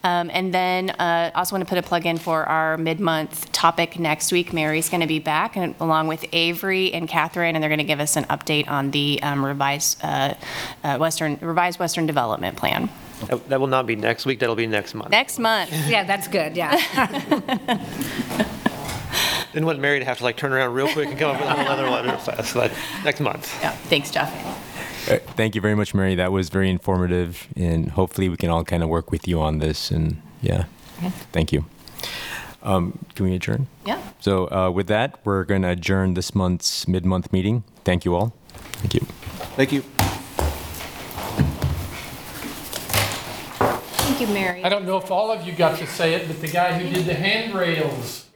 Um, 0.04 0.30
And 0.32 0.54
then 0.54 0.92
uh, 0.92 1.32
also 1.36 1.56
want 1.56 1.68
to 1.68 1.70
put 1.70 1.78
a 1.78 1.82
plug 1.82 2.06
in 2.06 2.18
for 2.18 2.46
our 2.46 2.78
mid-month 2.78 3.52
topic 3.52 4.00
next 4.00 4.32
week. 4.32 4.54
Mary's 4.54 4.88
going 4.90 5.02
to 5.02 5.08
be 5.08 5.20
back 5.20 5.56
and 5.58 5.74
along 5.80 6.08
with 6.08 6.24
Avery 6.32 6.94
and 6.94 7.08
Catherine, 7.10 7.56
and 7.56 7.64
they're 7.64 7.70
going 7.70 7.80
to 7.80 7.84
give 7.84 8.00
us 8.00 8.16
an 8.16 8.26
update 8.26 8.70
on 8.70 8.92
the 8.92 9.20
um, 9.24 9.44
revised 9.44 10.00
uh, 10.04 10.36
uh, 10.84 10.98
Western, 10.98 11.38
revised 11.42 11.80
Western 11.80 12.06
Development 12.06 12.56
Plan. 12.56 12.90
That, 13.28 13.50
that 13.50 13.60
will 13.60 13.68
not 13.68 13.86
be 13.88 13.96
next 13.96 14.26
week, 14.26 14.40
that'll 14.40 14.56
be 14.56 14.68
next 14.68 14.94
month. 14.94 15.10
Next 15.10 15.40
month. 15.40 15.72
Yeah, 15.88 16.04
that's 16.04 16.28
good, 16.28 16.56
yeah. 16.56 16.78
Didn't 19.54 19.66
want 19.66 19.80
Mary 19.80 20.00
to 20.00 20.06
have 20.06 20.20
to 20.20 20.24
like 20.24 20.38
turn 20.38 20.54
around 20.54 20.74
real 20.74 20.88
quick 20.94 21.10
and 21.10 21.18
come 21.18 21.36
up 21.36 21.42
with 21.42 21.50
a 21.50 21.54
whole 21.54 21.68
other 21.68 21.90
one 21.90 22.06
real 22.06 22.18
fast, 22.18 22.54
but 22.54 22.72
next 23.04 23.20
month. 23.20 23.52
Yeah, 23.62 23.72
thanks, 23.72 24.12
Jeff. 24.12 24.32
Uh, 25.10 25.18
Thank 25.36 25.56
you 25.56 25.62
very 25.62 25.74
much, 25.76 25.96
Mary. 25.96 26.14
That 26.14 26.32
was 26.32 26.50
very 26.50 26.70
informative, 26.70 27.48
and 27.56 27.90
hopefully 27.90 28.30
we 28.30 28.38
can 28.38 28.50
all 28.50 28.64
kind 28.64 28.84
of 28.84 28.90
work 28.90 29.12
with 29.12 29.28
you 29.28 29.42
on 29.42 29.58
this. 29.58 29.90
And 29.90 30.22
yeah, 30.42 30.66
okay. 31.00 31.10
thank 31.32 31.52
you. 31.52 31.66
Um, 32.62 33.00
can 33.16 33.26
we 33.26 33.34
adjourn? 33.34 33.68
Yeah. 33.86 34.00
So 34.20 34.52
uh, 34.52 34.70
with 34.70 34.88
that, 34.88 35.20
we're 35.24 35.46
going 35.46 35.64
to 35.64 35.70
adjourn 35.70 36.14
this 36.14 36.36
month's 36.36 36.88
mid-month 36.88 37.34
meeting. 37.34 37.64
Thank 37.86 38.06
you 38.06 38.16
all. 38.16 38.34
Thank 38.52 38.94
you. 38.94 39.02
Thank 39.56 39.72
you. 39.72 39.82
Thank 44.06 44.22
you, 44.22 44.28
Mary. 44.28 44.64
I 44.64 44.70
don't 44.70 44.86
know 44.86 44.98
if 44.98 45.10
all 45.10 45.32
of 45.32 45.48
you 45.48 45.54
got 45.54 45.80
to 45.80 45.88
say 45.88 46.14
it, 46.14 46.28
but 46.28 46.40
the 46.42 46.50
guy 46.50 46.78
who 46.78 46.94
did 46.94 47.06
the 47.06 47.14
handrails 47.16 48.29